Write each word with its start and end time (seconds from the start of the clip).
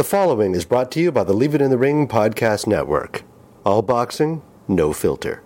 The 0.00 0.04
following 0.04 0.54
is 0.54 0.64
brought 0.64 0.90
to 0.92 1.00
you 1.00 1.12
by 1.12 1.24
the 1.24 1.34
Leave 1.34 1.54
It 1.54 1.60
in 1.60 1.68
the 1.68 1.76
Ring 1.76 2.08
podcast 2.08 2.66
network. 2.66 3.22
All 3.66 3.82
boxing, 3.82 4.40
no 4.66 4.94
filter. 4.94 5.42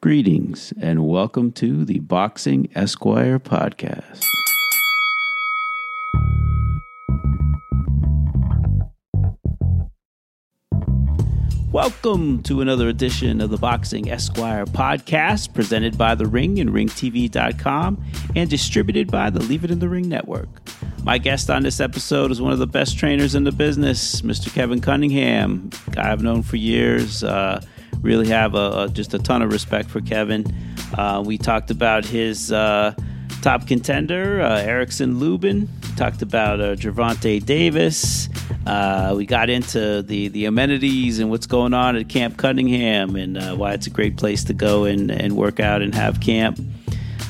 Greetings 0.00 0.72
and 0.80 1.08
welcome 1.08 1.50
to 1.54 1.84
the 1.84 1.98
Boxing 1.98 2.70
Esquire 2.76 3.40
podcast. 3.40 4.24
Welcome 11.72 12.42
to 12.42 12.62
another 12.62 12.88
edition 12.88 13.40
of 13.40 13.50
the 13.50 13.56
Boxing 13.56 14.10
Esquire 14.10 14.66
podcast, 14.66 15.54
presented 15.54 15.96
by 15.96 16.16
The 16.16 16.26
Ring 16.26 16.58
and 16.58 16.70
RingTV.com 16.70 18.04
and 18.34 18.50
distributed 18.50 19.08
by 19.08 19.30
the 19.30 19.38
Leave 19.38 19.62
It 19.62 19.70
in 19.70 19.78
the 19.78 19.88
Ring 19.88 20.08
network. 20.08 20.48
My 21.04 21.16
guest 21.18 21.48
on 21.48 21.62
this 21.62 21.78
episode 21.78 22.32
is 22.32 22.40
one 22.40 22.52
of 22.52 22.58
the 22.58 22.66
best 22.66 22.98
trainers 22.98 23.36
in 23.36 23.44
the 23.44 23.52
business, 23.52 24.22
Mr. 24.22 24.52
Kevin 24.52 24.80
Cunningham, 24.80 25.70
guy 25.92 26.10
I've 26.10 26.24
known 26.24 26.42
for 26.42 26.56
years. 26.56 27.22
Uh, 27.22 27.62
really 28.00 28.26
have 28.26 28.56
a, 28.56 28.86
a, 28.86 28.88
just 28.88 29.14
a 29.14 29.20
ton 29.20 29.40
of 29.40 29.52
respect 29.52 29.90
for 29.90 30.00
Kevin. 30.00 30.52
Uh, 30.98 31.22
we 31.24 31.38
talked 31.38 31.70
about 31.70 32.04
his 32.04 32.50
uh, 32.50 32.92
top 33.42 33.68
contender, 33.68 34.40
uh, 34.40 34.60
Erickson 34.60 35.20
Lubin. 35.20 35.68
Talked 35.96 36.22
about 36.22 36.60
uh, 36.60 36.76
Gervonta 36.76 37.44
Davis. 37.44 38.28
Uh, 38.66 39.14
we 39.16 39.26
got 39.26 39.50
into 39.50 40.02
the, 40.02 40.28
the 40.28 40.46
amenities 40.46 41.18
and 41.18 41.30
what's 41.30 41.46
going 41.46 41.74
on 41.74 41.96
at 41.96 42.08
Camp 42.08 42.36
Cunningham 42.36 43.16
and 43.16 43.36
uh, 43.36 43.54
why 43.54 43.72
it's 43.72 43.86
a 43.86 43.90
great 43.90 44.16
place 44.16 44.44
to 44.44 44.54
go 44.54 44.84
and, 44.84 45.10
and 45.10 45.36
work 45.36 45.60
out 45.60 45.82
and 45.82 45.94
have 45.94 46.20
camp. 46.20 46.58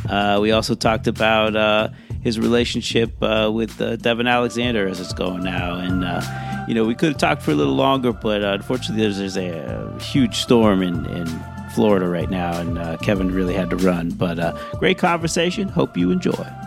Uh, 0.08 0.38
we 0.40 0.52
also 0.52 0.74
talked 0.74 1.06
about 1.06 1.56
uh, 1.56 1.88
his 2.22 2.38
relationship 2.38 3.10
uh, 3.22 3.50
with 3.52 3.78
Devon 4.02 4.26
Alexander 4.26 4.86
as 4.86 5.00
it's 5.00 5.12
going 5.12 5.42
now. 5.42 5.74
And, 5.78 6.68
you 6.68 6.74
know, 6.74 6.84
we 6.84 6.94
could 6.94 7.10
have 7.10 7.18
talked 7.18 7.42
for 7.42 7.52
a 7.52 7.54
little 7.54 7.74
longer, 7.74 8.12
but 8.12 8.42
unfortunately, 8.42 9.02
there's, 9.02 9.18
there's 9.18 9.36
a, 9.36 9.48
a, 9.48 10.00
huge 10.00 10.36
storm 10.36 10.82
in, 10.82 11.06
in 11.06 11.26
Florida 11.74 12.08
right 12.08 12.30
now, 12.30 12.60
and 12.60 13.00
Kevin 13.00 13.32
really 13.32 13.54
had 13.54 13.70
to 13.70 13.76
run. 13.76 14.10
But 14.10 14.56
great 14.78 14.98
conversation. 14.98 15.68
Hope 15.68 15.96
you 15.96 16.10
enjoy. 16.10 16.59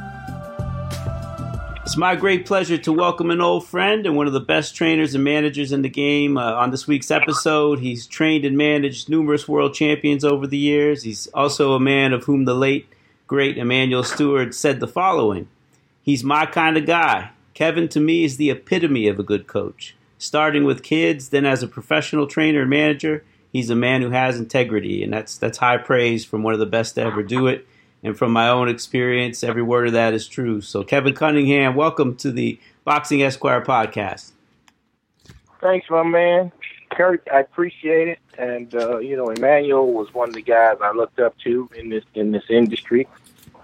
It's 1.83 1.97
my 1.97 2.15
great 2.15 2.45
pleasure 2.45 2.77
to 2.77 2.93
welcome 2.93 3.29
an 3.29 3.41
old 3.41 3.67
friend 3.67 4.05
and 4.05 4.15
one 4.15 4.25
of 4.25 4.31
the 4.31 4.39
best 4.39 4.73
trainers 4.73 5.15
and 5.15 5.23
managers 5.23 5.73
in 5.73 5.81
the 5.81 5.89
game 5.89 6.37
uh, 6.37 6.53
on 6.53 6.71
this 6.71 6.87
week's 6.87 7.11
episode. 7.11 7.79
He's 7.79 8.07
trained 8.07 8.45
and 8.45 8.57
managed 8.57 9.09
numerous 9.09 9.49
world 9.49 9.73
champions 9.73 10.23
over 10.23 10.47
the 10.47 10.57
years. 10.57 11.03
He's 11.03 11.27
also 11.33 11.73
a 11.73 11.81
man 11.81 12.13
of 12.13 12.23
whom 12.23 12.45
the 12.45 12.55
late, 12.55 12.87
great 13.27 13.57
Emanuel 13.57 14.03
Steward 14.03 14.55
said 14.55 14.79
the 14.79 14.87
following 14.87 15.49
He's 16.01 16.23
my 16.23 16.45
kind 16.45 16.77
of 16.77 16.85
guy. 16.85 17.31
Kevin, 17.53 17.89
to 17.89 17.99
me, 17.99 18.23
is 18.23 18.37
the 18.37 18.49
epitome 18.49 19.09
of 19.09 19.19
a 19.19 19.23
good 19.23 19.45
coach. 19.45 19.93
Starting 20.17 20.63
with 20.63 20.83
kids, 20.83 21.29
then 21.29 21.45
as 21.45 21.63
a 21.63 21.67
professional 21.67 22.27
trainer 22.27 22.61
and 22.61 22.69
manager, 22.69 23.25
he's 23.51 23.69
a 23.69 23.75
man 23.75 24.01
who 24.01 24.11
has 24.11 24.39
integrity, 24.39 25.03
and 25.03 25.11
that's, 25.11 25.37
that's 25.37 25.57
high 25.57 25.77
praise 25.77 26.23
from 26.23 26.43
one 26.43 26.53
of 26.53 26.61
the 26.61 26.65
best 26.65 26.95
to 26.95 27.01
ever 27.01 27.21
do 27.21 27.45
it. 27.47 27.67
And 28.03 28.17
from 28.17 28.33
my 28.33 28.49
own 28.49 28.67
experience, 28.67 29.43
every 29.43 29.63
word 29.63 29.87
of 29.87 29.93
that 29.93 30.13
is 30.13 30.27
true. 30.27 30.59
So, 30.59 30.83
Kevin 30.83 31.13
Cunningham, 31.13 31.73
welcome 31.73 32.15
to 32.17 32.33
the 32.33 32.59
Boxing 32.83 33.23
Esquire 33.23 33.61
podcast. 33.61 34.31
Thanks, 35.61 35.89
my 35.89 36.03
man. 36.03 36.51
Kurt, 36.91 37.25
I 37.31 37.39
appreciate 37.39 38.09
it. 38.09 38.19
And 38.37 38.75
uh, 38.75 38.97
you 38.97 39.15
know, 39.15 39.29
Emanuel 39.29 39.93
was 39.93 40.13
one 40.13 40.29
of 40.29 40.35
the 40.35 40.41
guys 40.41 40.77
I 40.83 40.91
looked 40.91 41.19
up 41.19 41.37
to 41.45 41.69
in 41.75 41.89
this 41.89 42.03
in 42.13 42.31
this 42.31 42.43
industry, 42.49 43.07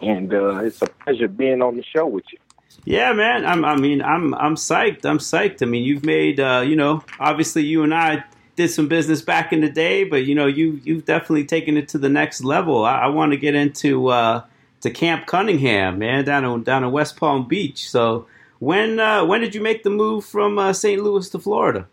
and 0.02 0.34
uh, 0.34 0.60
it's 0.60 0.82
a 0.82 0.88
pleasure 0.88 1.28
being 1.28 1.62
on 1.62 1.76
the 1.76 1.84
show 1.84 2.08
with 2.08 2.23
you. 2.32 2.38
Yeah, 2.86 3.12
man. 3.14 3.45
I'm, 3.45 3.66
I 3.66 3.76
mean, 3.76 4.02
I'm 4.02 4.34
I'm 4.36 4.56
psyched. 4.56 5.06
I'm 5.06 5.17
psyched. 5.17 5.62
I 5.62 5.66
mean, 5.66 5.84
you've 5.84 6.06
made 6.06 6.40
uh, 6.40 6.64
you 6.66 6.76
know, 6.76 7.04
obviously 7.20 7.64
you 7.66 7.84
and 7.84 7.94
I 7.94 8.23
did 8.59 8.69
some 8.69 8.89
business 8.89 9.21
back 9.21 9.53
in 9.53 9.61
the 9.61 9.69
day, 9.69 10.03
but 10.03 10.25
you 10.25 10.35
know, 10.35 10.45
you 10.45 10.81
you've 10.83 11.05
definitely 11.05 11.45
taken 11.45 11.77
it 11.77 11.88
to 11.88 11.97
the 11.97 12.09
next 12.09 12.43
level. 12.43 12.83
I, 12.83 12.99
I 12.99 13.07
want 13.07 13.31
to 13.31 13.38
get 13.38 13.55
into 13.55 14.09
uh, 14.09 14.43
to 14.81 14.92
Camp 14.92 15.27
Cunningham, 15.27 15.97
man, 15.97 16.25
down 16.25 16.43
in 16.43 16.64
down 16.64 16.83
in 16.83 16.92
West 16.92 17.15
Palm 17.15 17.48
Beach. 17.48 17.89
So 17.89 18.27
when 18.59 18.99
uh, 18.99 19.23
when 19.25 19.39
did 19.39 19.55
you 19.55 19.61
make 19.61 19.83
the 19.83 19.89
move 19.89 20.25
from 20.25 20.59
uh, 20.59 20.73
St. 20.73 21.02
Louis 21.02 21.30
to 21.30 21.39
Florida? 21.39 21.87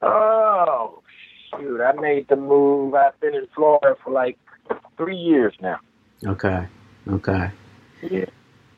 Oh 0.00 1.02
shoot, 1.50 1.80
I 1.82 1.92
made 1.92 2.26
the 2.28 2.36
move. 2.36 2.94
I've 2.94 3.20
been 3.20 3.34
in 3.34 3.46
Florida 3.54 3.96
for 4.02 4.12
like 4.12 4.38
three 4.96 5.18
years 5.18 5.54
now. 5.60 5.78
Okay, 6.24 6.66
okay. 7.06 7.50
Yeah. 8.00 8.24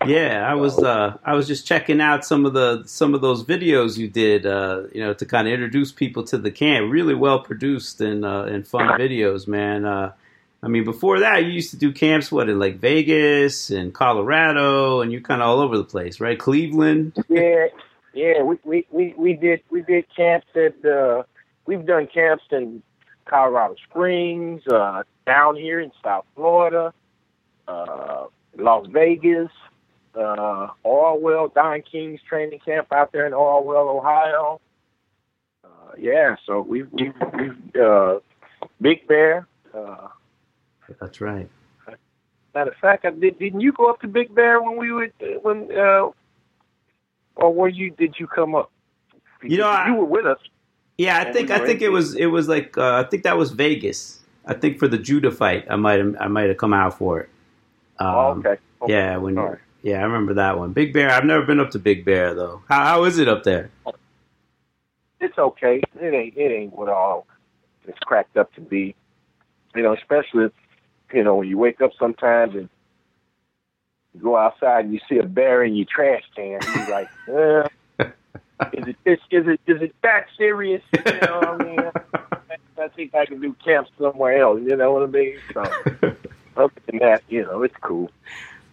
Yeah, 0.08 0.48
I 0.48 0.54
was 0.54 0.78
uh, 0.78 1.16
I 1.24 1.34
was 1.34 1.46
just 1.46 1.66
checking 1.66 2.00
out 2.00 2.24
some 2.24 2.46
of 2.46 2.52
the 2.52 2.82
some 2.86 3.14
of 3.14 3.20
those 3.20 3.44
videos 3.44 3.96
you 3.96 4.08
did, 4.08 4.46
uh, 4.46 4.82
you 4.92 5.00
know, 5.00 5.14
to 5.14 5.26
kind 5.26 5.46
of 5.46 5.54
introduce 5.54 5.92
people 5.92 6.24
to 6.24 6.38
the 6.38 6.50
camp. 6.50 6.92
Really 6.92 7.14
well 7.14 7.40
produced 7.40 8.00
and 8.00 8.24
uh, 8.24 8.44
and 8.44 8.66
fun 8.66 8.86
videos, 8.98 9.46
man. 9.46 9.84
Uh, 9.84 10.12
I 10.62 10.68
mean, 10.68 10.84
before 10.84 11.20
that, 11.20 11.44
you 11.44 11.50
used 11.50 11.70
to 11.70 11.76
do 11.76 11.92
camps 11.92 12.32
what 12.32 12.48
in 12.48 12.58
like 12.58 12.78
Vegas 12.78 13.70
and 13.70 13.92
Colorado, 13.92 15.00
and 15.00 15.12
you 15.12 15.20
kind 15.20 15.42
of 15.42 15.48
all 15.48 15.60
over 15.60 15.76
the 15.76 15.84
place, 15.84 16.20
right? 16.20 16.38
Cleveland. 16.38 17.16
Yeah, 17.28 17.66
yeah. 18.14 18.42
We 18.42 18.58
we 18.64 18.86
we, 18.90 19.14
we 19.16 19.32
did 19.34 19.62
we 19.70 19.82
did 19.82 20.06
camps 20.14 20.46
at 20.54 20.84
uh, 20.84 21.22
we've 21.66 21.86
done 21.86 22.06
camps 22.06 22.44
in 22.50 22.82
Colorado 23.26 23.76
Springs, 23.88 24.62
uh, 24.68 25.02
down 25.26 25.56
here 25.56 25.80
in 25.80 25.90
South 26.02 26.24
Florida, 26.34 26.92
Las 27.68 28.86
Vegas 28.90 29.50
uh, 30.16 30.68
Orwell, 30.82 31.48
Don 31.48 31.82
King's 31.82 32.20
training 32.28 32.60
camp 32.64 32.92
out 32.92 33.12
there 33.12 33.26
in 33.26 33.34
Orwell, 33.34 33.88
Ohio. 33.88 34.60
Uh, 35.64 35.68
yeah, 35.98 36.36
so 36.46 36.60
we've, 36.60 36.88
we've, 36.92 37.14
we've 37.34 37.82
uh, 37.82 38.18
Big 38.80 39.06
Bear. 39.06 39.46
Uh, 39.74 40.08
That's 41.00 41.20
right. 41.20 41.48
Matter 42.54 42.70
of 42.70 42.76
fact, 42.78 43.04
I 43.04 43.10
did, 43.10 43.38
didn't 43.38 43.60
you 43.60 43.72
go 43.72 43.90
up 43.90 44.00
to 44.00 44.08
Big 44.08 44.34
Bear 44.34 44.62
when 44.62 44.78
we 44.78 44.90
were 44.90 45.10
when, 45.42 45.68
uh, 45.76 46.08
or 47.36 47.52
were 47.52 47.68
you? 47.68 47.90
Did 47.90 48.14
you 48.18 48.26
come 48.26 48.54
up? 48.54 48.70
You 49.42 49.58
know, 49.58 49.70
you 49.70 49.76
I, 49.76 49.90
were 49.90 50.06
with 50.06 50.24
us. 50.24 50.38
Yeah, 50.96 51.18
I 51.18 51.30
think 51.30 51.50
we 51.50 51.54
I 51.54 51.58
think 51.58 51.82
it 51.82 51.90
was 51.90 52.14
it 52.14 52.26
was 52.26 52.48
like 52.48 52.78
uh, 52.78 52.94
I 52.94 53.04
think 53.04 53.24
that 53.24 53.36
was 53.36 53.50
Vegas. 53.50 54.20
I 54.46 54.54
think 54.54 54.78
for 54.78 54.88
the 54.88 54.96
Judah 54.96 55.30
fight, 55.30 55.66
I 55.68 55.76
might 55.76 55.98
have 55.98 56.16
I 56.18 56.28
might 56.28 56.48
have 56.48 56.56
come 56.56 56.72
out 56.72 56.96
for 56.96 57.20
it. 57.20 57.28
Um, 57.98 58.08
oh, 58.08 58.30
okay. 58.38 58.56
okay. 58.80 58.92
Yeah, 58.92 59.18
when 59.18 59.34
right. 59.34 59.58
Yeah, 59.86 60.00
I 60.00 60.02
remember 60.02 60.34
that 60.34 60.58
one. 60.58 60.72
Big 60.72 60.92
Bear. 60.92 61.12
I've 61.12 61.24
never 61.24 61.46
been 61.46 61.60
up 61.60 61.70
to 61.70 61.78
Big 61.78 62.04
Bear 62.04 62.34
though. 62.34 62.60
How 62.68 62.84
how 62.84 63.04
is 63.04 63.20
it 63.20 63.28
up 63.28 63.44
there? 63.44 63.70
It's 65.20 65.38
okay. 65.38 65.80
It 66.00 66.12
ain't 66.12 66.36
it 66.36 66.50
ain't 66.50 66.72
what 66.72 66.88
all 66.88 67.28
it's 67.86 67.98
cracked 68.00 68.36
up 68.36 68.52
to 68.54 68.60
be. 68.60 68.96
You 69.76 69.84
know, 69.84 69.94
especially 69.94 70.50
you 71.14 71.22
know 71.22 71.36
when 71.36 71.46
you 71.46 71.56
wake 71.56 71.80
up 71.80 71.92
sometimes 72.00 72.56
and 72.56 72.68
you 74.12 74.20
go 74.20 74.36
outside 74.36 74.86
and 74.86 74.92
you 74.92 74.98
see 75.08 75.18
a 75.18 75.22
bear 75.22 75.62
in 75.62 75.76
your 75.76 75.86
trash 75.88 76.24
can. 76.34 76.58
You're 76.74 76.90
like, 76.90 77.08
eh, 78.00 78.08
is 78.72 78.88
it 78.88 78.96
is, 79.04 79.18
is 79.30 79.46
it 79.46 79.60
is 79.68 79.82
it 79.82 79.94
that 80.02 80.26
serious? 80.36 80.82
You 80.94 81.12
know 81.28 81.38
what 81.38 81.60
I 81.60 81.64
mean? 81.64 81.80
I 82.76 82.88
think 82.88 83.14
I 83.14 83.24
can 83.24 83.40
do 83.40 83.54
camp 83.64 83.86
somewhere 83.96 84.42
else. 84.42 84.60
You 84.66 84.74
know 84.74 84.94
what 84.94 85.04
I 85.04 85.06
mean? 85.06 85.38
So 85.54 85.60
other 86.56 86.72
than 86.86 86.98
that, 86.98 87.22
you 87.28 87.42
know, 87.44 87.62
it's 87.62 87.76
cool. 87.82 88.10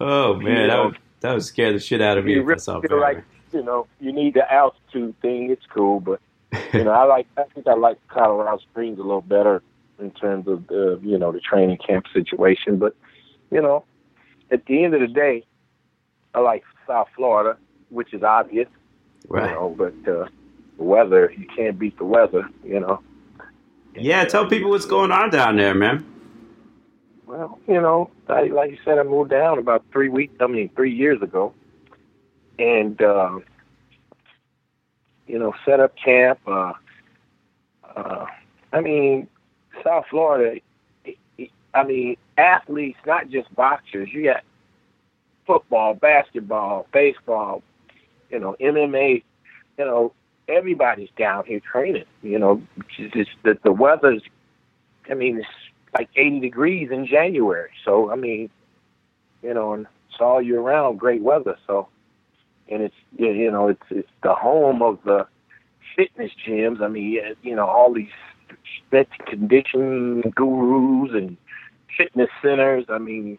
Oh 0.02 0.34
man, 0.36 0.46
you 0.46 0.54
know, 0.54 0.68
that, 0.68 0.86
would, 0.86 0.98
that 1.24 1.34
would 1.34 1.44
scare 1.44 1.72
the 1.72 1.80
shit 1.80 2.02
out 2.02 2.18
of 2.18 2.26
me. 2.26 2.34
You 2.34 2.44
really 2.44 2.60
feel 2.62 3.00
like 3.00 3.24
you 3.52 3.64
know 3.64 3.88
you 4.00 4.12
need 4.12 4.34
the 4.36 4.52
altitude 4.52 5.20
thing. 5.22 5.50
It's 5.50 5.66
cool, 5.74 6.00
but 6.00 6.20
you 6.74 6.84
know 6.84 6.92
I 6.92 7.06
like 7.06 7.28
I 7.38 7.44
think 7.54 7.66
I 7.66 7.74
like 7.74 7.98
Colorado 8.10 8.60
Springs 8.60 9.00
a 9.00 9.02
little 9.02 9.22
better 9.22 9.64
in 10.00 10.12
terms 10.12 10.48
of 10.48 10.68
the 10.68 11.00
you 11.02 11.18
know 11.18 11.32
the 11.32 11.40
training 11.40 11.78
camp 11.78 12.06
situation. 12.14 12.78
But 12.78 12.96
you 13.52 13.62
know, 13.62 13.86
at 14.52 14.66
the 14.66 14.84
end 14.84 14.94
of 14.96 15.00
the 15.00 15.08
day, 15.08 15.46
I 16.36 16.40
like 16.40 16.64
South 16.86 17.08
Florida, 17.16 17.58
which 17.90 18.14
is 18.14 18.22
obvious. 18.22 18.68
Right. 19.30 19.50
You 19.50 19.56
know, 19.56 19.76
but 19.78 19.94
uh, 20.12 20.28
the 20.78 20.84
weather 20.84 21.34
you 21.38 21.48
can't 21.56 21.80
beat 21.80 21.98
the 21.98 22.06
weather. 22.06 22.50
You 22.66 22.82
know. 22.82 23.02
Yeah, 23.96 24.26
tell 24.26 24.50
people 24.50 24.72
what's 24.72 24.86
going 24.86 25.12
on 25.12 25.30
down 25.30 25.56
there, 25.56 25.74
man. 25.74 26.13
Well, 27.34 27.58
you 27.68 27.82
know, 27.82 28.12
I, 28.28 28.44
like 28.44 28.70
you 28.70 28.78
said, 28.86 29.00
I 29.00 29.04
moved 29.04 29.32
down 29.32 29.58
about 29.58 29.84
three 29.92 30.08
weeks. 30.08 30.36
I 30.40 30.46
mean, 30.46 30.70
three 30.76 30.94
years 30.94 31.20
ago, 31.24 31.52
and 32.60 33.02
uh, 33.02 33.40
you 35.26 35.40
know, 35.40 35.52
set 35.66 35.80
up 35.80 35.96
camp. 35.98 36.40
Uh, 36.46 36.74
uh, 37.96 38.28
I 38.72 38.82
mean, 38.82 39.28
South 39.84 40.06
Florida. 40.12 40.60
I 41.74 41.84
mean, 41.84 42.18
athletes, 42.38 43.00
not 43.08 43.32
just 43.32 43.54
boxers. 43.56 44.10
You 44.14 44.26
got 44.26 44.44
football, 45.48 45.96
basketball, 45.96 46.86
baseball. 46.94 47.64
You 48.30 48.42
know, 48.42 48.56
MMA. 48.62 49.24
You 49.80 49.86
know, 49.86 50.14
everybody's 50.48 51.10
down 51.18 51.46
here 51.48 51.62
training. 51.62 52.06
You 52.22 52.38
know, 52.38 52.62
just 52.96 53.32
that 53.44 53.64
the 53.64 53.72
weather's. 53.72 54.22
I 55.10 55.16
mean, 55.16 55.40
it's 55.40 55.48
like 55.94 56.10
80 56.16 56.40
degrees 56.40 56.90
in 56.92 57.06
January. 57.06 57.70
So 57.86 58.12
I 58.12 58.16
mean, 58.16 58.50
you 59.42 59.54
know, 59.54 59.74
and 59.74 59.88
it's 60.10 60.20
all 60.20 60.42
year 60.42 60.62
round, 60.62 61.00
great 61.00 61.22
weather. 61.22 61.58
So, 61.68 61.88
and 62.70 62.82
it's 62.82 62.96
you 63.18 63.52
know, 63.52 63.68
it's 63.68 63.84
it's 63.90 64.10
the 64.22 64.34
home 64.34 64.82
of 64.82 65.00
the 65.04 65.28
fitness 65.96 66.32
gyms. 66.48 66.82
I 66.82 66.88
mean, 66.88 67.20
you 67.42 67.56
know, 67.56 67.68
all 67.68 67.94
these 67.94 68.10
strength 68.88 69.12
conditioning 69.28 70.22
gurus 70.36 71.12
and 71.14 71.38
fitness 71.98 72.30
centers. 72.42 72.86
I 72.90 72.98
mean, 72.98 73.38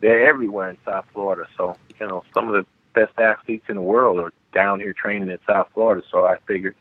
they're 0.00 0.28
everywhere 0.28 0.70
in 0.70 0.78
South 0.84 1.06
Florida. 1.12 1.46
So, 1.56 1.76
you 1.98 2.06
know, 2.06 2.24
some 2.34 2.48
of 2.48 2.54
the 2.54 2.66
best 2.94 3.18
athletes 3.18 3.66
in 3.68 3.76
the 3.76 3.82
world 3.82 4.18
are 4.18 4.32
down 4.54 4.80
here 4.80 4.92
training 4.92 5.30
in 5.30 5.38
South 5.46 5.68
Florida. 5.74 6.02
So 6.10 6.26
I 6.26 6.38
figured, 6.46 6.74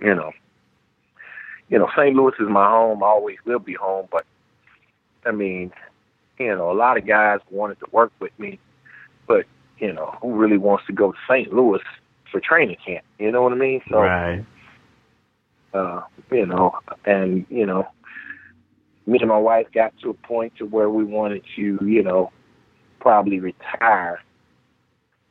you 0.00 0.14
know, 0.14 0.32
you 1.68 1.78
know, 1.78 1.88
St. 1.96 2.14
Louis 2.14 2.34
is 2.38 2.48
my 2.48 2.68
home. 2.68 3.02
I 3.02 3.06
Always 3.06 3.38
will 3.44 3.58
be 3.58 3.74
home. 3.74 4.08
But 4.10 4.24
I 5.24 5.32
mean, 5.32 5.72
you 6.38 6.54
know, 6.54 6.70
a 6.70 6.74
lot 6.74 6.96
of 6.96 7.06
guys 7.06 7.40
wanted 7.50 7.78
to 7.80 7.86
work 7.92 8.12
with 8.20 8.36
me, 8.38 8.58
but 9.26 9.46
you 9.78 9.92
know, 9.92 10.16
who 10.20 10.34
really 10.34 10.58
wants 10.58 10.86
to 10.86 10.92
go 10.92 11.12
to 11.12 11.18
St. 11.28 11.52
Louis 11.52 11.82
for 12.30 12.40
training 12.40 12.76
camp? 12.84 13.04
You 13.18 13.30
know 13.30 13.42
what 13.42 13.52
I 13.52 13.56
mean? 13.56 13.82
So, 13.90 13.98
right. 13.98 14.44
Uh, 15.74 16.02
you 16.30 16.46
know, 16.46 16.78
and 17.04 17.44
you 17.50 17.66
know, 17.66 17.86
me 19.06 19.18
and 19.20 19.28
my 19.28 19.38
wife 19.38 19.66
got 19.74 19.92
to 20.02 20.10
a 20.10 20.14
point 20.14 20.54
to 20.56 20.64
where 20.64 20.88
we 20.88 21.04
wanted 21.04 21.42
to, 21.56 21.78
you 21.84 22.02
know, 22.02 22.32
probably 23.00 23.40
retire 23.40 24.20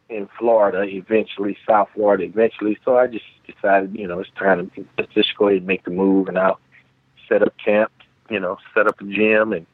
in 0.09 0.29
Florida 0.37 0.83
eventually, 0.83 1.57
South 1.67 1.89
Florida 1.93 2.23
eventually. 2.23 2.77
So 2.85 2.97
I 2.97 3.07
just 3.07 3.25
decided, 3.45 3.95
you 3.95 4.07
know, 4.07 4.19
it's 4.19 4.29
time 4.37 4.69
to 4.71 4.85
let's 4.97 5.13
just 5.13 5.35
go 5.37 5.47
ahead 5.47 5.59
and 5.59 5.67
make 5.67 5.83
the 5.83 5.91
move 5.91 6.27
and 6.27 6.37
I'll 6.37 6.59
set 7.27 7.41
up 7.41 7.53
camp, 7.63 7.91
you 8.29 8.39
know, 8.39 8.57
set 8.73 8.87
up 8.87 9.01
a 9.01 9.05
gym 9.05 9.53
and 9.53 9.65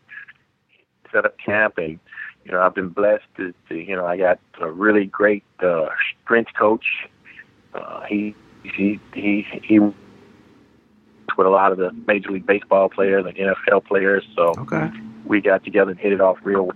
set 1.12 1.26
up 1.26 1.38
camp 1.38 1.78
and 1.78 2.00
you 2.46 2.52
know, 2.52 2.62
I've 2.62 2.74
been 2.74 2.90
blessed 2.90 3.26
to, 3.38 3.54
to 3.70 3.76
you 3.76 3.96
know, 3.96 4.06
I 4.06 4.18
got 4.18 4.40
a 4.60 4.72
really 4.72 5.06
great 5.06 5.44
uh 5.62 5.90
strength 6.24 6.52
coach. 6.58 6.86
Uh 7.74 8.02
he 8.04 8.36
he 8.64 9.00
he 9.14 9.46
he 9.64 9.80
with 9.80 11.48
a 11.48 11.50
lot 11.50 11.72
of 11.72 11.78
the 11.78 11.92
major 12.08 12.32
league 12.32 12.46
baseball 12.46 12.90
players 12.90 13.26
and 13.26 13.36
NFL 13.36 13.86
players. 13.86 14.24
So 14.36 14.54
okay. 14.58 14.90
we 15.26 15.42
got 15.42 15.64
together 15.64 15.92
and 15.92 16.00
hit 16.00 16.14
it 16.14 16.22
off 16.22 16.38
real 16.44 16.72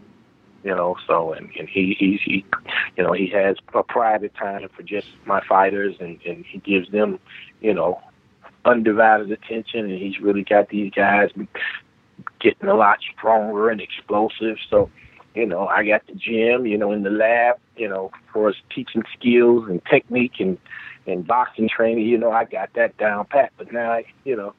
you 0.65 0.75
know. 0.75 0.97
So 1.07 1.31
and 1.31 1.49
and 1.57 1.69
he 1.69 1.95
he's 1.97 2.19
he, 2.21 2.45
you 2.97 3.03
know, 3.03 3.13
he 3.13 3.27
has 3.27 3.57
a 3.73 3.83
private 3.83 4.33
time 4.35 4.67
for 4.75 4.83
just 4.83 5.07
my 5.25 5.41
fighters, 5.47 5.95
and 5.99 6.19
and 6.25 6.45
he 6.45 6.59
gives 6.59 6.89
them, 6.91 7.19
you 7.61 7.73
know, 7.73 8.01
undivided 8.63 9.31
attention, 9.31 9.89
and 9.89 9.99
he's 9.99 10.19
really 10.19 10.43
got 10.43 10.69
these 10.69 10.91
guys 10.91 11.29
getting 12.39 12.69
a 12.69 12.75
lot 12.75 12.99
stronger 13.17 13.69
and 13.69 13.81
explosive. 13.81 14.57
So, 14.69 14.89
you 15.33 15.45
know, 15.45 15.67
I 15.67 15.85
got 15.85 16.07
the 16.07 16.13
gym, 16.13 16.65
you 16.65 16.77
know, 16.77 16.91
in 16.91 17.03
the 17.03 17.09
lab, 17.09 17.57
you 17.75 17.89
know, 17.89 18.11
for 18.31 18.49
us 18.49 18.55
teaching 18.73 19.03
skills 19.17 19.67
and 19.69 19.81
technique 19.85 20.39
and 20.39 20.57
and 21.05 21.27
boxing 21.27 21.69
training. 21.69 22.05
You 22.05 22.17
know, 22.17 22.31
I 22.31 22.45
got 22.45 22.73
that 22.75 22.97
down 22.97 23.25
pat. 23.25 23.51
But 23.57 23.71
now, 23.73 23.99
you 24.23 24.35
know, 24.35 24.53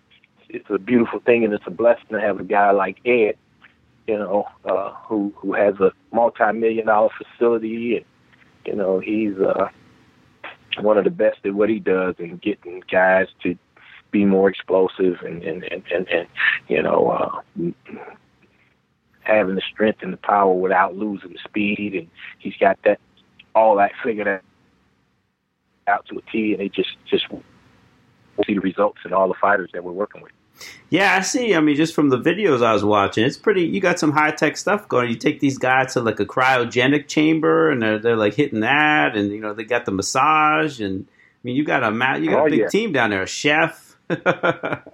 it's 0.48 0.68
a 0.68 0.78
beautiful 0.78 1.20
thing, 1.20 1.44
and 1.44 1.54
it's 1.54 1.66
a 1.66 1.70
blessing 1.70 2.08
to 2.10 2.20
have 2.20 2.38
a 2.40 2.44
guy 2.44 2.70
like 2.70 2.98
Ed 3.06 3.36
you 4.06 4.18
know, 4.18 4.46
uh, 4.64 4.92
who 5.06 5.32
who 5.36 5.54
has 5.54 5.74
a 5.80 5.92
multi-million 6.12 6.86
dollar 6.86 7.10
facility, 7.18 7.96
and 7.96 8.04
you 8.66 8.74
know 8.74 8.98
he's 8.98 9.36
uh, 9.38 9.68
one 10.80 10.98
of 10.98 11.04
the 11.04 11.10
best 11.10 11.38
at 11.44 11.54
what 11.54 11.68
he 11.68 11.78
does 11.78 12.14
and 12.18 12.40
getting 12.40 12.82
guys 12.90 13.28
to 13.42 13.56
be 14.10 14.24
more 14.24 14.48
explosive 14.48 15.20
and 15.22 15.42
and 15.42 15.64
and 15.64 15.82
and, 15.92 16.08
and 16.08 16.28
you 16.68 16.82
know 16.82 17.10
uh, 17.10 17.40
having 19.20 19.56
the 19.56 19.62
strength 19.72 20.02
and 20.02 20.12
the 20.12 20.18
power 20.18 20.52
without 20.52 20.96
losing 20.96 21.32
the 21.32 21.38
speed, 21.44 21.94
and 21.94 22.08
he's 22.38 22.56
got 22.58 22.78
that 22.84 23.00
all 23.54 23.76
that 23.76 23.92
figured 24.02 24.40
out 25.88 26.06
to 26.06 26.18
a 26.18 26.22
T, 26.30 26.52
and 26.52 26.60
they 26.60 26.68
just 26.68 26.96
just 27.08 27.26
see 28.46 28.54
the 28.54 28.60
results 28.60 28.98
in 29.04 29.12
all 29.12 29.28
the 29.28 29.34
fighters 29.40 29.70
that 29.72 29.84
we're 29.84 29.92
working 29.92 30.22
with. 30.22 30.32
Yeah, 30.88 31.16
I 31.16 31.20
see. 31.20 31.54
I 31.54 31.60
mean, 31.60 31.76
just 31.76 31.94
from 31.94 32.10
the 32.10 32.18
videos 32.18 32.62
I 32.62 32.72
was 32.72 32.84
watching, 32.84 33.24
it's 33.24 33.36
pretty. 33.36 33.62
You 33.62 33.80
got 33.80 33.98
some 33.98 34.12
high 34.12 34.30
tech 34.30 34.56
stuff 34.56 34.88
going. 34.88 35.08
You 35.08 35.16
take 35.16 35.40
these 35.40 35.58
guys 35.58 35.94
to 35.94 36.00
like 36.00 36.20
a 36.20 36.26
cryogenic 36.26 37.08
chamber, 37.08 37.70
and 37.70 37.82
they're 37.82 37.98
they're 37.98 38.16
like 38.16 38.34
hitting 38.34 38.60
that, 38.60 39.16
and 39.16 39.30
you 39.32 39.40
know 39.40 39.52
they 39.52 39.64
got 39.64 39.84
the 39.84 39.92
massage, 39.92 40.80
and 40.80 41.06
I 41.08 41.40
mean, 41.42 41.56
you 41.56 41.64
got 41.64 41.82
a 41.82 42.20
you 42.20 42.30
got 42.30 42.42
oh, 42.42 42.46
a 42.46 42.50
big 42.50 42.60
yeah. 42.60 42.68
team 42.68 42.92
down 42.92 43.10
there, 43.10 43.22
a 43.22 43.26
chef. 43.26 43.96
yeah, 44.10 44.84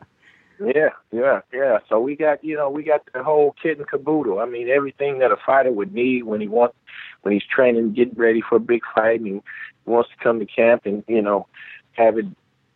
yeah, 1.12 1.40
yeah. 1.52 1.78
So 1.88 2.00
we 2.00 2.16
got 2.16 2.42
you 2.42 2.56
know 2.56 2.70
we 2.70 2.82
got 2.82 3.02
the 3.12 3.22
whole 3.22 3.54
kit 3.62 3.78
and 3.78 3.86
caboodle. 3.86 4.38
I 4.38 4.46
mean, 4.46 4.70
everything 4.70 5.18
that 5.18 5.30
a 5.30 5.36
fighter 5.36 5.70
would 5.70 5.92
need 5.92 6.24
when 6.24 6.40
he 6.40 6.48
wants 6.48 6.76
when 7.20 7.34
he's 7.34 7.44
training, 7.44 7.92
getting 7.92 8.14
ready 8.14 8.40
for 8.40 8.56
a 8.56 8.60
big 8.60 8.80
fight, 8.94 9.20
and 9.20 9.26
he 9.26 9.40
wants 9.84 10.10
to 10.10 10.24
come 10.24 10.38
to 10.38 10.46
camp 10.46 10.86
and 10.86 11.04
you 11.06 11.20
know 11.20 11.46
have 11.92 12.16
it 12.16 12.26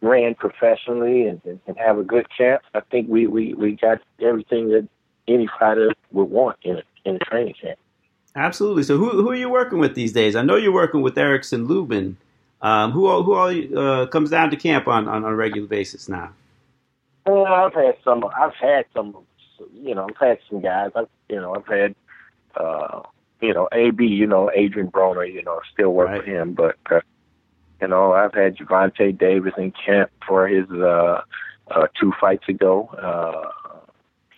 ran 0.01 0.35
professionally 0.35 1.27
and, 1.27 1.41
and, 1.45 1.61
and 1.67 1.77
have 1.79 1.99
a 1.99 2.03
good 2.03 2.27
camp, 2.37 2.63
I 2.75 2.81
think 2.81 3.09
we, 3.09 3.27
we, 3.27 3.55
we 3.55 3.73
got 3.73 4.01
everything 4.21 4.69
that 4.69 4.89
any 5.29 5.49
fighter 5.59 5.93
would 6.13 6.31
want 6.31 6.59
in 6.63 6.77
a, 6.77 6.83
in 7.05 7.17
a 7.17 7.19
training 7.21 7.55
camp. 7.61 7.79
Absolutely. 8.37 8.83
So 8.83 8.99
who 8.99 9.23
who 9.23 9.31
are 9.31 9.35
you 9.35 9.49
working 9.49 9.79
with 9.79 9.95
these 9.95 10.13
days? 10.13 10.37
I 10.37 10.43
know 10.43 10.57
you're 10.57 10.73
working 10.73 11.01
with 11.01 11.17
Erickson 11.17 11.67
Lubin. 11.67 12.19
Um, 12.63 12.93
who 12.93 13.07
all, 13.07 13.23
who 13.23 13.35
all 13.35 13.79
uh, 13.79 14.07
comes 14.07 14.31
down 14.31 14.51
to 14.51 14.57
camp 14.57 14.89
on, 14.89 15.09
on, 15.09 15.25
on 15.25 15.33
a 15.33 15.35
regular 15.35 15.69
basis 15.69 16.09
now? 16.09 16.33
Well, 17.27 17.47
I've 17.47 17.75
had 17.75 17.97
some. 18.05 18.25
I've 18.25 18.55
had 18.55 18.85
some. 18.95 19.17
You 19.75 19.95
know, 19.95 20.07
I've 20.09 20.17
had 20.17 20.39
some 20.51 20.61
guys. 20.61 20.91
I've 20.95 21.09
you 21.29 21.37
know, 21.37 21.55
I've 21.55 21.67
had 21.67 21.95
uh, 22.57 23.03
you 23.41 23.55
know, 23.55 23.69
AB. 23.73 24.05
You 24.05 24.27
know, 24.27 24.51
Adrian 24.55 24.91
Broner. 24.91 25.31
You 25.31 25.43
know, 25.43 25.61
still 25.73 25.91
work 25.91 26.09
right. 26.09 26.19
with 26.19 26.27
him, 26.27 26.53
but 26.53 26.77
uh, 26.91 27.01
you 27.81 27.89
know, 27.89 28.13
I've 28.13 28.35
had 28.35 28.57
Gervonta 28.57 29.17
Davis 29.17 29.55
in 29.59 29.73
camp 29.73 30.11
for 30.27 30.49
his 30.49 30.69
uh, 30.71 31.21
uh, 31.71 31.87
two 32.01 32.13
fights 32.21 32.49
ago. 32.49 32.89
Uh, 32.89 33.51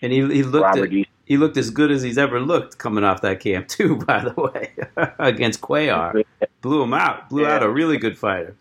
and 0.01 0.11
he, 0.11 0.19
he 0.33 0.43
looked 0.43 0.77
at, 0.77 0.89
he 0.89 1.37
looked 1.37 1.57
as 1.57 1.69
good 1.69 1.91
as 1.91 2.01
he's 2.01 2.17
ever 2.17 2.39
looked 2.39 2.77
coming 2.77 3.03
off 3.03 3.21
that 3.21 3.39
camp 3.39 3.67
too. 3.69 3.97
By 3.97 4.23
the 4.23 4.41
way, 4.41 4.71
against 5.19 5.61
Cuellar, 5.61 6.23
blew 6.61 6.83
him 6.83 6.93
out. 6.93 7.29
Blew 7.29 7.43
yeah. 7.43 7.55
out 7.55 7.63
a 7.63 7.69
really 7.69 7.97
good 7.97 8.17
fighter. 8.17 8.55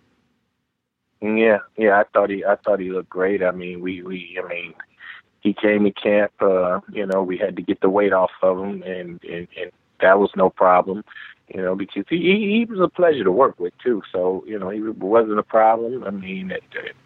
Yeah, 1.21 1.59
yeah, 1.77 1.99
I 1.99 2.05
thought 2.13 2.31
he 2.31 2.45
I 2.45 2.57
thought 2.57 2.79
he 2.79 2.91
looked 2.91 3.09
great. 3.09 3.43
I 3.43 3.51
mean, 3.51 3.81
we 3.81 4.03
we 4.03 4.39
I 4.43 4.49
mean, 4.49 4.75
he 5.41 5.53
came 5.53 5.85
to 5.85 5.91
camp. 5.91 6.31
Uh, 6.41 6.81
you 6.93 7.07
know, 7.07 7.23
we 7.25 7.37
had 7.37 7.57
to 7.57 7.63
get 7.63 7.81
the 7.81 7.91
weight 7.91 8.13
off 8.13 8.31
of 8.43 8.59
him, 8.59 8.83
and 8.83 9.23
and, 9.25 9.49
and 9.61 9.73
that 10.01 10.21
was 10.21 10.31
no 10.37 10.51
problem 10.51 11.03
you 11.55 11.63
know, 11.63 11.75
because 11.75 12.05
he, 12.09 12.17
he 12.17 12.67
was 12.69 12.81
a 12.81 12.89
pleasure 12.89 13.25
to 13.25 13.33
work 13.33 13.59
with 13.59 13.73
too. 13.83 14.03
So 14.13 14.45
you 14.47 14.59
know, 14.59 14.71
he 14.71 14.81
wasn't 14.81 15.39
a 15.39 15.43
problem. 15.43 16.05
I 16.05 16.11
mean, 16.11 16.51
it, 16.51 16.63
it, 16.75 16.97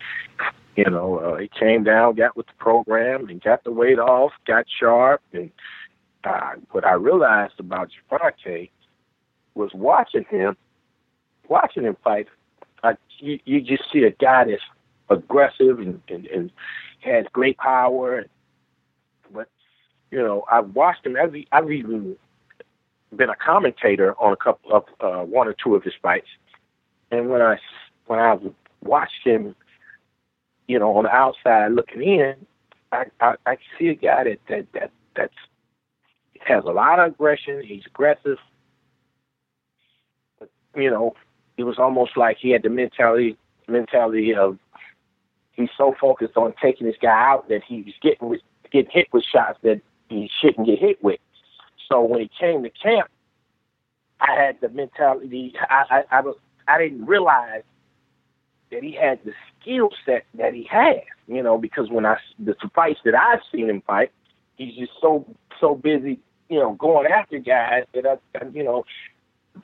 you 0.76 0.84
know, 0.84 1.18
uh, 1.18 1.36
he 1.36 1.48
came 1.48 1.84
down, 1.84 2.14
got 2.14 2.36
with 2.36 2.46
the 2.46 2.52
program, 2.58 3.28
and 3.28 3.42
got 3.42 3.64
the 3.64 3.72
weight 3.72 3.98
off, 3.98 4.32
got 4.46 4.64
sharp. 4.80 5.20
And 5.32 5.50
uh, 6.24 6.52
what 6.70 6.86
I 6.86 6.94
realized 6.94 7.54
about 7.58 7.90
Gervonta 8.10 8.70
was 9.54 9.70
watching 9.74 10.24
him, 10.30 10.56
watching 11.48 11.84
him 11.84 11.96
fight. 12.02 12.28
I, 12.82 12.94
you, 13.18 13.38
you 13.44 13.60
just 13.60 13.84
see 13.92 14.04
a 14.04 14.10
guy 14.10 14.44
that's 14.44 14.62
aggressive 15.08 15.78
and, 15.78 16.00
and, 16.08 16.26
and 16.26 16.50
has 17.00 17.26
great 17.32 17.58
power. 17.58 18.24
But 19.32 19.48
you 20.10 20.18
know, 20.18 20.44
I've 20.50 20.74
watched 20.74 21.06
him. 21.06 21.16
I've, 21.20 21.34
I've 21.52 21.70
even 21.70 22.16
been 23.16 23.30
a 23.30 23.36
commentator 23.36 24.14
on 24.20 24.32
a 24.32 24.36
couple 24.36 24.72
of 24.72 24.84
uh, 25.00 25.24
one 25.24 25.48
or 25.48 25.54
two 25.54 25.74
of 25.74 25.82
his 25.82 25.94
fights, 26.02 26.28
and 27.10 27.28
when 27.28 27.42
I 27.42 27.58
when 28.06 28.18
I 28.18 28.38
watched 28.82 29.24
him, 29.24 29.54
you 30.66 30.78
know, 30.78 30.96
on 30.96 31.04
the 31.04 31.10
outside 31.10 31.72
looking 31.72 32.02
in, 32.02 32.34
I 32.90 33.04
I, 33.20 33.34
I 33.46 33.56
see 33.78 33.88
a 33.88 33.94
guy 33.94 34.24
that 34.24 34.38
that 34.48 34.66
that 34.72 34.90
that's 35.14 35.34
has 36.46 36.64
a 36.64 36.70
lot 36.70 36.98
of 36.98 37.12
aggression. 37.12 37.62
He's 37.62 37.86
aggressive. 37.86 38.38
But, 40.38 40.50
you 40.76 40.90
know, 40.90 41.14
it 41.56 41.64
was 41.64 41.78
almost 41.78 42.16
like 42.16 42.38
he 42.38 42.50
had 42.50 42.62
the 42.62 42.70
mentality 42.70 43.36
mentality 43.68 44.34
of 44.34 44.58
he's 45.52 45.70
so 45.76 45.94
focused 46.00 46.36
on 46.36 46.52
taking 46.60 46.86
this 46.86 46.96
guy 47.00 47.30
out 47.30 47.48
that 47.48 47.62
he 47.62 47.82
was 47.82 47.94
getting 48.02 48.28
with, 48.28 48.40
getting 48.70 48.90
hit 48.90 49.08
with 49.12 49.24
shots 49.24 49.58
that 49.62 49.80
he 50.08 50.30
shouldn't 50.40 50.66
get 50.66 50.78
hit 50.78 51.02
with. 51.02 51.20
So 51.92 52.00
when 52.00 52.20
he 52.20 52.30
came 52.40 52.62
to 52.62 52.70
camp, 52.70 53.10
I 54.18 54.34
had 54.34 54.60
the 54.62 54.70
mentality. 54.70 55.52
I 55.68 56.04
I, 56.10 56.18
I, 56.18 56.32
I 56.66 56.78
didn't 56.78 57.04
realize 57.04 57.64
that 58.70 58.82
he 58.82 58.92
had 58.92 59.18
the 59.26 59.32
skill 59.60 59.90
set 60.06 60.24
that 60.34 60.54
he 60.54 60.66
has. 60.70 61.02
You 61.26 61.42
know, 61.42 61.58
because 61.58 61.90
when 61.90 62.06
I 62.06 62.16
the 62.38 62.54
fights 62.74 63.00
that 63.04 63.14
I've 63.14 63.40
seen 63.52 63.68
him 63.68 63.82
fight, 63.86 64.10
he's 64.56 64.74
just 64.74 64.92
so 65.02 65.26
so 65.60 65.74
busy. 65.74 66.18
You 66.48 66.60
know, 66.60 66.72
going 66.72 67.06
after 67.12 67.38
guys 67.38 67.84
that 67.94 68.06
I, 68.06 68.44
you 68.54 68.64
know, 68.64 68.84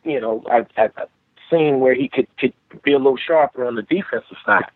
you 0.05 0.21
know, 0.21 0.45
I've, 0.51 0.67
I've 0.77 1.09
seen 1.51 1.81
where 1.81 1.95
he 1.95 2.09
could 2.09 2.29
could 2.39 2.53
be 2.83 2.93
a 2.93 2.99
little 2.99 3.17
sharper 3.17 3.65
on 3.65 3.75
the 3.75 3.83
defensive 3.83 4.37
side. 4.45 4.71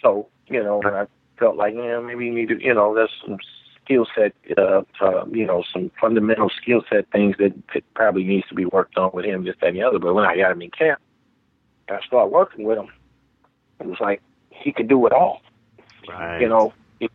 So 0.00 0.28
you 0.46 0.62
know, 0.62 0.80
I 0.84 1.06
felt 1.40 1.56
like, 1.56 1.74
yeah, 1.74 1.98
maybe 1.98 2.26
you 2.26 2.34
need 2.34 2.50
to, 2.50 2.62
you 2.62 2.74
know, 2.74 2.94
there's 2.94 3.10
some 3.24 3.38
skill 3.84 4.06
set, 4.14 4.32
uh, 4.56 4.82
uh, 5.00 5.26
you 5.26 5.46
know, 5.46 5.64
some 5.72 5.90
fundamental 6.00 6.50
skill 6.50 6.82
set 6.88 7.10
things 7.10 7.36
that, 7.38 7.52
probably 7.94 8.24
needs 8.24 8.46
to 8.48 8.54
be 8.54 8.64
worked 8.66 8.96
on 8.96 9.10
with 9.12 9.24
him, 9.24 9.44
this, 9.44 9.54
that, 9.60 9.68
and 9.68 9.76
the 9.76 9.82
other. 9.82 9.98
But 9.98 10.14
when 10.14 10.24
I 10.24 10.36
got 10.36 10.52
him 10.52 10.62
in 10.62 10.70
camp, 10.70 11.00
I 11.88 12.00
started 12.06 12.32
working 12.32 12.64
with 12.64 12.78
him. 12.78 12.88
it 13.80 13.86
was 13.86 14.00
like 14.00 14.22
he 14.50 14.72
could 14.72 14.88
do 14.88 15.06
it 15.06 15.12
all. 15.12 15.42
Right. 16.08 16.40
You 16.40 16.48
know, 16.48 16.72
it, 17.00 17.10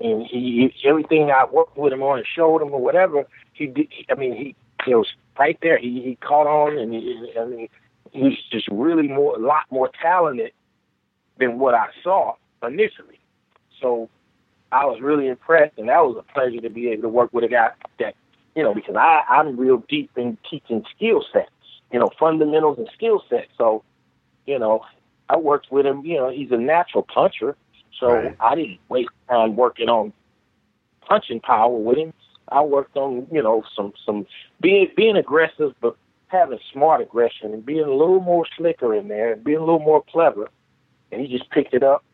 and 0.00 0.26
he, 0.26 0.70
he 0.80 0.88
everything 0.88 1.30
I 1.30 1.44
worked 1.44 1.76
with 1.76 1.92
him 1.92 2.02
on 2.02 2.18
and 2.18 2.26
showed 2.26 2.62
him 2.62 2.72
or 2.72 2.80
whatever 2.80 3.24
he 3.52 3.66
did. 3.66 3.88
I 4.10 4.14
mean, 4.14 4.34
he 4.34 4.54
he 4.84 4.94
was 4.94 5.08
right 5.38 5.58
there. 5.62 5.78
He 5.78 6.02
he 6.02 6.16
caught 6.16 6.46
on, 6.46 6.78
and 6.78 6.92
he, 6.92 7.32
I 7.38 7.44
mean, 7.44 7.68
he 8.12 8.22
was 8.22 8.38
just 8.50 8.68
really 8.68 9.08
more 9.08 9.36
a 9.36 9.38
lot 9.38 9.64
more 9.70 9.90
talented 10.00 10.52
than 11.38 11.58
what 11.58 11.74
I 11.74 11.88
saw 12.02 12.34
initially. 12.62 13.20
So 13.80 14.08
I 14.76 14.84
was 14.84 15.00
really 15.00 15.26
impressed, 15.26 15.78
and 15.78 15.88
that 15.88 16.04
was 16.04 16.16
a 16.18 16.32
pleasure 16.34 16.60
to 16.60 16.68
be 16.68 16.90
able 16.90 17.02
to 17.02 17.08
work 17.08 17.32
with 17.32 17.44
a 17.44 17.48
guy 17.48 17.70
that 17.98 18.14
you 18.54 18.62
know 18.62 18.74
because 18.74 18.94
I 18.94 19.22
I'm 19.26 19.56
real 19.56 19.82
deep 19.88 20.10
in 20.16 20.36
teaching 20.48 20.84
skill 20.94 21.24
sets, 21.32 21.50
you 21.90 21.98
know, 21.98 22.10
fundamentals 22.20 22.76
and 22.76 22.88
skill 22.94 23.22
sets. 23.30 23.48
So 23.56 23.82
you 24.46 24.58
know, 24.58 24.82
I 25.30 25.38
worked 25.38 25.72
with 25.72 25.86
him. 25.86 26.04
You 26.04 26.18
know, 26.18 26.28
he's 26.28 26.50
a 26.50 26.58
natural 26.58 27.02
puncher, 27.04 27.56
so 27.98 28.08
Right. 28.08 28.36
I 28.38 28.54
didn't 28.54 28.78
waste 28.90 29.08
time 29.30 29.56
working 29.56 29.88
on 29.88 30.12
punching 31.00 31.40
power 31.40 31.74
with 31.74 31.96
him. 31.96 32.12
I 32.48 32.60
worked 32.62 32.98
on 32.98 33.26
you 33.32 33.42
know 33.42 33.64
some 33.74 33.94
some 34.04 34.26
being 34.60 34.90
being 34.94 35.16
aggressive, 35.16 35.74
but 35.80 35.96
having 36.28 36.58
smart 36.70 37.00
aggression 37.00 37.54
and 37.54 37.64
being 37.64 37.84
a 37.84 37.94
little 37.94 38.20
more 38.20 38.44
slicker 38.58 38.94
in 38.94 39.08
there 39.08 39.32
and 39.32 39.42
being 39.42 39.56
a 39.56 39.64
little 39.64 39.80
more 39.80 40.04
clever. 40.12 40.50
And 41.10 41.20
he 41.22 41.28
just 41.28 41.48
picked 41.50 41.72
it 41.72 41.82
up. 41.82 42.04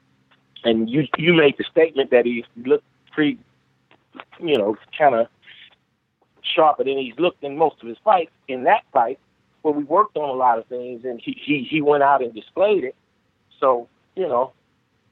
And 0.65 0.89
you 0.89 1.07
you 1.17 1.35
made 1.35 1.57
the 1.59 1.65
statement 1.71 2.11
that 2.11 2.25
he 2.25 2.45
looked 2.57 2.85
pretty, 3.13 3.39
you 4.41 4.57
know, 4.57 4.77
kind 4.97 5.15
of 5.15 5.27
sharper 6.43 6.85
than 6.85 6.99
he's 6.99 7.19
looked 7.19 7.43
in 7.43 7.57
most 7.57 7.83
of 7.83 7.89
his 7.89 7.99
fights. 8.05 8.31
In 8.49 8.65
that 8.65 8.83
fight, 8.93 9.19
where 9.63 9.75
we 9.75 9.85
worked 9.85 10.17
on 10.17 10.29
a 10.29 10.33
lot 10.33 10.59
of 10.59 10.67
things, 10.67 11.05
and 11.05 11.21
he 11.21 11.37
he 11.41 11.67
he 11.69 11.81
went 11.81 12.03
out 12.03 12.23
and 12.23 12.35
displayed 12.35 12.85
it. 12.85 12.95
So 13.59 13.89
you 14.15 14.29
know, 14.29 14.53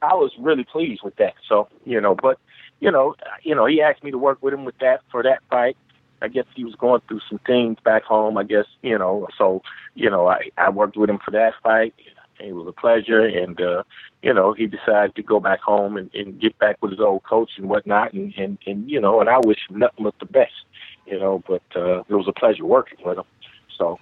I 0.03 0.15
was 0.15 0.33
really 0.39 0.65
pleased 0.65 1.03
with 1.03 1.17
that. 1.17 1.35
So 1.49 1.69
you 1.85 2.01
know, 2.01 2.15
but 2.15 2.39
you 2.81 2.91
know, 2.91 3.15
you 3.43 3.55
know, 3.55 3.67
he 3.67 3.83
asked 3.83 4.05
me 4.05 4.11
to 4.11 4.19
work 4.19 4.39
with 4.43 4.55
him 4.55 4.65
with 4.65 4.79
that 4.79 5.01
for 5.11 5.23
that 5.23 5.41
fight. 5.51 5.77
I 6.23 6.29
guess 6.29 6.45
he 6.55 6.65
was 6.65 6.75
going 6.75 7.01
through 7.09 7.21
some 7.29 7.41
things 7.47 7.79
back 7.85 8.05
home. 8.05 8.37
I 8.37 8.45
guess 8.45 8.67
you 8.83 8.99
know, 8.99 9.27
so 9.39 9.63
you 9.95 10.11
know, 10.11 10.29
I 10.29 10.51
I 10.57 10.71
worked 10.71 10.97
with 10.97 11.11
him 11.11 11.19
for 11.25 11.31
that 11.33 11.55
fight. 11.63 11.95
It 12.43 12.55
was 12.55 12.67
a 12.69 12.73
pleasure, 12.73 13.21
and 13.21 13.61
uh, 13.61 13.83
you 14.23 14.35
know, 14.35 14.53
he 14.53 14.67
decided 14.67 15.15
to 15.17 15.23
go 15.23 15.41
back 15.41 15.61
home 15.61 15.97
and, 15.97 16.11
and 16.15 16.41
get 16.41 16.59
back 16.59 16.77
with 16.81 16.93
his 16.93 17.01
old 17.01 17.23
coach 17.25 17.51
and 17.57 17.69
whatnot, 17.69 18.13
and, 18.13 18.33
and 18.37 18.59
and 18.67 18.91
you 18.91 19.01
know, 19.01 19.21
and 19.21 19.29
I 19.29 19.39
wish 19.39 19.59
him 19.69 19.79
nothing 19.79 20.05
but 20.05 20.15
the 20.19 20.27
best, 20.27 20.53
you 21.07 21.19
know. 21.19 21.43
But 21.47 21.63
uh, 21.77 22.01
it 22.01 22.15
was 22.15 22.29
a 22.29 22.33
pleasure 22.33 22.65
working 22.65 22.99
with 23.05 23.19
him. 23.19 23.25
So, 23.77 23.99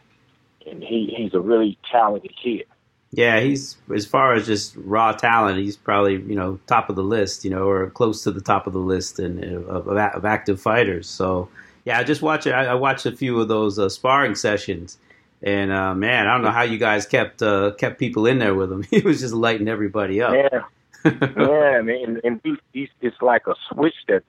and 0.66 0.82
he 0.82 1.12
he's 1.16 1.34
a 1.34 1.40
really 1.40 1.78
talented 1.90 2.32
kid. 2.42 2.64
Yeah, 3.10 3.40
he's 3.40 3.76
as 3.94 4.04
far 4.04 4.34
as 4.34 4.46
just 4.46 4.74
raw 4.76 5.12
talent, 5.12 5.58
he's 5.58 5.76
probably 5.76 6.14
you 6.14 6.34
know 6.34 6.60
top 6.66 6.90
of 6.90 6.96
the 6.96 7.02
list, 7.02 7.44
you 7.44 7.50
know, 7.50 7.66
or 7.66 7.90
close 7.90 8.22
to 8.24 8.30
the 8.30 8.40
top 8.40 8.66
of 8.66 8.72
the 8.72 8.78
list 8.78 9.18
and 9.18 9.42
of, 9.42 9.88
of, 9.88 10.24
active 10.24 10.60
fighters. 10.60 11.08
So 11.08 11.48
yeah, 11.84 11.98
I 11.98 12.04
just 12.04 12.20
watch 12.20 12.46
it. 12.46 12.52
I, 12.52 12.66
I 12.66 12.74
watched 12.74 13.06
a 13.06 13.12
few 13.12 13.40
of 13.40 13.48
those 13.48 13.78
uh, 13.78 13.88
sparring 13.88 14.34
sessions, 14.34 14.98
and 15.42 15.70
uh, 15.70 15.94
man, 15.94 16.26
I 16.26 16.32
don't 16.32 16.42
know 16.42 16.50
how 16.50 16.62
you 16.62 16.78
guys 16.78 17.06
kept 17.06 17.42
uh, 17.42 17.72
kept 17.72 17.98
people 17.98 18.26
in 18.26 18.38
there 18.38 18.54
with 18.54 18.72
him. 18.72 18.82
He 18.90 19.00
was 19.00 19.20
just 19.20 19.34
lighting 19.34 19.68
everybody 19.68 20.20
up. 20.20 20.34
Yeah, 20.34 20.62
yeah, 21.04 21.80
man, 21.82 22.04
and, 22.04 22.20
and 22.24 22.40
he, 22.42 22.56
he's 22.72 22.88
it's 23.00 23.20
like 23.22 23.46
a 23.46 23.54
switch 23.70 23.94
that 24.08 24.24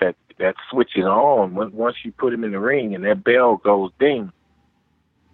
that 0.00 0.16
that 0.38 0.54
switches 0.70 1.04
on 1.04 1.54
when, 1.54 1.72
once 1.72 1.96
you 2.04 2.12
put 2.12 2.32
him 2.32 2.44
in 2.44 2.52
the 2.52 2.60
ring 2.60 2.94
and 2.94 3.04
that 3.04 3.24
bell 3.24 3.56
goes 3.56 3.90
ding. 3.98 4.32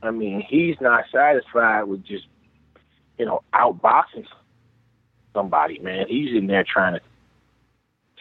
I 0.02 0.12
mean, 0.12 0.44
he's 0.48 0.76
not 0.80 1.04
satisfied 1.12 1.84
with 1.84 2.04
just 2.04 2.26
you 3.18 3.26
know 3.26 3.42
outboxing 3.52 4.26
somebody, 5.34 5.78
man. 5.80 6.06
He's 6.08 6.36
in 6.36 6.46
there 6.46 6.64
trying 6.64 6.94
to 6.94 7.00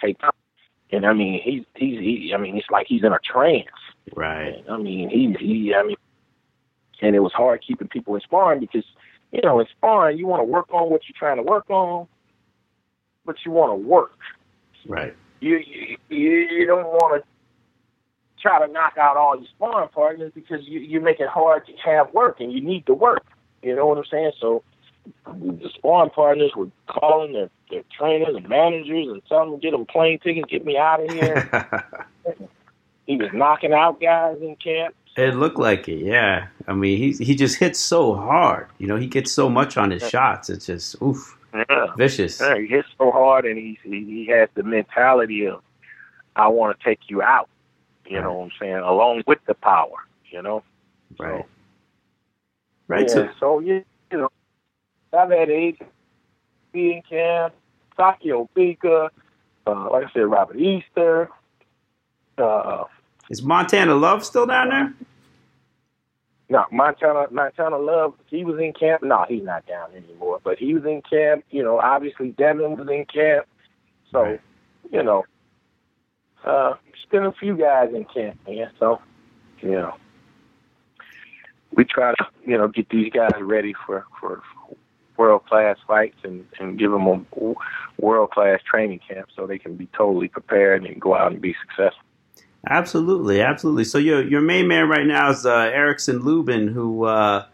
take, 0.01 0.18
and 0.92 1.06
I 1.06 1.13
mean, 1.13 1.39
he's 1.44 1.63
he's 1.75 2.00
he. 2.00 2.32
I 2.34 2.38
mean, 2.38 2.58
it's 2.58 2.70
like 2.72 2.88
he's 2.88 3.04
in 3.04 3.13
a 3.13 3.20
trance. 3.20 3.68
Right. 4.16 4.63
I 4.68 4.77
mean, 4.77 5.10
he 5.10 5.36
he. 5.39 5.74
I 5.75 5.84
mean, 5.84 5.98
and 7.01 7.16
it 7.16 7.20
was 7.20 7.34
hard 7.34 7.63
keeping 7.66 7.88
people 7.88 8.16
in 8.16 8.22
sparring 8.22 8.60
because 8.60 8.86
you 9.32 9.42
know 9.44 9.60
in 9.60 9.68
sparring 9.77 10.18
you 10.18 10.27
want 10.27 10.42
to 10.42 10.46
work 10.46 10.74
on 10.74 10.89
what 10.89 11.01
you're 11.08 11.18
trying 11.18 11.38
to 11.38 11.44
work 11.44 11.70
on, 11.70 12.08
but 13.25 13.38
you 13.46 13.51
want 13.51 13.72
to 13.72 13.88
work. 13.88 14.18
Right. 14.88 15.16
You 15.39 15.62
you 16.10 16.30
you 16.30 16.66
don't 16.66 16.88
want 16.88 17.24
to 17.24 18.42
try 18.42 18.66
to 18.66 18.72
knock 18.72 18.98
out 18.98 19.18
all 19.18 19.36
your 19.36 19.48
sparring 19.56 19.89
partners 19.89 20.32
because 20.34 20.62
you 20.66 20.80
you 20.80 21.01
make 21.01 21.20
it 21.20 21.27
hard 21.27 21.66
to 21.68 21.74
have 21.86 22.13
work 22.13 22.39
and 22.39 22.51
you 22.51 22.62
need 22.62 22.86
to 22.88 22.94
work. 22.94 23.25
You 23.62 23.75
know 23.75 23.88
what 23.88 23.98
I'm 23.98 24.06
saying? 24.10 24.32
So 24.39 24.63
the 25.25 25.70
sparring 25.75 26.12
partners 26.12 26.51
were 26.56 26.70
calling 26.88 27.34
their 27.34 27.50
their 27.70 27.84
trainers 27.98 28.36
and 28.36 28.48
managers 28.48 29.08
and 29.08 29.22
telling 29.27 29.51
them 29.51 29.60
get 29.60 29.72
them 29.72 29.86
plane 29.86 30.20
tickets, 30.20 30.50
get 30.50 30.66
me 30.66 30.77
out 30.77 31.04
of 31.04 31.12
here. 31.12 31.84
he 33.06 33.18
was 33.18 33.30
knocking 33.34 33.74
out 33.74 34.00
guys 34.00 34.38
in 34.42 34.56
camp. 34.56 34.96
It 35.17 35.36
looked 35.36 35.57
like 35.57 35.89
it, 35.89 36.05
yeah. 36.05 36.47
I 36.67 36.74
mean, 36.74 36.97
he 37.00 37.12
he 37.24 37.36
just 37.36 37.57
hits 37.57 37.79
so 37.79 38.13
hard. 38.13 38.67
You 38.77 38.86
know, 38.86 38.97
he 38.97 39.07
gets 39.07 39.31
so 39.31 39.50
much 39.50 39.75
on 39.75 39.89
his 39.89 40.07
shots. 40.07 40.47
It's 40.50 40.67
just 40.67 41.01
oof, 41.01 41.36
Yeah. 41.53 41.88
vicious. 41.97 42.39
Yeah, 42.39 42.57
he 42.59 42.67
hits 42.67 42.88
so 43.00 43.09
hard, 43.09 43.45
and 43.45 43.57
he 43.57 43.79
he, 43.83 44.05
he 44.05 44.27
has 44.27 44.47
the 44.53 44.62
mentality 44.62 45.47
of 45.47 45.63
I 46.36 46.47
want 46.50 46.77
to 46.79 46.83
take 46.86 47.00
you 47.09 47.24
out. 47.24 47.50
You 48.05 48.21
know 48.21 48.33
what 48.33 48.43
I'm 48.45 48.51
saying? 48.59 48.75
Along 48.75 49.24
with 49.25 49.39
the 49.47 49.55
power. 49.55 49.97
You 50.29 50.43
know. 50.43 50.63
Right. 51.17 51.45
Right. 52.88 53.07
Yeah. 53.07 53.13
So 53.13 53.29
So 53.39 53.59
you 53.59 53.83
you 54.12 54.17
know, 54.19 54.29
I've 55.13 55.31
had 55.31 55.50
eight 55.50 55.81
being 56.71 57.01
camp, 57.09 57.55
Sakio 57.97 58.47
Bika, 58.55 59.09
uh, 59.65 59.89
like 59.89 60.05
I 60.05 60.12
said, 60.13 60.27
Robert 60.27 60.57
Easter. 60.57 61.29
Uh, 62.38 62.83
is 63.29 63.41
Montana 63.43 63.96
Love 63.96 64.25
still 64.25 64.46
down 64.46 64.69
there? 64.69 64.93
no, 66.50 66.63
Montana 66.72 67.27
Montana 67.31 67.77
Love. 67.77 68.13
He 68.27 68.46
was 68.46 68.60
in 68.60 68.74
camp. 68.74 69.03
No, 69.03 69.25
he's 69.27 69.43
not 69.43 69.65
down 69.67 69.91
anymore. 69.93 70.39
But 70.43 70.57
he 70.57 70.74
was 70.74 70.86
in 70.86 71.01
camp. 71.01 71.43
You 71.51 71.63
know, 71.63 71.79
obviously 71.79 72.29
Devon 72.31 72.77
was 72.77 72.88
in 72.88 73.05
camp. 73.05 73.46
So, 74.12 74.22
Right. 74.22 74.41
you 74.91 75.03
know, 75.03 75.25
uh, 76.46 76.75
there's 76.86 77.05
been 77.12 77.25
a 77.25 77.34
few 77.34 77.57
guys 77.57 77.93
in 77.93 78.05
camp, 78.05 78.39
man. 78.48 78.72
So, 78.79 79.01
you 79.62 79.72
know, 79.72 79.96
we 81.74 81.84
try 81.84 82.13
to, 82.15 82.27
you 82.46 82.57
know, 82.57 82.69
get 82.69 82.88
these 82.89 83.12
guys 83.12 83.34
ready 83.41 83.74
for 83.86 84.05
for 84.19 84.41
world 85.17 85.46
class 85.48 85.77
fights 85.86 86.17
and 86.24 86.46
and 86.60 86.79
give 86.79 86.91
them 86.91 87.07
a 87.07 87.53
world 88.00 88.31
class 88.31 88.62
training 88.63 89.00
camp 89.05 89.27
so 89.36 89.46
they 89.46 89.57
can 89.60 89.75
be 89.75 89.88
totally 89.98 90.29
prepared 90.29 90.86
and 90.86 91.01
go 91.01 91.13
out 91.15 91.31
and 91.34 91.41
be 91.41 91.53
successful. 91.62 92.03
Absolutely, 92.69 93.41
absolutely. 93.41 93.86
So 93.86 93.97
your 93.97 94.27
your 94.27 94.41
main 94.41 94.67
man 94.67 94.89
right 94.89 95.05
now 95.05 95.29
is 95.29 95.45
uh, 95.45 95.55
Erickson 95.55 96.19
Lubin, 96.19 96.67
who 96.67 97.05
uh, 97.05 97.45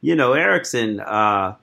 you 0.00 0.14
know 0.14 0.34
Erickson. 0.34 1.00
Uh, 1.00 1.54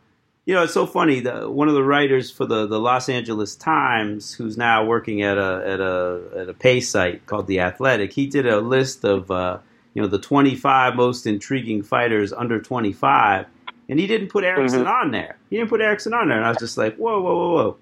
you 0.45 0.53
know, 0.53 0.63
it's 0.63 0.73
so 0.73 0.85
funny. 0.85 1.21
The, 1.21 1.49
one 1.49 1.67
of 1.67 1.73
the 1.73 1.83
writers 1.83 2.29
for 2.29 2.45
the, 2.45 2.67
the 2.67 2.79
Los 2.79 3.09
Angeles 3.09 3.55
Times, 3.55 4.31
who's 4.31 4.57
now 4.57 4.85
working 4.85 5.23
at 5.23 5.37
a 5.37 5.63
at 5.65 5.79
a 5.79 6.21
at 6.41 6.49
a 6.49 6.53
pay 6.53 6.79
site 6.81 7.25
called 7.25 7.47
The 7.47 7.59
Athletic, 7.59 8.13
he 8.13 8.27
did 8.27 8.47
a 8.47 8.59
list 8.59 9.03
of 9.03 9.29
uh, 9.29 9.59
you 9.93 10.01
know 10.01 10.07
the 10.07 10.19
25 10.19 10.95
most 10.95 11.27
intriguing 11.27 11.83
fighters 11.83 12.33
under 12.33 12.59
25, 12.59 13.45
and 13.89 13.99
he 13.99 14.07
didn't 14.07 14.29
put 14.29 14.43
Erickson 14.43 14.87
on 14.87 15.11
there. 15.11 15.37
He 15.49 15.57
didn't 15.57 15.69
put 15.69 15.81
Erickson 15.81 16.13
on 16.13 16.29
there, 16.29 16.37
and 16.37 16.45
I 16.45 16.49
was 16.49 16.57
just 16.57 16.77
like, 16.77 16.95
whoa, 16.95 17.21
whoa, 17.21 17.35
whoa, 17.35 17.53
whoa. 17.53 17.77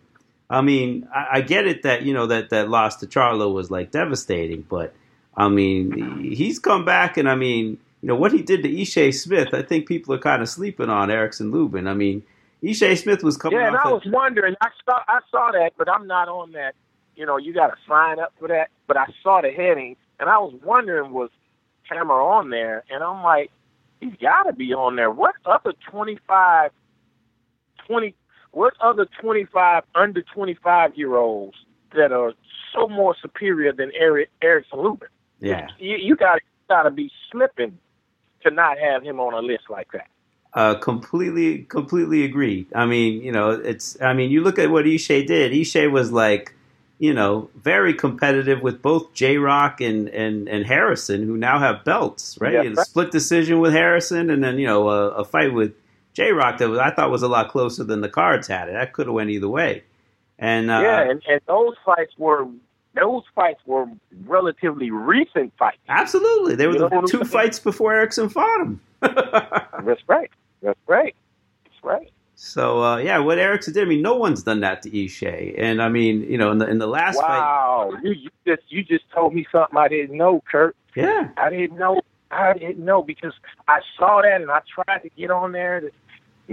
I 0.50 0.62
mean, 0.62 1.08
I, 1.14 1.28
I 1.34 1.42
get 1.42 1.66
it 1.66 1.84
that 1.84 2.04
you 2.04 2.14
know 2.14 2.28
that 2.28 2.50
that 2.50 2.70
loss 2.70 2.98
to 2.98 3.08
Charlo 3.08 3.54
was 3.54 3.72
like 3.72 3.92
devastating, 3.92 4.66
but 4.70 4.94
I 5.36 5.50
mean, 5.50 6.32
he's 6.34 6.60
come 6.60 6.86
back, 6.86 7.18
and 7.18 7.28
I 7.28 7.36
mean, 7.36 7.78
you 8.02 8.08
know 8.08 8.16
what 8.16 8.34
he 8.34 8.42
did 8.42 8.64
to 8.64 8.70
Ishe 8.70 9.14
Smith. 9.14 9.54
I 9.54 9.62
think 9.62 9.88
people 9.88 10.14
are 10.14 10.20
kind 10.20 10.42
of 10.42 10.50
sleeping 10.50 10.90
on 10.90 11.10
Erickson 11.10 11.52
Lubin. 11.52 11.88
I 11.88 11.94
mean, 11.94 12.24
Ishe 12.62 12.98
Smith 12.98 13.24
was 13.24 13.38
coming 13.38 13.60
Yeah, 13.60 13.68
and. 13.68 13.78
I 13.78 13.90
was 13.90 14.04
wondering. 14.06 14.56
I 14.62 14.70
saw 14.86 15.00
I 15.08 15.20
saw 15.32 15.52
that, 15.52 15.72
but 15.78 15.90
I'm 15.90 16.08
not 16.08 16.30
on 16.30 16.52
that. 16.52 16.76
You 17.16 17.26
know, 17.26 17.38
you 17.38 17.54
got 17.54 17.68
to 17.68 17.76
sign 17.88 18.20
up 18.20 18.34
for 18.40 18.48
that. 18.48 18.70
But 18.88 18.98
I 18.98 19.06
saw 19.24 19.42
the 19.42 19.52
heading, 19.52 19.96
and 20.20 20.30
I 20.30 20.38
was 20.38 20.54
wondering 20.64 21.12
was 21.12 21.30
Hammer 21.84 22.22
on 22.22 22.50
there, 22.50 22.84
and 22.90 23.04
I'm 23.04 23.24
like, 23.24 23.52
he's 24.00 24.16
got 24.22 24.44
to 24.44 24.54
be 24.54 24.74
on 24.74 24.96
there. 24.96 25.12
What 25.12 25.36
other 25.46 25.74
25, 25.90 26.72
20, 27.88 28.16
what 28.52 28.74
other 28.82 29.08
25 29.22 29.84
under 29.96 30.22
25 30.22 30.96
year 30.96 31.16
olds 31.16 31.58
that 31.96 32.12
are 32.12 32.34
so 32.74 32.88
more 32.88 33.16
superior 33.22 33.74
than 33.74 33.92
Eric 33.98 34.30
Erickson 34.42 34.80
Lubin? 34.80 35.10
Yeah, 35.44 35.68
You, 35.80 35.98
you 35.98 36.16
got 36.16 36.40
got 36.70 36.84
to 36.84 36.92
be 36.92 37.12
slipping 37.32 37.78
to 38.44 38.52
not 38.52 38.78
have 38.78 39.04
him 39.04 39.20
on 39.20 39.34
a 39.34 39.40
list 39.40 39.70
like 39.70 39.92
that. 39.94 40.08
uh, 40.54 40.76
completely, 40.76 41.64
completely 41.64 42.24
agree. 42.24 42.68
I 42.76 42.86
mean, 42.86 43.22
you 43.22 43.32
know, 43.32 43.52
it's. 43.52 44.00
I 44.02 44.14
mean, 44.14 44.32
you 44.32 44.42
look 44.44 44.60
at 44.60 44.70
what 44.70 44.86
Ishe 44.86 45.26
did. 45.26 45.52
Ishe 45.52 45.92
was 45.92 46.12
like, 46.12 46.54
you 47.00 47.14
know, 47.14 47.50
very 47.56 47.94
competitive 47.94 48.62
with 48.62 48.82
both 48.82 49.14
J 49.14 49.38
Rock 49.38 49.82
and, 49.82 50.08
and 50.10 50.48
and 50.48 50.66
Harrison, 50.66 51.24
who 51.24 51.38
now 51.38 51.60
have 51.60 51.84
belts, 51.84 52.38
right? 52.40 52.54
Yeah, 52.54 52.60
right. 52.60 52.78
split 52.86 53.12
decision 53.12 53.60
with 53.60 53.74
Harrison, 53.74 54.30
and 54.30 54.44
then 54.44 54.60
you 54.60 54.68
know 54.68 54.90
a, 54.90 55.10
a 55.10 55.26
fight 55.26 55.54
with 55.54 55.74
J 56.14 56.32
Rock 56.32 56.60
that 56.60 56.70
was, 56.70 56.80
I 56.80 56.92
thought 56.92 57.10
was 57.10 57.24
a 57.24 57.28
lot 57.28 57.50
closer 57.50 57.84
than 57.84 58.02
the 58.02 58.10
cards 58.10 58.48
had 58.48 58.70
it. 58.70 58.74
That 58.74 58.94
could 58.94 59.08
have 59.08 59.16
went 59.16 59.32
either 59.32 59.50
way. 59.50 59.84
And 60.38 60.70
uh, 60.70 60.82
yeah, 60.84 61.10
and, 61.10 61.22
and 61.28 61.42
those 61.48 61.74
fights 61.84 62.14
were 62.18 62.46
those 62.96 63.24
fights 63.34 63.60
were 63.66 63.86
relatively 64.26 64.92
recent 64.92 65.54
fights. 65.58 65.78
Absolutely, 65.90 66.56
they 66.56 66.68
were 66.68 66.78
the 66.78 67.08
two 67.10 67.24
fights 67.24 67.60
before 67.60 67.94
Erickson 67.94 68.30
fought 68.30 68.62
him. 68.62 68.82
That's 69.02 70.02
right. 70.08 70.30
That's 70.62 70.80
right. 70.88 71.16
That's 71.66 71.84
right. 71.84 72.12
so 72.36 72.84
uh, 72.84 72.98
yeah, 72.98 73.18
what 73.20 73.38
Erickson 73.40 73.74
did. 73.74 73.84
I 73.84 73.90
mean, 73.90 74.02
no 74.02 74.16
one's 74.16 74.44
done 74.44 74.62
that 74.62 74.82
to 74.84 74.90
Ishe, 74.90 75.56
and 75.58 75.82
I 75.82 75.90
mean, 75.90 76.24
you 76.24 76.38
know, 76.38 76.52
in 76.52 76.58
the 76.60 76.68
in 76.70 76.78
the 76.78 76.88
last 76.88 77.18
fight, 77.20 77.40
Wow, 77.40 77.94
you, 78.04 78.12
you 78.14 78.30
just 78.46 78.62
you 78.70 78.84
just 78.84 79.10
told 79.12 79.34
me 79.34 79.46
something 79.52 79.78
I 79.78 79.88
didn't 79.88 80.18
know, 80.18 80.42
Kurt. 80.50 80.76
yeah, 80.96 81.30
I 81.38 81.50
didn't 81.50 81.78
know. 81.78 82.02
I 82.32 82.54
didn't 82.54 82.84
know 82.84 83.04
because 83.04 83.34
I 83.68 83.80
saw 83.98 84.22
that 84.22 84.42
and 84.42 84.50
I 84.50 84.62
tried 84.74 85.00
to 85.00 85.10
get 85.10 85.30
on 85.30 85.52
there. 85.52 85.82
To, 85.82 85.92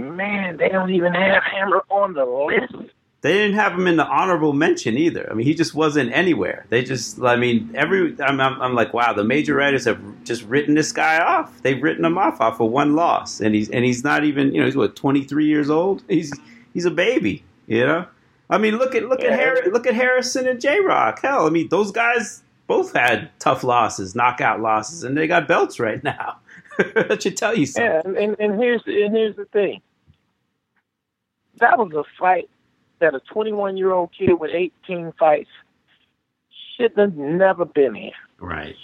man, 0.01 0.57
they 0.57 0.69
don't 0.69 0.91
even 0.93 1.13
have 1.13 1.41
Hammer 1.43 1.83
on 1.89 2.13
the 2.13 2.25
list. 2.25 2.93
They 3.21 3.33
didn't 3.33 3.55
have 3.55 3.73
him 3.73 3.85
in 3.85 3.97
the 3.97 4.05
honorable 4.05 4.51
mention 4.51 4.97
either. 4.97 5.27
I 5.29 5.35
mean, 5.35 5.45
he 5.45 5.53
just 5.53 5.75
wasn't 5.75 6.11
anywhere. 6.11 6.65
They 6.69 6.83
just, 6.83 7.21
I 7.21 7.35
mean, 7.35 7.71
every 7.75 8.15
I'm, 8.19 8.41
I'm, 8.41 8.59
I'm 8.59 8.73
like, 8.73 8.95
wow, 8.95 9.13
the 9.13 9.23
major 9.23 9.53
writers 9.53 9.85
have 9.85 9.99
just 10.23 10.43
written 10.43 10.73
this 10.73 10.91
guy 10.91 11.19
off. 11.19 11.61
They've 11.61 11.81
written 11.81 12.03
him 12.03 12.17
off 12.17 12.41
off 12.41 12.59
of 12.59 12.71
one 12.71 12.95
loss, 12.95 13.39
and 13.39 13.53
he's 13.53 13.69
and 13.69 13.85
he's 13.85 14.03
not 14.03 14.23
even, 14.23 14.53
you 14.53 14.59
know, 14.59 14.65
he's 14.65 14.75
what 14.75 14.95
23 14.95 15.45
years 15.45 15.69
old. 15.69 16.03
He's 16.09 16.33
he's 16.73 16.85
a 16.85 16.91
baby, 16.91 17.43
you 17.67 17.85
know. 17.85 18.07
I 18.49 18.57
mean, 18.57 18.77
look 18.77 18.95
at 18.95 19.03
look 19.03 19.21
at. 19.21 19.71
Look 19.71 19.87
at 19.87 19.93
Harrison 19.93 20.47
and 20.47 20.59
J 20.59 20.79
Rock. 20.79 21.21
Hell, 21.21 21.45
I 21.45 21.51
mean, 21.51 21.69
those 21.69 21.91
guys 21.91 22.43
both 22.65 22.93
had 22.93 23.29
tough 23.37 23.63
losses, 23.63 24.15
knockout 24.15 24.61
losses, 24.61 25.03
and 25.03 25.15
they 25.15 25.27
got 25.27 25.47
belts 25.47 25.79
right 25.79 26.03
now. 26.03 26.37
that 26.95 27.21
should 27.21 27.37
tell 27.37 27.55
you 27.55 27.67
something. 27.67 27.91
Yeah, 27.91 28.01
and, 28.03 28.17
and, 28.17 28.39
and 28.39 28.59
here's 28.59 28.81
and 28.87 29.15
here's 29.15 29.35
the 29.35 29.45
thing. 29.45 29.81
That 31.59 31.77
was 31.77 31.93
a 31.93 32.03
fight 32.19 32.49
that 33.01 33.13
a 33.13 33.19
21 33.19 33.77
year 33.77 33.91
old 33.91 34.11
kid 34.17 34.33
with 34.33 34.51
18 34.53 35.13
fights 35.19 35.49
should 36.77 36.93
have 36.97 37.15
never 37.15 37.65
been 37.65 37.95
in. 37.95 38.11
Right. 38.39 38.75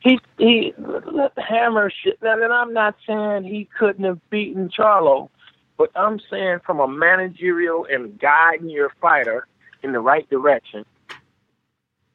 He 0.00 0.20
he 0.38 0.74
let 0.78 1.34
the 1.34 1.42
hammer 1.42 1.90
shit. 1.90 2.20
Now, 2.22 2.40
And 2.42 2.52
I'm 2.52 2.72
not 2.72 2.96
saying 3.06 3.44
he 3.44 3.68
couldn't 3.78 4.04
have 4.04 4.20
beaten 4.30 4.68
Charlo, 4.68 5.30
but 5.78 5.90
I'm 5.94 6.20
saying 6.30 6.60
from 6.64 6.80
a 6.80 6.88
managerial 6.88 7.86
and 7.90 8.18
guiding 8.18 8.70
your 8.70 8.90
fighter 9.00 9.46
in 9.82 9.92
the 9.92 10.00
right 10.00 10.28
direction. 10.28 10.84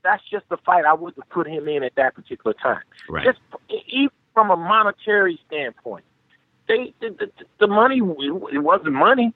That's 0.04 0.24
just 0.30 0.48
the 0.50 0.58
fight 0.58 0.86
I 0.86 0.94
would 0.94 1.14
have 1.16 1.30
put 1.30 1.48
him 1.48 1.68
in 1.68 1.84
at 1.84 1.94
that 1.96 2.16
particular 2.16 2.54
time. 2.54 2.82
Right. 3.10 3.26
Just 3.26 3.40
even 3.88 4.10
from 4.34 4.50
a 4.50 4.56
monetary 4.56 5.40
standpoint, 5.48 6.06
they 6.68 6.94
the, 7.02 7.10
the, 7.10 7.32
the 7.60 7.68
money 7.68 7.98
it 7.98 8.64
wasn't 8.64 8.94
money. 8.94 9.34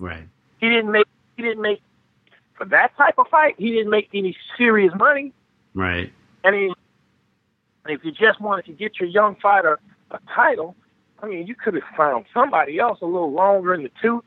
Right. 0.00 0.28
He 0.58 0.68
didn't 0.68 0.90
make 0.90 1.06
he 1.36 1.42
didn't 1.42 1.62
make 1.62 1.80
for 2.56 2.64
that 2.66 2.96
type 2.96 3.14
of 3.18 3.28
fight. 3.28 3.54
He 3.58 3.70
didn't 3.70 3.90
make 3.90 4.08
any 4.12 4.36
serious 4.56 4.92
money. 4.98 5.32
Right. 5.74 6.12
And 6.44 6.54
he, 6.54 6.72
if 7.86 8.04
you 8.04 8.10
just 8.10 8.40
wanted 8.40 8.66
to 8.66 8.72
get 8.72 8.98
your 8.98 9.08
young 9.08 9.36
fighter 9.36 9.78
a 10.10 10.18
title, 10.34 10.74
I 11.22 11.26
mean, 11.26 11.46
you 11.46 11.54
could 11.54 11.74
have 11.74 11.84
found 11.96 12.26
somebody 12.34 12.78
else 12.78 12.98
a 13.00 13.06
little 13.06 13.32
longer 13.32 13.74
in 13.74 13.84
the 13.84 13.90
tooth, 14.02 14.24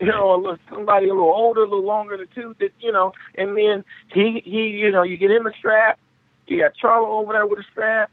you 0.00 0.06
know, 0.06 0.34
a 0.34 0.36
little, 0.36 0.58
somebody 0.70 1.08
a 1.08 1.14
little 1.14 1.32
older, 1.32 1.60
a 1.60 1.64
little 1.64 1.84
longer 1.84 2.14
in 2.14 2.20
the 2.20 2.40
tooth, 2.40 2.58
that 2.58 2.72
you 2.80 2.92
know. 2.92 3.12
And 3.36 3.56
then 3.56 3.84
he, 4.12 4.42
he, 4.44 4.68
you 4.68 4.90
know, 4.90 5.02
you 5.02 5.16
get 5.16 5.30
him 5.30 5.46
a 5.46 5.52
strap. 5.58 5.98
You 6.46 6.60
got 6.60 6.72
Charlo 6.82 7.08
over 7.08 7.32
there 7.32 7.46
with 7.46 7.60
a 7.60 7.64
strap. 7.70 8.10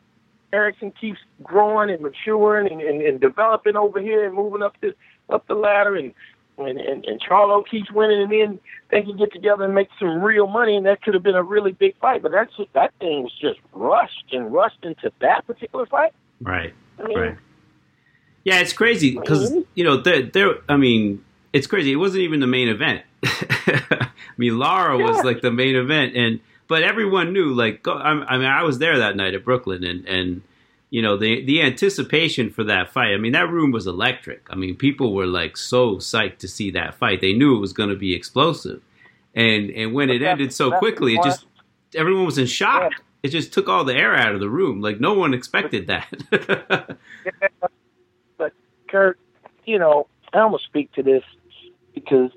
Erickson 0.53 0.91
keeps 0.91 1.19
growing 1.43 1.89
and 1.89 2.01
maturing 2.01 2.71
and, 2.71 2.81
and, 2.81 3.01
and 3.01 3.21
developing 3.21 3.75
over 3.75 4.01
here 4.01 4.25
and 4.25 4.35
moving 4.35 4.61
up 4.61 4.75
the 4.81 4.93
up 5.29 5.47
the 5.47 5.53
ladder, 5.53 5.95
and 5.95 6.13
and, 6.57 6.79
and 6.79 7.05
and 7.05 7.21
Charlo 7.21 7.63
keeps 7.67 7.91
winning, 7.91 8.21
and 8.21 8.31
then 8.31 8.59
they 8.89 9.01
can 9.01 9.17
get 9.17 9.31
together 9.33 9.63
and 9.63 9.73
make 9.73 9.89
some 9.99 10.21
real 10.21 10.47
money, 10.47 10.75
and 10.75 10.85
that 10.85 11.01
could 11.01 11.13
have 11.13 11.23
been 11.23 11.35
a 11.35 11.43
really 11.43 11.71
big 11.71 11.97
fight. 11.99 12.21
But 12.21 12.31
that's 12.31 12.51
that 12.73 12.93
thing 12.99 13.23
was 13.23 13.33
just 13.39 13.59
rushed 13.73 14.25
and 14.31 14.51
rushed 14.51 14.83
into 14.83 15.11
that 15.21 15.45
particular 15.47 15.85
fight. 15.85 16.13
Right. 16.41 16.73
I 16.99 17.07
mean, 17.07 17.17
Right. 17.17 17.37
Yeah, 18.43 18.59
it's 18.59 18.73
crazy 18.73 19.17
because 19.17 19.53
you 19.75 19.83
know 19.83 19.97
there 19.97 20.23
there. 20.23 20.55
I 20.67 20.77
mean, 20.77 21.23
it's 21.53 21.67
crazy. 21.67 21.91
It 21.91 21.97
wasn't 21.97 22.23
even 22.23 22.39
the 22.39 22.47
main 22.47 22.69
event. 22.69 23.03
I 23.23 24.09
mean, 24.37 24.57
Lara 24.57 24.97
was 24.97 25.23
like 25.23 25.41
the 25.41 25.51
main 25.51 25.75
event, 25.75 26.15
and 26.15 26.39
but 26.67 26.81
everyone 26.81 27.33
knew. 27.33 27.53
Like, 27.53 27.83
go, 27.83 27.93
I, 27.93 28.11
I 28.11 28.37
mean, 28.37 28.47
I 28.47 28.63
was 28.63 28.79
there 28.79 28.97
that 28.99 29.15
night 29.15 29.35
at 29.35 29.45
Brooklyn, 29.45 29.83
and 29.83 30.05
and 30.07 30.41
you 30.91 31.01
know 31.01 31.17
the 31.17 31.43
the 31.45 31.63
anticipation 31.63 32.51
for 32.51 32.63
that 32.65 32.91
fight. 32.91 33.13
I 33.13 33.17
mean, 33.17 33.31
that 33.31 33.49
room 33.49 33.71
was 33.71 33.87
electric. 33.87 34.45
I 34.49 34.55
mean, 34.55 34.75
people 34.75 35.15
were 35.15 35.25
like 35.25 35.57
so 35.57 35.95
psyched 35.95 36.37
to 36.39 36.47
see 36.47 36.69
that 36.71 36.93
fight. 36.93 37.21
They 37.21 37.33
knew 37.33 37.55
it 37.55 37.61
was 37.61 37.73
going 37.73 37.89
to 37.89 37.95
be 37.95 38.13
explosive, 38.13 38.81
and 39.33 39.71
and 39.71 39.93
when 39.93 40.09
it 40.09 40.21
ended 40.21 40.53
so 40.53 40.77
quickly, 40.77 41.15
it 41.15 41.23
just 41.23 41.45
everyone 41.95 42.25
was 42.25 42.37
in 42.37 42.45
shock. 42.45 42.91
Yeah. 42.91 42.97
It 43.23 43.29
just 43.29 43.53
took 43.53 43.69
all 43.69 43.83
the 43.83 43.93
air 43.95 44.15
out 44.15 44.33
of 44.33 44.39
the 44.39 44.49
room. 44.49 44.81
Like 44.81 44.99
no 44.99 45.13
one 45.13 45.33
expected 45.33 45.87
that. 45.87 46.09
but 48.37 48.53
Kurt, 48.89 49.19
you 49.65 49.79
know, 49.79 50.07
I'm 50.33 50.51
gonna 50.51 50.57
speak 50.67 50.91
to 50.93 51.03
this 51.03 51.23
because 51.93 52.31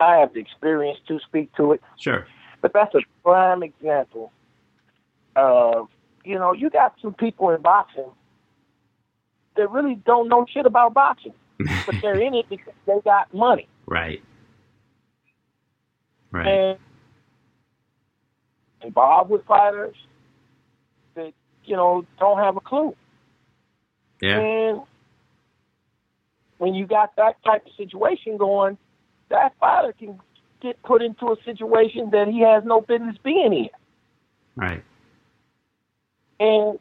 I 0.00 0.16
have 0.16 0.34
the 0.34 0.40
experience 0.40 0.98
to 1.08 1.18
speak 1.20 1.54
to 1.56 1.72
it. 1.72 1.80
sure. 1.98 2.26
But 2.60 2.72
that's 2.72 2.94
a 2.94 3.00
prime 3.22 3.62
example 3.62 4.32
of, 5.34 5.88
you 6.24 6.38
know, 6.38 6.52
you 6.52 6.70
got 6.70 6.94
some 7.02 7.14
people 7.14 7.50
in 7.50 7.62
boxing 7.62 8.10
that 9.56 9.70
really 9.70 9.96
don't 10.06 10.28
know 10.28 10.46
shit 10.52 10.66
about 10.66 10.94
boxing, 10.94 11.34
but 11.58 11.94
they're 12.00 12.20
in 12.20 12.34
it 12.34 12.48
because 12.48 12.74
they 12.86 13.00
got 13.04 13.32
money. 13.34 13.68
Right. 13.86 14.22
Right. 16.30 16.46
and 16.46 16.78
involved 18.82 19.30
with 19.30 19.44
fighters 19.44 19.94
that 21.14 21.34
you 21.64 21.76
know 21.76 22.06
don't 22.18 22.38
have 22.38 22.56
a 22.56 22.60
clue. 22.60 22.96
Yeah. 24.22 24.38
And 24.38 24.82
when 26.58 26.74
you 26.74 26.86
got 26.86 27.16
that 27.16 27.42
type 27.44 27.66
of 27.66 27.72
situation 27.76 28.38
going, 28.38 28.78
that 29.28 29.52
fighter 29.60 29.92
can 29.92 30.20
get 30.62 30.82
put 30.82 31.02
into 31.02 31.26
a 31.26 31.36
situation 31.44 32.10
that 32.12 32.28
he 32.28 32.40
has 32.40 32.64
no 32.64 32.80
business 32.80 33.16
being 33.22 33.52
in. 33.52 33.68
Right. 34.56 34.84
And 36.42 36.78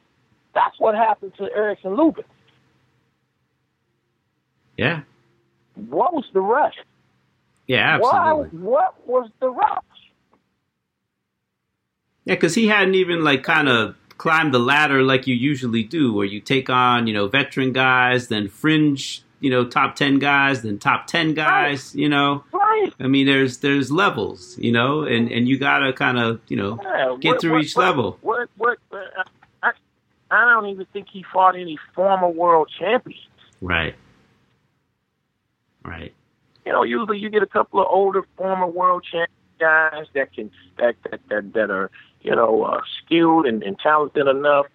that's 0.55 0.79
what 0.79 0.95
happened 0.95 1.33
to 1.37 1.43
Erickson 1.55 1.95
Lubin. 1.95 2.23
Yeah. 4.77 5.01
What 5.75 6.13
was 6.13 6.25
the 6.33 6.41
rush? 6.41 6.75
Yeah. 7.67 7.95
absolutely. 7.95 8.59
Why, 8.59 8.81
what 9.05 9.07
was 9.07 9.29
the 9.39 9.49
rush? 9.49 9.77
Yeah, 12.25 12.35
because 12.35 12.55
he 12.55 12.67
hadn't 12.67 12.95
even 12.95 13.23
like 13.23 13.43
kind 13.43 13.67
of 13.69 13.95
climbed 14.17 14.53
the 14.53 14.59
ladder 14.59 15.01
like 15.03 15.25
you 15.27 15.35
usually 15.35 15.83
do, 15.83 16.13
where 16.13 16.25
you 16.25 16.39
take 16.39 16.69
on 16.69 17.07
you 17.07 17.13
know 17.13 17.27
veteran 17.27 17.71
guys, 17.73 18.27
then 18.27 18.47
fringe 18.47 19.23
you 19.39 19.49
know 19.49 19.65
top 19.65 19.95
ten 19.95 20.19
guys, 20.19 20.61
then 20.61 20.77
top 20.79 21.07
ten 21.07 21.33
guys. 21.33 21.95
You 21.95 22.09
know, 22.09 22.43
Right. 22.51 22.93
I 22.99 23.07
mean, 23.07 23.25
there's 23.25 23.57
there's 23.57 23.91
levels, 23.91 24.55
you 24.59 24.71
know, 24.71 25.01
and 25.03 25.31
and 25.31 25.47
you 25.47 25.57
gotta 25.57 25.93
kind 25.93 26.19
of 26.19 26.41
you 26.47 26.57
know 26.57 26.79
Yeah, 26.83 27.15
get 27.19 27.29
what- 27.33 27.41
through 27.41 27.51
what- 27.53 27.63
each 27.63 27.75
what- 27.75 27.85
level. 27.85 28.17
What? 28.21 28.49
What? 28.57 28.77
I, 28.93 29.23
I 30.31 30.45
don't 30.45 30.67
even 30.67 30.85
think 30.93 31.07
he 31.11 31.25
fought 31.31 31.55
any 31.55 31.77
former 31.93 32.29
world 32.29 32.71
champions. 32.79 33.21
Right. 33.61 33.95
Right. 35.83 36.13
You 36.65 36.71
know, 36.71 36.83
usually 36.83 37.17
you 37.17 37.29
get 37.29 37.43
a 37.43 37.47
couple 37.47 37.81
of 37.81 37.87
older 37.89 38.23
former 38.37 38.67
world 38.67 39.05
champion 39.09 39.29
guys 39.59 40.05
that 40.15 40.33
can 40.33 40.49
that 40.77 40.95
that 41.09 41.19
that, 41.29 41.53
that 41.53 41.69
are 41.69 41.91
you 42.21 42.35
know 42.35 42.63
uh, 42.63 42.81
skilled 43.03 43.45
and, 43.45 43.61
and 43.63 43.77
talented 43.79 44.27
enough. 44.27 44.65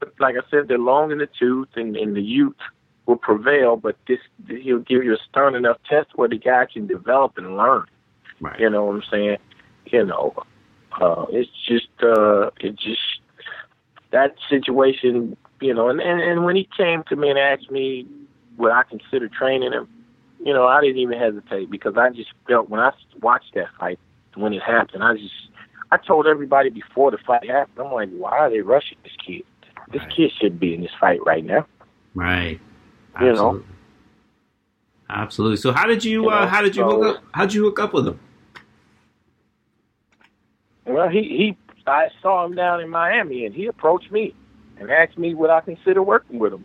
But 0.00 0.14
like 0.18 0.36
I 0.36 0.48
said, 0.50 0.68
they're 0.68 0.78
long 0.78 1.12
in 1.12 1.18
the 1.18 1.28
tooth, 1.38 1.68
and, 1.76 1.96
and 1.96 2.16
the 2.16 2.22
youth 2.22 2.56
will 3.06 3.16
prevail. 3.16 3.76
But 3.76 3.96
this 4.06 4.18
he'll 4.48 4.78
give 4.78 5.04
you 5.04 5.14
a 5.14 5.18
stern 5.28 5.54
enough 5.54 5.78
test 5.88 6.10
where 6.14 6.28
the 6.28 6.38
guy 6.38 6.66
can 6.72 6.86
develop 6.86 7.36
and 7.36 7.56
learn. 7.56 7.86
Right. 8.40 8.58
You 8.58 8.70
know 8.70 8.84
what 8.84 8.96
I'm 8.96 9.02
saying? 9.10 9.36
You 9.86 10.04
know, 10.06 10.34
uh, 11.00 11.26
it's 11.30 11.50
just 11.66 11.88
uh, 12.02 12.50
it 12.60 12.76
just 12.76 13.00
that 14.12 14.34
situation. 14.48 15.36
You 15.60 15.74
know, 15.74 15.88
and, 15.88 16.00
and 16.00 16.20
and 16.20 16.44
when 16.44 16.56
he 16.56 16.68
came 16.76 17.04
to 17.08 17.16
me 17.16 17.30
and 17.30 17.38
asked 17.38 17.70
me 17.70 18.06
would 18.58 18.72
I 18.72 18.82
consider 18.82 19.28
training 19.28 19.72
him, 19.72 19.88
you 20.44 20.52
know, 20.52 20.66
I 20.66 20.80
didn't 20.80 20.98
even 20.98 21.18
hesitate 21.18 21.70
because 21.70 21.96
I 21.96 22.10
just 22.10 22.30
felt 22.48 22.68
when 22.68 22.80
I 22.80 22.90
watched 23.22 23.54
that 23.54 23.68
fight 23.78 23.98
when 24.34 24.52
it 24.52 24.62
happened, 24.62 25.02
I 25.04 25.14
just 25.14 25.32
I 25.92 25.98
told 25.98 26.26
everybody 26.26 26.68
before 26.70 27.10
the 27.12 27.18
fight 27.18 27.48
happened, 27.48 27.86
I'm 27.86 27.92
like, 27.92 28.10
why 28.10 28.38
are 28.38 28.50
they 28.50 28.60
rushing 28.60 28.98
this 29.04 29.12
kid? 29.24 29.42
This 29.92 30.00
Right. 30.02 30.12
kid 30.16 30.32
should 30.40 30.58
be 30.58 30.74
in 30.74 30.80
this 30.80 30.90
fight 30.98 31.20
right 31.24 31.44
now. 31.44 31.66
Right. 32.14 32.60
You 33.20 33.26
know? 33.26 33.30
Absolutely. 33.30 33.66
Absolutely. 35.10 35.56
So 35.58 35.72
how 35.72 35.86
did 35.86 36.02
you 36.04 36.24
You 36.24 36.30
uh, 36.30 36.40
know, 36.40 36.46
how 36.48 36.62
did 36.62 36.74
you 36.76 36.82
so- 36.82 36.90
hook 37.02 37.16
up 37.18 37.24
how 37.32 37.42
did 37.46 37.54
you 37.54 37.62
hook 37.64 37.78
up 37.78 37.92
with 37.92 38.08
him? 38.08 38.18
Well, 40.86 41.08
he 41.08 41.22
he 41.22 41.56
I 41.86 42.08
saw 42.20 42.44
him 42.44 42.54
down 42.54 42.80
in 42.80 42.88
Miami, 42.88 43.44
and 43.46 43.54
he 43.54 43.66
approached 43.66 44.10
me 44.10 44.34
and 44.78 44.90
asked 44.90 45.18
me 45.18 45.34
would 45.34 45.50
I 45.50 45.60
consider 45.60 46.02
working 46.02 46.38
with 46.38 46.52
him. 46.52 46.64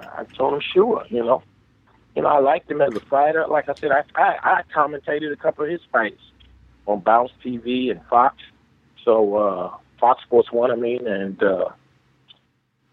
I 0.00 0.24
told 0.36 0.54
him, 0.54 0.60
sure, 0.60 1.04
you 1.08 1.24
know. 1.24 1.42
You 2.14 2.22
know, 2.22 2.28
I 2.28 2.38
liked 2.38 2.70
him 2.70 2.80
as 2.80 2.94
a 2.94 3.00
fighter. 3.00 3.44
Like 3.48 3.68
I 3.68 3.74
said, 3.74 3.90
I 3.90 4.04
I, 4.14 4.38
I 4.42 4.62
commentated 4.74 5.32
a 5.32 5.36
couple 5.36 5.64
of 5.64 5.70
his 5.70 5.80
fights 5.92 6.20
on 6.86 7.00
Bounce 7.00 7.32
TV 7.44 7.90
and 7.90 8.00
Fox. 8.08 8.36
So 9.04 9.36
uh, 9.36 9.76
Fox 9.98 10.22
Sports 10.22 10.52
One, 10.52 10.70
I 10.70 10.76
mean, 10.76 11.06
and 11.06 11.42
uh, 11.42 11.70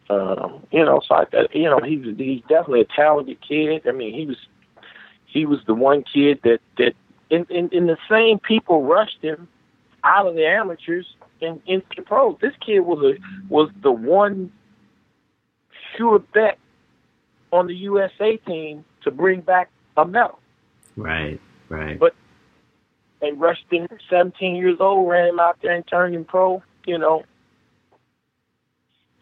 um, 0.10 0.66
you 0.72 0.84
know, 0.84 1.02
so 1.08 1.16
I, 1.16 1.26
you 1.54 1.66
know, 1.66 1.80
he's 1.80 2.04
he's 2.18 2.42
definitely 2.42 2.82
a 2.82 2.86
talented 2.86 3.38
kid. 3.48 3.88
I 3.88 3.92
mean, 3.92 4.14
he 4.14 4.26
was 4.26 4.38
he 5.26 5.46
was 5.46 5.60
the 5.68 5.76
one 5.76 6.04
kid 6.04 6.40
that 6.44 6.60
that 6.78 6.94
in 7.30 7.46
in, 7.50 7.70
in 7.70 7.86
the 7.86 7.98
same 8.10 8.40
people 8.40 8.84
rushed 8.84 9.22
him 9.22 9.48
out 10.04 10.28
of 10.28 10.36
the 10.36 10.46
amateurs 10.46 11.06
and 11.42 11.62
into 11.66 11.86
the 11.96 12.02
pros. 12.02 12.38
This 12.42 12.54
kid 12.66 12.82
was 12.82 13.04
a 13.04 13.54
was 13.54 13.70
the 13.82 13.92
one 13.92 14.52
sure 15.98 16.20
bet 16.20 16.58
on 17.52 17.68
the 17.68 17.76
USA 17.76 18.38
team 18.38 18.86
to 19.04 19.12
bring 19.12 19.42
back 19.42 19.70
a 19.98 20.06
medal. 20.06 20.40
Right, 20.96 21.40
right. 21.70 22.00
But 22.00 22.16
they 23.20 23.32
rushed 23.32 23.66
him, 23.70 23.88
17 24.10 24.56
years 24.56 24.78
old, 24.80 25.10
ran 25.10 25.28
him 25.28 25.40
out 25.40 25.58
there 25.62 25.74
and 25.74 25.86
turned 25.88 26.16
him 26.16 26.26
pro. 26.26 26.64
You 26.86 26.98
know, 26.98 27.24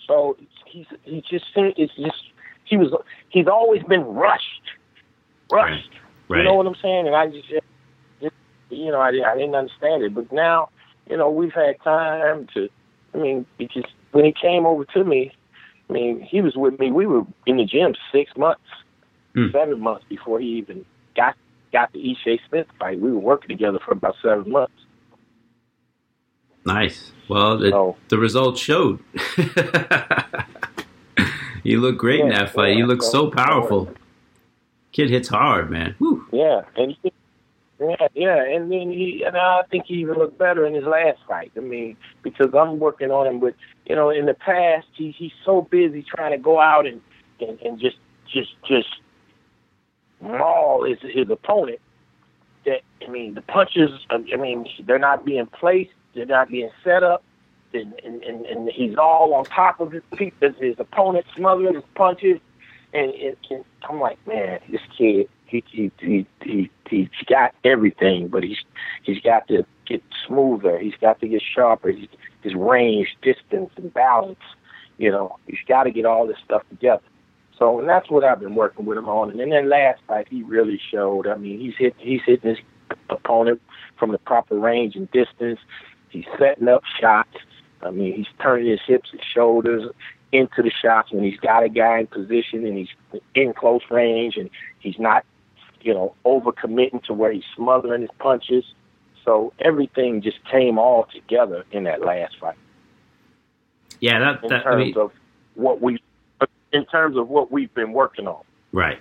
so 0.07 0.37
he's 0.65 0.85
he 1.03 1.21
just 1.29 1.45
it's 1.55 1.93
just 1.95 2.23
he 2.65 2.77
was 2.77 2.93
he's 3.29 3.47
always 3.47 3.83
been 3.83 4.03
rushed, 4.03 4.43
rushed. 5.51 5.89
Right. 6.29 6.39
You 6.39 6.43
know 6.43 6.55
what 6.55 6.67
I'm 6.67 6.75
saying? 6.81 7.07
And 7.07 7.15
I 7.15 7.27
just 7.27 7.47
you 8.69 8.91
know 8.91 8.99
I 8.99 9.09
I 9.09 9.35
didn't 9.37 9.55
understand 9.55 10.03
it, 10.03 10.13
but 10.13 10.31
now 10.31 10.69
you 11.09 11.17
know 11.17 11.29
we've 11.29 11.53
had 11.53 11.81
time 11.83 12.47
to. 12.53 12.69
I 13.13 13.17
mean, 13.17 13.45
because 13.57 13.85
when 14.11 14.25
he 14.25 14.33
came 14.39 14.65
over 14.65 14.85
to 14.85 15.03
me, 15.03 15.31
I 15.89 15.93
mean 15.93 16.21
he 16.21 16.41
was 16.41 16.55
with 16.55 16.79
me. 16.79 16.91
We 16.91 17.07
were 17.07 17.23
in 17.45 17.57
the 17.57 17.65
gym 17.65 17.95
six 18.11 18.31
months, 18.37 18.61
Hmm. 19.35 19.47
seven 19.51 19.79
months 19.79 20.05
before 20.09 20.39
he 20.39 20.47
even 20.57 20.85
got 21.15 21.35
got 21.71 21.91
the 21.93 21.99
Ishe 21.99 22.39
Smith 22.49 22.67
fight. 22.79 22.99
We 22.99 23.11
were 23.11 23.19
working 23.19 23.49
together 23.49 23.79
for 23.83 23.91
about 23.93 24.15
seven 24.21 24.51
months. 24.51 24.73
Nice. 26.65 27.11
Well, 27.27 27.63
it, 27.63 27.71
So- 27.71 27.95
the 28.09 28.17
results 28.17 28.59
showed. 28.59 28.99
he 31.63 31.77
looked 31.77 31.97
great 31.97 32.21
in 32.21 32.29
that 32.29 32.51
fight. 32.51 32.73
He 32.73 32.79
yeah, 32.79 32.85
looked 32.85 33.03
so- 33.03 33.25
so 33.25 33.31
powerful. 33.31 33.91
Kid 34.91 35.09
hits 35.09 35.29
hard, 35.29 35.69
man. 35.69 35.95
Yeah, 36.31 36.61
and 36.75 36.95
he, 37.03 37.11
yeah, 37.79 38.07
yeah, 38.13 38.43
and 38.43 38.71
then 38.71 38.91
he 38.91 39.23
and 39.25 39.37
I 39.37 39.63
think 39.71 39.85
he 39.85 39.95
even 39.95 40.15
looked 40.15 40.37
better 40.37 40.65
in 40.65 40.73
his 40.73 40.83
last 40.83 41.19
fight. 41.27 41.51
I 41.55 41.61
mean, 41.61 41.95
because 42.23 42.53
I'm 42.53 42.79
working 42.79 43.11
on 43.11 43.27
him, 43.27 43.39
but 43.39 43.55
you 43.85 43.95
know, 43.95 44.09
in 44.09 44.25
the 44.25 44.33
past 44.33 44.87
he 44.93 45.11
he's 45.11 45.31
so 45.45 45.61
busy 45.61 46.03
trying 46.03 46.31
to 46.31 46.37
go 46.37 46.59
out 46.59 46.85
and 46.85 47.01
and, 47.39 47.59
and 47.61 47.79
just 47.79 47.97
just 48.31 48.51
just 48.67 48.89
maul 50.21 50.83
his 50.83 50.97
his 51.01 51.29
opponent 51.29 51.79
that 52.65 52.81
I 53.05 53.09
mean 53.09 53.35
the 53.35 53.41
punches. 53.41 53.91
I 54.09 54.17
mean 54.17 54.67
they're 54.85 54.99
not 54.99 55.25
being 55.25 55.45
placed, 55.45 55.91
they're 56.13 56.25
not 56.25 56.49
being 56.49 56.71
set 56.83 57.03
up. 57.03 57.23
And, 57.71 57.93
and, 58.03 58.23
and, 58.23 58.47
and 58.47 58.67
he's 58.71 58.97
all 58.97 59.31
on 59.35 59.45
top 59.45 59.79
of 59.79 59.91
his 59.91 60.01
people, 60.15 60.51
his 60.59 60.79
opponent 60.79 61.27
smothering 61.35 61.75
his 61.75 61.83
punches, 61.93 62.39
and, 62.95 63.11
and, 63.11 63.37
and 63.51 63.63
I'm 63.87 63.99
like, 63.99 64.17
man, 64.25 64.59
this 64.71 64.81
kid, 64.97 65.29
he 65.49 65.63
he 65.69 65.91
he 65.99 66.27
he 66.41 66.69
he's 66.89 67.09
got 67.27 67.53
everything, 67.63 68.27
but 68.27 68.43
he's 68.43 68.59
he's 69.03 69.21
got 69.21 69.47
to 69.47 69.65
get 69.85 70.03
smoother. 70.25 70.77
He's 70.79 70.95
got 71.01 71.19
to 71.21 71.27
get 71.27 71.41
sharper. 71.41 71.89
He's, 71.89 72.07
his 72.41 72.55
range, 72.55 73.17
distance, 73.21 73.71
and 73.75 73.93
balance. 73.93 74.39
You 74.97 75.11
know, 75.11 75.37
he's 75.47 75.59
got 75.67 75.83
to 75.83 75.91
get 75.91 76.05
all 76.05 76.27
this 76.27 76.37
stuff 76.43 76.63
together. 76.69 77.03
So, 77.57 77.79
and 77.79 77.89
that's 77.89 78.09
what 78.09 78.23
I've 78.23 78.39
been 78.39 78.55
working 78.55 78.85
with 78.85 78.97
him 78.97 79.09
on. 79.09 79.31
And 79.31 79.39
then 79.39 79.49
that 79.49 79.65
last 79.65 80.01
fight, 80.07 80.27
he 80.29 80.43
really 80.43 80.79
showed. 80.91 81.27
I 81.27 81.35
mean, 81.35 81.59
he's 81.59 81.75
hit 81.77 81.95
he's 81.97 82.21
hitting 82.25 82.51
his 82.51 82.59
opponent 83.09 83.61
from 83.97 84.11
the 84.11 84.17
proper 84.19 84.57
range 84.57 84.95
and 84.95 85.11
distance. 85.11 85.59
He's 86.09 86.25
setting 86.37 86.67
up 86.67 86.83
shots. 86.99 87.37
I 87.81 87.91
mean, 87.91 88.13
he's 88.15 88.27
turning 88.41 88.67
his 88.67 88.81
hips 88.85 89.09
and 89.11 89.21
shoulders 89.33 89.91
into 90.31 90.61
the 90.61 90.71
shots 90.71 91.11
when 91.11 91.23
he's 91.23 91.39
got 91.39 91.63
a 91.63 91.69
guy 91.69 91.99
in 91.99 92.07
position 92.07 92.65
and 92.65 92.77
he's 92.77 93.21
in 93.35 93.53
close 93.53 93.81
range 93.89 94.37
and 94.37 94.49
he's 94.79 94.99
not, 94.99 95.25
you 95.81 95.93
know, 95.93 96.15
overcommitting 96.25 97.03
to 97.05 97.13
where 97.13 97.31
he's 97.31 97.43
smothering 97.55 98.01
his 98.01 98.11
punches. 98.19 98.63
So 99.25 99.53
everything 99.59 100.21
just 100.21 100.43
came 100.49 100.77
all 100.79 101.05
together 101.13 101.65
in 101.71 101.83
that 101.83 102.01
last 102.01 102.37
fight 102.39 102.55
Yeah, 103.99 104.19
that, 104.19 104.43
in 104.43 104.49
that 104.49 104.61
I 104.65 104.71
terms 104.71 104.85
mean, 104.85 104.97
of 104.97 105.11
what 105.55 105.81
we 105.81 105.99
in 106.71 106.85
terms 106.85 107.17
of 107.17 107.27
what 107.27 107.51
we've 107.51 107.73
been 107.73 107.93
working 107.93 108.27
on. 108.27 108.43
right. 108.71 108.99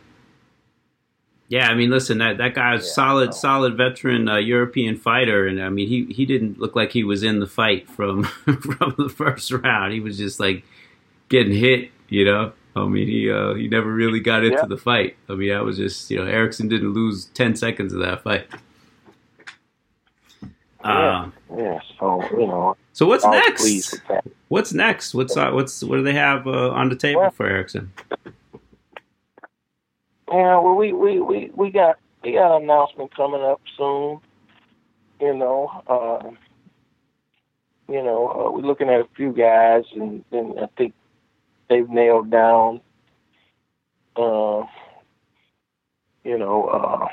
Yeah, 1.50 1.68
I 1.70 1.74
mean, 1.74 1.88
listen, 1.88 2.18
that 2.18 2.36
that 2.38 2.52
guy's 2.54 2.84
Yeah, 2.84 2.92
solid, 2.92 3.32
so- 3.32 3.40
solid 3.40 3.76
veteran 3.76 4.28
uh, 4.28 4.36
European 4.36 4.96
fighter, 4.96 5.46
and 5.46 5.62
I 5.62 5.70
mean, 5.70 5.88
he 5.88 6.04
he 6.12 6.26
didn't 6.26 6.58
look 6.58 6.76
like 6.76 6.92
he 6.92 7.04
was 7.04 7.22
in 7.22 7.40
the 7.40 7.46
fight 7.46 7.88
from 7.88 8.24
from 8.44 8.94
the 8.98 9.08
first 9.08 9.50
round. 9.50 9.94
He 9.94 10.00
was 10.00 10.18
just 10.18 10.38
like 10.40 10.64
getting 11.30 11.54
hit, 11.54 11.90
you 12.10 12.24
know. 12.26 12.52
I 12.84 12.88
mean, 12.88 13.06
he 13.08 13.30
uh, 13.30 13.54
he 13.54 13.68
never 13.68 13.92
really 13.92 14.20
got 14.20 14.44
into 14.44 14.58
Yeah. 14.58 14.66
the 14.66 14.76
fight. 14.76 15.16
I 15.28 15.34
mean, 15.34 15.50
that 15.50 15.64
was 15.64 15.76
just 15.76 16.10
you 16.10 16.18
know, 16.18 16.24
Erickson 16.30 16.68
didn't 16.68 16.92
lose 16.92 17.26
ten 17.26 17.54
seconds 17.56 17.92
of 17.92 18.00
that 18.00 18.22
fight. 18.22 18.46
Yeah. 20.84 21.18
Um, 21.20 21.32
Yeah, 21.56 21.80
so 21.98 22.22
you 22.32 22.46
know, 22.46 22.76
so 22.92 23.06
what's 23.06 23.24
I 23.24 23.30
next? 23.32 24.00
What's 24.48 24.72
next? 24.72 25.14
What's 25.14 25.36
uh, 25.36 25.50
what's 25.50 25.82
what 25.82 25.96
do 25.96 26.02
they 26.02 26.14
have 26.14 26.46
uh, 26.46 26.70
on 26.70 26.88
the 26.88 26.96
table 26.96 27.22
Well- 27.22 27.30
for 27.32 27.46
Erickson? 27.46 27.92
Yeah, 30.30 30.58
well, 30.60 30.74
we 30.74 30.92
we 30.92 31.20
we 31.20 31.50
we 31.54 31.70
got 31.70 31.96
we 32.22 32.32
got 32.32 32.56
an 32.56 32.64
announcement 32.64 33.14
coming 33.16 33.40
up 33.42 33.60
soon. 33.76 34.20
You 35.20 35.34
know, 35.34 35.70
uh, 35.86 36.30
you 37.90 38.02
know, 38.02 38.28
uh, 38.28 38.50
we're 38.52 38.60
looking 38.66 38.88
at 38.90 39.00
a 39.00 39.08
few 39.16 39.32
guys, 39.32 39.84
and, 39.94 40.22
and 40.30 40.60
I 40.60 40.66
think 40.76 40.92
they've 41.68 41.88
nailed 41.88 42.30
down. 42.30 42.80
Uh, 44.16 44.64
you 46.24 46.36
know, 46.36 46.64
uh, 46.64 47.06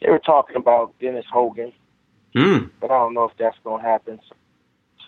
they 0.00 0.10
were 0.10 0.18
talking 0.18 0.56
about 0.56 0.98
Dennis 1.00 1.26
Hogan, 1.32 1.72
Hmm. 2.34 2.66
but 2.80 2.90
I 2.90 2.94
don't 2.94 3.14
know 3.14 3.24
if 3.24 3.36
that's 3.38 3.56
going 3.62 3.82
to 3.82 3.88
happen. 3.88 4.20
So, 4.28 4.34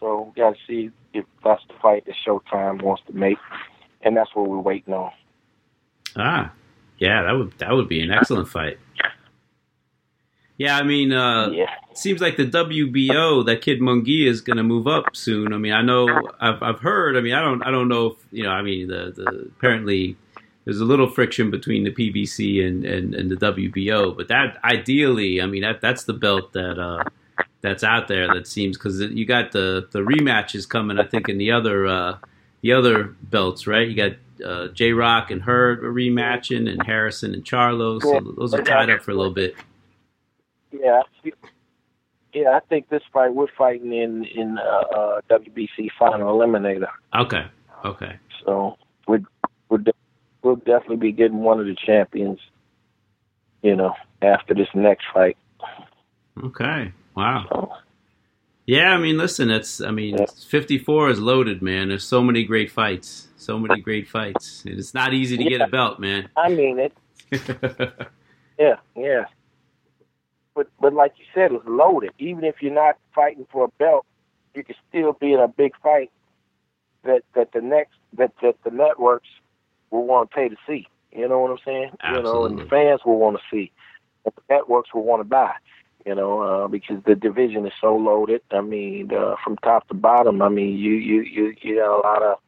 so 0.00 0.32
we 0.34 0.40
got 0.40 0.54
to 0.54 0.60
see 0.66 0.90
if 1.12 1.24
that's 1.42 1.62
the 1.68 1.74
fight 1.82 2.04
that 2.06 2.14
Showtime 2.26 2.82
wants 2.82 3.02
to 3.06 3.12
make, 3.12 3.38
and 4.02 4.16
that's 4.16 4.30
what 4.34 4.48
we're 4.48 4.58
waiting 4.58 4.94
on. 4.94 5.10
Ah, 6.16 6.52
yeah, 6.98 7.22
that 7.22 7.32
would 7.32 7.52
that 7.58 7.72
would 7.72 7.88
be 7.88 8.00
an 8.00 8.10
excellent 8.12 8.48
fight. 8.48 8.78
Yeah, 10.56 10.76
I 10.76 10.84
mean, 10.84 11.12
uh, 11.12 11.50
yeah. 11.50 11.74
it 11.90 11.98
seems 11.98 12.20
like 12.20 12.36
the 12.36 12.46
WBO 12.46 13.44
that 13.46 13.60
kid 13.60 13.80
Munguia 13.80 14.28
is 14.28 14.40
going 14.40 14.56
to 14.56 14.62
move 14.62 14.86
up 14.86 15.16
soon. 15.16 15.52
I 15.52 15.58
mean, 15.58 15.72
I 15.72 15.82
know 15.82 16.08
I've 16.40 16.62
I've 16.62 16.78
heard. 16.80 17.16
I 17.16 17.20
mean, 17.20 17.34
I 17.34 17.40
don't 17.40 17.62
I 17.62 17.70
don't 17.70 17.88
know 17.88 18.06
if 18.08 18.16
you 18.30 18.44
know. 18.44 18.50
I 18.50 18.62
mean, 18.62 18.88
the 18.88 19.12
the 19.14 19.50
apparently 19.56 20.16
there's 20.64 20.80
a 20.80 20.84
little 20.84 21.08
friction 21.08 21.50
between 21.50 21.82
the 21.82 21.90
PBC 21.90 22.64
and 22.64 22.84
and, 22.84 23.14
and 23.14 23.30
the 23.30 23.36
WBO, 23.36 24.16
but 24.16 24.28
that 24.28 24.58
ideally, 24.62 25.42
I 25.42 25.46
mean, 25.46 25.62
that 25.62 25.80
that's 25.80 26.04
the 26.04 26.12
belt 26.12 26.52
that 26.52 26.78
uh 26.78 27.02
that's 27.60 27.82
out 27.82 28.08
there 28.08 28.28
that 28.32 28.46
seems 28.46 28.78
because 28.78 29.00
you 29.00 29.26
got 29.26 29.50
the 29.50 29.88
the 29.90 30.00
rematches 30.00 30.68
coming. 30.68 31.00
I 31.00 31.04
think 31.04 31.28
in 31.28 31.38
the 31.38 31.50
other 31.50 31.86
uh 31.86 32.18
the 32.60 32.72
other 32.72 33.04
belts, 33.22 33.66
right? 33.66 33.88
You 33.88 33.94
got 33.94 34.12
uh, 34.44 34.68
J 34.68 34.92
Rock 34.92 35.30
and 35.30 35.42
Hurd 35.42 35.82
rematching, 35.82 36.70
and 36.70 36.82
Harrison 36.84 37.34
and 37.34 37.44
Charlo. 37.44 38.00
So 38.00 38.32
those 38.36 38.54
are 38.54 38.62
tied 38.62 38.88
up 38.88 39.02
for 39.02 39.10
a 39.10 39.14
little 39.14 39.32
bit. 39.32 39.54
Yeah, 40.80 41.02
I 41.24 41.30
yeah. 42.32 42.50
I 42.50 42.60
think 42.68 42.88
this 42.88 43.02
fight 43.12 43.34
we're 43.34 43.46
fighting 43.56 43.92
in 43.92 44.24
in 44.24 44.58
uh, 44.58 44.96
uh, 44.96 45.20
WBC 45.30 45.90
final 45.98 46.36
eliminator. 46.38 46.88
Okay, 47.14 47.46
okay. 47.84 48.18
So 48.44 48.76
we 49.06 49.18
we'll, 49.68 49.80
we'll 50.42 50.56
definitely 50.56 50.96
be 50.96 51.12
getting 51.12 51.38
one 51.38 51.60
of 51.60 51.66
the 51.66 51.76
champions. 51.76 52.40
You 53.62 53.76
know, 53.76 53.94
after 54.20 54.54
this 54.54 54.68
next 54.74 55.04
fight. 55.12 55.36
Okay. 56.42 56.92
Wow. 57.16 57.46
So 57.48 57.72
Yeah, 58.66 58.90
I 58.90 58.98
mean, 58.98 59.16
listen, 59.16 59.50
it's 59.50 59.80
I 59.80 59.90
mean, 59.90 60.18
Yeah. 60.18 60.26
54 60.48 61.10
is 61.10 61.20
loaded, 61.20 61.62
man. 61.62 61.88
There's 61.88 62.04
so 62.04 62.22
many 62.22 62.44
great 62.44 62.70
fights. 62.70 63.28
So 63.36 63.58
many 63.58 63.80
great 63.80 64.08
fights. 64.08 64.64
And 64.66 64.78
it's 64.78 64.92
not 64.92 65.14
easy 65.14 65.36
to 65.38 65.44
get 65.44 65.60
a 65.62 65.68
belt, 65.68 65.98
man. 65.98 66.28
I 66.36 66.48
mean 66.48 66.78
it. 66.78 66.92
Yeah, 68.58 68.76
yeah. 68.96 69.24
But 70.54 70.68
but 70.80 70.92
like 70.92 71.14
you 71.18 71.24
said, 71.34 71.52
it's 71.52 71.64
loaded. 71.66 72.12
Even 72.18 72.44
if 72.44 72.56
you're 72.60 72.72
not 72.72 72.96
fighting 73.14 73.46
for 73.50 73.64
a 73.64 73.68
belt, 73.78 74.06
you 74.54 74.62
can 74.62 74.76
still 74.88 75.12
be 75.12 75.32
in 75.32 75.40
a 75.40 75.48
big 75.48 75.72
fight 75.82 76.10
that 77.04 77.22
that 77.34 77.52
the 77.52 77.60
next 77.60 77.94
that 78.16 78.32
that 78.42 78.56
the 78.64 78.70
networks 78.70 79.28
will 79.90 80.06
want 80.06 80.30
to 80.30 80.34
pay 80.34 80.48
to 80.48 80.56
see. 80.66 80.86
You 81.12 81.28
know 81.28 81.40
what 81.40 81.52
I'm 81.52 81.58
saying? 81.64 81.90
You 82.10 82.22
know, 82.22 82.44
and 82.44 82.58
the 82.58 82.64
fans 82.64 83.00
will 83.04 83.18
want 83.18 83.36
to 83.36 83.42
see. 83.50 83.70
And 84.24 84.34
the 84.34 84.54
networks 84.54 84.92
will 84.92 85.04
want 85.04 85.20
to 85.20 85.24
buy. 85.24 85.52
You 86.04 86.14
know, 86.14 86.40
uh, 86.40 86.68
because 86.68 87.02
the 87.06 87.14
division 87.14 87.66
is 87.66 87.72
so 87.80 87.96
loaded. 87.96 88.42
I 88.50 88.60
mean, 88.60 89.10
uh, 89.12 89.36
from 89.42 89.56
top 89.58 89.88
to 89.88 89.94
bottom. 89.94 90.42
I 90.42 90.48
mean, 90.48 90.76
you 90.76 90.92
you 90.92 91.22
you 91.22 91.54
you 91.62 91.76
got 91.76 91.96
a 91.96 92.00
lot 92.00 92.22
of 92.22 92.38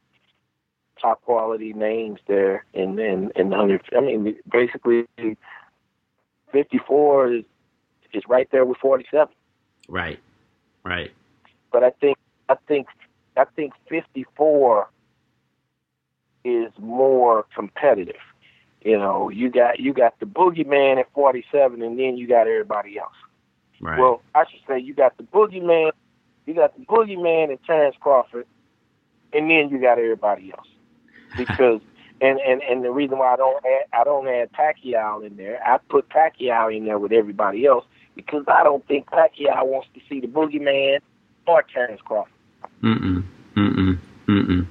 top 1.00 1.22
quality 1.22 1.72
names 1.72 2.20
there 2.26 2.64
in 2.74 2.98
in 2.98 3.32
in 3.34 3.52
hundred. 3.52 3.82
I 3.96 4.00
mean, 4.00 4.36
basically, 4.50 5.06
fifty 6.52 6.78
four 6.86 7.32
is 7.32 7.44
is 8.16 8.22
right 8.28 8.48
there 8.50 8.64
with 8.64 8.78
forty 8.78 9.06
seven. 9.10 9.34
Right, 9.88 10.18
right. 10.82 11.12
But 11.72 11.84
I 11.84 11.90
think 11.90 12.16
I 12.48 12.56
think 12.66 12.86
I 13.36 13.44
think 13.44 13.74
fifty 13.88 14.24
four 14.36 14.88
is 16.44 16.72
more 16.78 17.44
competitive. 17.54 18.16
You 18.82 18.98
know, 18.98 19.28
you 19.28 19.50
got 19.50 19.80
you 19.80 19.92
got 19.92 20.18
the 20.20 20.26
boogeyman 20.26 20.98
at 20.98 21.12
forty 21.12 21.44
seven, 21.52 21.82
and 21.82 21.98
then 21.98 22.16
you 22.16 22.26
got 22.26 22.46
everybody 22.46 22.98
else. 22.98 23.12
Right. 23.80 23.98
Well, 23.98 24.22
I 24.34 24.44
should 24.50 24.60
say 24.66 24.78
you 24.78 24.94
got 24.94 25.16
the 25.18 25.24
boogeyman, 25.24 25.92
you 26.46 26.54
got 26.54 26.76
the 26.76 26.84
boogeyman 26.84 27.50
and 27.50 27.58
Terrence 27.66 27.96
Crawford, 28.00 28.46
and 29.32 29.50
then 29.50 29.68
you 29.68 29.78
got 29.80 29.98
everybody 29.98 30.52
else. 30.52 30.68
Because 31.36 31.82
and, 32.22 32.38
and 32.40 32.62
and 32.62 32.82
the 32.82 32.90
reason 32.90 33.18
why 33.18 33.34
I 33.34 33.36
don't 33.36 33.62
add 33.66 33.86
I 33.92 34.04
don't 34.04 34.26
add 34.26 34.50
Pacquiao 34.52 35.26
in 35.26 35.36
there, 35.36 35.60
I 35.62 35.76
put 35.76 36.08
Pacquiao 36.08 36.74
in 36.74 36.86
there 36.86 36.98
with 36.98 37.12
everybody 37.12 37.66
else 37.66 37.84
because 38.16 38.44
I 38.48 38.64
don't 38.64 38.84
think 38.88 39.06
Pacquiao 39.06 39.64
wants 39.64 39.88
to 39.94 40.00
see 40.08 40.18
the 40.20 40.26
boogeyman 40.26 40.98
or 41.46 41.62
Terrence 41.62 42.00
Crawford. 42.04 42.32
Mm-mm. 42.82 43.22
Mm-mm. 43.54 43.98
Mm-mm. 44.26 44.66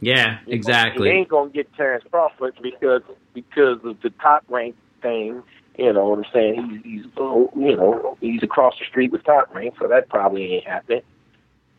Yeah, 0.00 0.38
exactly. 0.46 1.10
He 1.10 1.14
ain't 1.16 1.28
gonna 1.28 1.50
get 1.50 1.72
Terrence 1.74 2.04
Crawford 2.10 2.54
because 2.62 3.02
because 3.34 3.78
of 3.84 4.00
the 4.00 4.10
top 4.10 4.44
rank 4.48 4.76
thing. 5.02 5.42
You 5.76 5.92
know 5.92 6.08
what 6.08 6.18
I'm 6.18 6.32
saying? 6.32 6.82
He's, 6.82 7.02
he's 7.02 7.12
oh, 7.16 7.50
you 7.56 7.76
know 7.76 8.16
he's 8.20 8.42
across 8.42 8.78
the 8.78 8.84
street 8.84 9.12
with 9.12 9.24
top 9.24 9.54
rank, 9.54 9.74
so 9.78 9.88
that 9.88 10.08
probably 10.08 10.54
ain't 10.54 10.66
happening. 10.66 11.02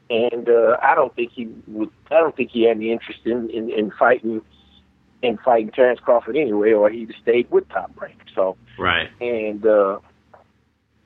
And 0.09 0.49
uh, 0.49 0.77
I 0.81 0.95
don't 0.95 1.13
think 1.15 1.31
he 1.31 1.49
would. 1.67 1.89
I 2.11 2.19
don't 2.19 2.35
think 2.35 2.51
he 2.51 2.63
had 2.63 2.77
any 2.77 2.91
interest 2.91 3.21
in 3.25 3.49
in, 3.49 3.69
in 3.69 3.91
fighting 3.91 4.41
in 5.21 5.37
fighting 5.37 5.71
Terrence 5.71 5.99
Crawford 5.99 6.35
anyway, 6.37 6.71
or 6.71 6.89
he'd 6.89 7.11
have 7.11 7.21
stayed 7.21 7.51
with 7.51 7.67
top 7.69 7.91
rank. 7.99 8.17
So 8.33 8.57
Right. 8.77 9.09
and 9.19 9.65
uh, 9.65 9.99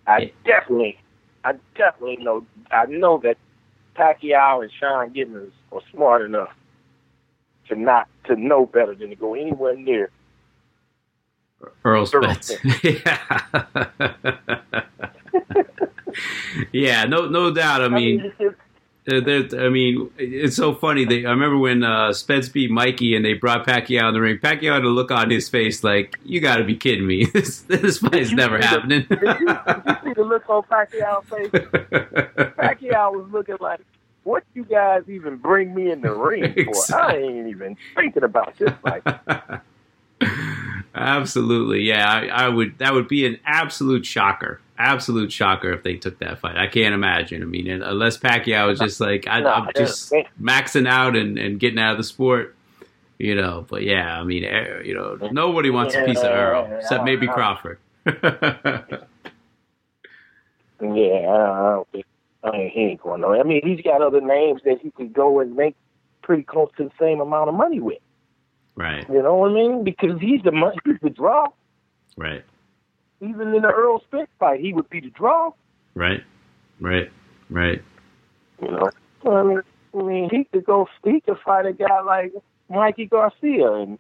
I 0.08 0.32
definitely, 0.46 0.98
I 1.44 1.54
definitely 1.76 2.18
know, 2.18 2.46
I 2.72 2.86
know 2.86 3.20
that 3.24 3.38
Pacquiao 3.96 4.64
and 4.64 4.72
Sean 4.80 5.12
Gibbons 5.14 5.54
are 5.72 5.82
smart 5.92 6.22
enough 6.24 6.50
to 7.70 7.76
not 7.76 8.08
to 8.26 8.36
know 8.36 8.66
better 8.66 8.96
than 8.96 9.10
to 9.10 9.16
go 9.16 9.36
anywhere 9.36 9.76
near. 9.76 10.10
Errol 11.86 12.06
Spence. 12.06 12.52
yeah, 16.72 17.06
no, 17.06 17.28
no 17.28 17.52
doubt. 17.54 17.82
I 17.82 17.88
mean, 17.88 18.22
Uh, 18.22 18.30
there- 18.38 18.58
I 19.06 19.68
mean, 19.70 20.10
it's 20.18 20.56
so 20.56 20.74
funny. 20.74 21.04
They, 21.04 21.26
I 21.26 21.32
remember 21.32 21.58
when 21.58 21.84
uh, 21.84 22.14
Spence 22.14 22.48
beat 22.48 22.72
Mikey 22.72 23.16
and 23.16 23.26
they 23.26 23.34
brought 23.34 23.68
Pacquiao 23.68 24.08
in 24.08 24.14
the 24.14 24.22
ring. 24.22 24.38
Pacquiao 24.38 24.76
had 24.76 24.84
a 24.84 24.88
look 24.88 25.12
on 25.12 25.30
his 25.30 25.50
face 25.50 25.84
like, 25.84 26.18
"You 26.24 26.40
got 26.40 26.58
to 26.58 26.64
be 26.64 26.76
kidding 26.78 27.06
me! 27.06 27.26
This 27.34 27.62
this 27.64 27.98
fight's 27.98 28.30
you 28.32 28.38
never 28.38 28.62
see 28.62 28.68
the- 28.68 28.68
happening." 28.68 29.06
did, 29.10 29.20
you, 29.22 29.28
did 29.28 29.40
you 29.86 29.96
see 30.06 30.14
the 30.14 30.24
look 30.24 30.50
on 30.50 30.64
Pacquiao's 30.64 31.28
face? 31.28 31.50
Pacquiao 32.58 33.14
was 33.14 33.30
looking 33.32 33.58
like, 33.60 33.82
"What 34.24 34.44
you 34.54 34.64
guys 34.64 35.04
even 35.10 35.36
bring 35.36 35.76
me 35.76 35.92
in 35.92 36.00
the 36.02 36.14
ring 36.14 36.54
for? 36.66 36.96
I 36.96 37.18
ain't 37.18 37.48
even 37.50 37.76
thinking 37.96 38.24
about 38.24 38.58
this 38.58 38.72
fight." 38.82 39.04
Absolutely, 40.96 41.82
yeah. 41.82 42.08
I, 42.10 42.46
I 42.46 42.50
would. 42.50 42.78
That 42.78 42.94
would 42.94 43.08
be 43.08 43.26
an 43.26 43.40
absolute 43.46 44.06
shocker. 44.06 44.62
Absolute 44.78 45.32
shocker 45.32 45.72
if 45.72 45.84
they 45.84 45.96
took 45.96 46.20
that 46.20 46.40
fight. 46.40 46.58
I 46.58 46.68
can't 46.68 46.94
imagine. 46.94 47.42
I 47.42 47.46
mean, 47.46 47.70
unless 47.70 48.18
Pacquiao 48.18 48.68
was 48.68 48.80
just 48.80 49.00
like, 49.00 49.28
I, 49.28 49.42
No, 49.42 49.50
I'm 49.50 49.70
just 49.76 50.12
maxing 50.42 50.88
out 50.88 51.16
and, 51.16 51.38
and 51.38 51.60
getting 51.60 51.80
out 51.80 51.92
of 51.92 51.98
the 51.98 52.04
sport. 52.04 52.56
You 53.20 53.36
know, 53.36 53.66
but 53.70 53.84
yeah, 53.84 54.20
I 54.20 54.24
mean, 54.24 54.44
eh, 54.44 54.82
you 54.84 54.96
know, 54.96 55.18
nobody 55.32 55.70
wants 55.70 55.96
a 55.96 56.04
piece 56.04 56.18
of 56.20 56.26
Errol 56.26 56.66
except 56.78 57.06
maybe 57.06 57.28
Crawford. 57.28 57.80
Yeah, 60.82 61.30
I 61.30 61.72
don't 61.76 61.88
think 61.94 62.06
I 62.44 62.52
mean, 62.52 62.70
he 62.72 62.82
ain't 62.82 63.02
going 63.02 63.22
nowhere. 63.22 63.40
I 63.40 63.44
mean, 63.44 63.62
he's 63.64 63.82
got 63.82 64.02
other 64.02 64.20
names 64.20 64.62
that 64.66 64.80
he 64.82 64.92
could 64.92 65.14
go 65.14 65.40
and 65.40 65.56
make 65.56 65.76
pretty 66.22 66.44
close 66.44 66.70
to 66.78 66.84
the 66.86 66.92
same 67.00 67.22
amount 67.22 67.50
of 67.50 67.56
money 67.56 67.80
with. 67.80 68.00
right, 68.76 69.08
You 69.10 69.22
know 69.22 69.36
what 69.36 69.52
I 69.52 69.54
mean? 69.54 69.84
Because 69.84 70.20
he's 70.20 70.42
the 70.44 70.52
money, 70.52 70.78
he's 70.84 70.98
the 71.02 71.10
draw. 71.10 71.48
right, 72.18 72.44
Even 73.24 73.54
in 73.54 73.62
the 73.62 73.70
Errol 73.70 74.02
Spence 74.08 74.30
fight, 74.40 74.60
he 74.60 74.74
would 74.74 74.90
be 74.90 75.00
the 75.00 75.10
draw. 75.10 75.52
right, 75.96 76.22
right, 76.80 77.10
right. 77.50 77.82
You 78.62 78.72
know, 78.72 78.90
I 79.26 79.44
mean, 79.44 79.62
I 79.94 80.02
mean, 80.02 80.30
he 80.30 80.44
could 80.46 80.66
go, 80.66 80.88
he 81.04 81.22
could 81.22 81.38
fight 81.46 81.66
a 81.66 81.74
guy 81.74 82.02
like 82.02 82.34
Mikey 82.70 83.06
Garcia 83.06 83.72
and 83.74 84.00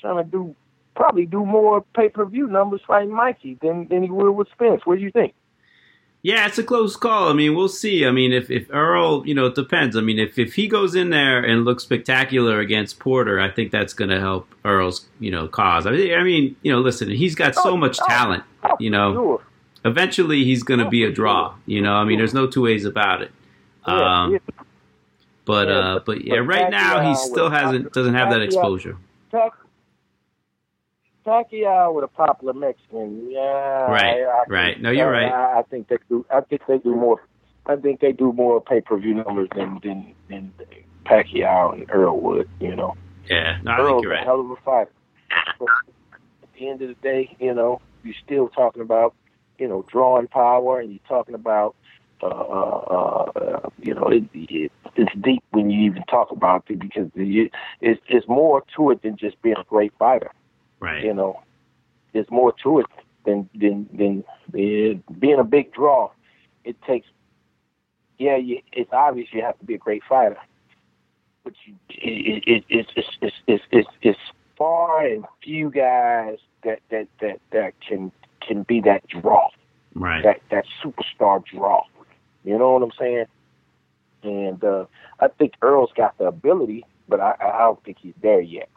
trying 0.00 0.24
to 0.24 0.30
do 0.30 0.54
probably 0.94 1.26
do 1.26 1.44
more 1.44 1.84
pay 1.94 2.08
per 2.08 2.24
view 2.24 2.46
numbers 2.46 2.80
fighting 2.86 3.14
Mikey 3.14 3.58
than 3.62 3.88
than 3.88 4.02
he 4.02 4.10
would 4.10 4.32
with 4.32 4.48
Spence. 4.52 4.82
What 4.84 4.98
do 4.98 5.02
you 5.02 5.10
think? 5.10 5.34
Yeah, 6.24 6.46
it's 6.46 6.56
a 6.58 6.62
close 6.62 6.94
call. 6.94 7.28
I 7.30 7.32
mean, 7.32 7.56
we'll 7.56 7.68
see. 7.68 8.06
I 8.06 8.12
mean, 8.12 8.32
if, 8.32 8.48
if 8.48 8.70
Errol, 8.70 9.26
you 9.26 9.34
know, 9.34 9.46
it 9.46 9.56
depends. 9.56 9.96
I 9.96 10.02
mean, 10.02 10.20
if, 10.20 10.38
if 10.38 10.54
he 10.54 10.68
goes 10.68 10.94
in 10.94 11.10
there 11.10 11.40
and 11.42 11.64
looks 11.64 11.82
spectacular 11.82 12.60
against 12.60 13.00
Porter, 13.00 13.40
I 13.40 13.50
think 13.50 13.72
that's 13.72 13.92
going 13.92 14.10
to 14.10 14.20
help 14.20 14.48
Errol's, 14.64 15.04
you 15.18 15.32
know, 15.32 15.48
cause. 15.48 15.84
I 15.84 15.90
mean, 15.90 16.14
I 16.14 16.22
mean, 16.22 16.54
you 16.62 16.70
know, 16.70 16.78
listen, 16.80 17.10
he's 17.10 17.34
got 17.34 17.56
so 17.56 17.76
much 17.76 17.98
talent. 18.06 18.44
Oh, 18.62 18.76
You 18.78 18.90
know, 18.90 19.40
eventually 19.84 20.44
he's 20.44 20.62
going 20.62 20.78
to 20.78 20.88
be 20.88 21.02
a 21.02 21.10
draw. 21.10 21.54
You 21.66 21.80
know, 21.82 21.94
I 21.94 22.04
mean, 22.04 22.18
there's 22.18 22.34
no 22.34 22.46
two 22.46 22.62
ways 22.62 22.84
about 22.84 23.22
it. 23.22 23.32
Um, 23.84 24.38
but 25.44 25.68
uh, 25.72 26.00
but- 26.06 26.24
yeah, 26.24 26.36
right 26.36 26.70
now 26.70 27.00
he 27.00 27.16
still 27.16 27.50
hasn't 27.50 27.92
doesn't 27.92 28.14
have 28.14 28.30
that 28.30 28.42
exposure. 28.42 28.96
Pacquiao 31.26 31.94
with 31.94 32.04
a 32.04 32.08
popular 32.08 32.52
Mexican, 32.52 33.30
yeah, 33.30 33.90
Right, 33.90 34.22
I, 34.22 34.22
I 34.24 34.44
right. 34.48 34.80
No, 34.80 34.90
you're 34.90 35.14
I- 35.14 35.24
right. 35.24 35.32
I, 35.32 35.58
I 35.60 35.62
think 35.62 35.88
they 35.88 35.98
do. 36.08 36.26
I 36.30 36.40
think 36.40 36.62
they 36.66 36.78
do 36.78 36.94
more. 36.94 37.22
I 37.66 37.76
think 37.76 38.00
they 38.00 38.12
do 38.12 38.32
more 38.32 38.60
pay 38.60 38.80
per 38.80 38.98
view 38.98 39.14
numbers 39.14 39.48
than 39.54 39.78
than 39.82 40.14
than 40.28 40.52
Pacquiao 41.06 41.74
and 41.74 41.88
Errol 41.90 42.20
would. 42.20 42.48
You 42.60 42.74
know, 42.74 42.96
Yeah, 43.28 43.58
no, 43.62 43.70
I 43.70 43.78
Errol's 43.78 43.92
think 43.92 44.02
you're 44.04 44.12
a 44.14 44.24
hell 44.24 44.40
of 44.40 44.50
a 44.50 44.56
fighter. 44.56 44.90
But 45.58 45.68
at 46.42 46.48
the 46.58 46.68
end 46.68 46.82
of 46.82 46.88
the 46.88 46.96
day, 47.02 47.36
you 47.38 47.54
know, 47.54 47.80
you're 48.02 48.14
still 48.24 48.48
talking 48.48 48.82
about 48.82 49.14
you 49.58 49.68
know 49.68 49.84
drawing 49.92 50.26
power, 50.28 50.80
and 50.80 50.90
you're 50.90 51.00
talking 51.08 51.34
about 51.36 51.76
uh, 52.22 52.26
uh, 52.26 53.30
uh, 53.36 53.68
you 53.80 53.94
know 53.94 54.08
it, 54.08 54.24
it, 54.34 54.72
it's 54.96 55.12
deep 55.20 55.42
when 55.52 55.70
you 55.70 55.82
even 55.82 56.02
talk 56.04 56.32
about 56.32 56.64
it 56.68 56.80
because 56.80 57.08
it, 57.14 57.52
it's 57.80 58.00
it's 58.08 58.26
more 58.26 58.64
to 58.76 58.90
it 58.90 59.02
than 59.02 59.16
just 59.16 59.40
being 59.42 59.56
a 59.56 59.64
great 59.64 59.92
fighter 59.98 60.30
Right. 60.82 61.04
you 61.04 61.14
know, 61.14 61.40
there's 62.12 62.28
more 62.28 62.52
to 62.64 62.80
it 62.80 62.86
than 63.24 63.48
than 63.54 63.88
than 63.94 64.24
uh, 64.48 64.98
being 65.20 65.38
a 65.38 65.44
big 65.44 65.72
draw. 65.72 66.10
It 66.64 66.76
takes, 66.82 67.06
yeah, 68.18 68.36
you, 68.36 68.60
it's 68.72 68.90
obvious 68.92 69.28
you 69.32 69.42
have 69.42 69.56
to 69.60 69.64
be 69.64 69.74
a 69.74 69.78
great 69.78 70.02
fighter, 70.08 70.38
but 71.44 71.52
you, 71.64 71.74
it, 71.88 72.42
it, 72.46 72.64
it, 72.68 72.86
it's 72.96 73.10
it's 73.20 73.36
it's 73.46 73.64
it's 73.70 73.88
it's 74.02 74.18
far 74.58 75.06
and 75.06 75.24
few 75.42 75.70
guys 75.70 76.38
that 76.64 76.80
that 76.90 77.06
that 77.20 77.38
that 77.52 77.74
can 77.86 78.10
can 78.40 78.64
be 78.64 78.80
that 78.80 79.06
draw, 79.06 79.50
Right. 79.94 80.24
that 80.24 80.40
that 80.50 80.64
superstar 80.82 81.44
draw. 81.44 81.84
You 82.42 82.58
know 82.58 82.72
what 82.72 82.82
I'm 82.82 82.92
saying? 82.98 83.26
And 84.24 84.64
uh, 84.64 84.86
I 85.20 85.28
think 85.28 85.52
Errol's 85.62 85.92
got 85.96 86.18
the 86.18 86.24
ability, 86.24 86.84
but 87.08 87.20
I, 87.20 87.36
I 87.40 87.58
don't 87.58 87.82
think 87.84 87.98
he's 88.00 88.14
there 88.20 88.40
yet. 88.40 88.68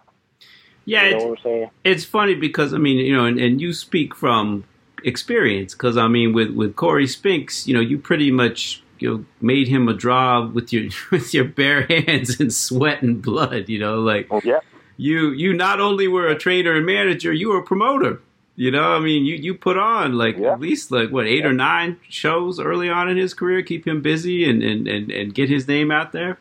Yeah, 0.86 1.08
You 1.10 1.15
it's, 1.15 1.24
know 1.24 1.30
what 1.32 1.39
I'm 1.39 1.43
saying? 1.43 1.69
it's 1.84 2.06
funny 2.06 2.36
because 2.36 2.74
I 2.74 2.78
mean, 2.78 2.98
you 2.98 3.15
know, 3.15 3.26
and, 3.26 3.39
and 3.39 3.60
you 3.60 3.74
speak 3.74 4.15
from 4.15 4.63
experience 5.04 5.74
because 5.74 5.98
I 5.98 6.08
mean, 6.08 6.34
with 6.34 6.52
with 6.52 6.76
Cory 6.76 7.08
Spinks, 7.08 7.67
you 7.67 7.74
know, 7.74 7.80
you 7.82 7.98
pretty 7.98 8.32
much 8.32 8.82
you 9.00 9.10
know 9.10 9.26
made 9.41 9.67
him 9.67 9.89
a 9.89 9.93
draw 9.93 10.45
with 10.45 10.71
your 10.71 10.89
with 11.12 11.34
your 11.34 11.45
bare 11.45 11.84
hands 11.88 12.39
and 12.39 12.54
sweat 12.54 13.02
and 13.02 13.21
blood. 13.21 13.67
You 13.69 13.80
know, 13.80 14.00
like 14.02 14.28
Yeah. 14.43 14.60
you 14.98 15.32
you 15.32 15.54
not 15.54 15.80
only 15.80 16.08
were 16.08 16.28
a 16.28 16.38
trainer 16.38 16.74
and 16.76 16.86
manager, 16.86 17.34
you 17.34 17.50
were 17.50 17.60
a 17.60 17.63
promoter. 17.63 18.21
You 18.58 18.71
know, 18.71 18.93
I 18.93 19.00
mean, 19.00 19.26
you 19.26 19.36
you 19.36 19.54
put 19.56 19.78
on 19.78 20.13
like 20.13 20.38
Yeah. 20.38 20.54
at 20.54 20.60
least 20.60 20.89
like 20.91 21.10
what 21.10 21.26
eight 21.28 21.45
or 21.45 21.52
nine 21.52 21.98
shows 22.10 22.60
early 22.60 22.89
on 22.89 23.10
in 23.10 23.17
his 23.17 23.34
career, 23.34 23.62
keep 23.63 23.86
him 23.88 24.02
busy 24.02 24.48
and 24.50 24.62
and 24.63 24.88
and, 24.88 25.12
and 25.12 25.34
get 25.34 25.50
his 25.50 25.67
name 25.67 25.89
out 25.91 26.12
there. 26.13 26.38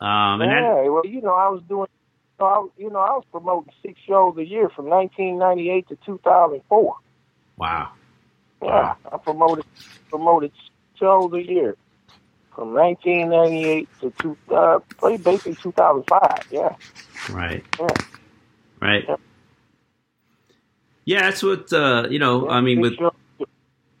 Um, 0.00 0.40
and 0.42 0.50
that, 0.50 0.60
yeah, 0.60 0.88
well, 0.88 1.06
you 1.06 1.20
know, 1.22 1.32
I 1.34 1.48
was 1.48 1.62
doing, 1.68 1.86
you 2.42 2.48
know, 2.48 2.54
I, 2.54 2.58
was- 2.58 2.70
you 2.76 2.90
know, 2.90 2.98
I 2.98 3.10
was 3.12 3.24
promoting 3.30 3.72
six 3.82 4.00
shows 4.06 4.36
a 4.38 4.44
year 4.44 4.68
from 4.74 4.86
1998 4.88 5.88
to 5.88 5.96
2004. 6.04 6.96
wow, 7.56 7.92
Yeah, 8.62 8.94
I 9.10 9.16
promoted 9.18 9.64
promoted 10.10 10.52
shows 10.98 11.32
a 11.32 11.40
year 11.42 11.76
from 12.54 12.74
1998 12.74 13.88
to 14.00 14.12
two, 14.20 14.36
uh, 14.54 14.80
basically 15.00 15.56
2005. 15.62 16.46
Yeah, 16.50 16.74
right, 17.30 17.64
Yeah. 17.78 17.86
right. 18.80 19.04
Yeah. 19.08 19.16
Yeah, 21.04 21.22
that's 21.22 21.42
what 21.42 21.72
uh, 21.72 22.06
you 22.10 22.18
know. 22.20 22.48
I 22.48 22.60
mean, 22.60 22.80
with 22.80 22.94
shows. 22.96 23.12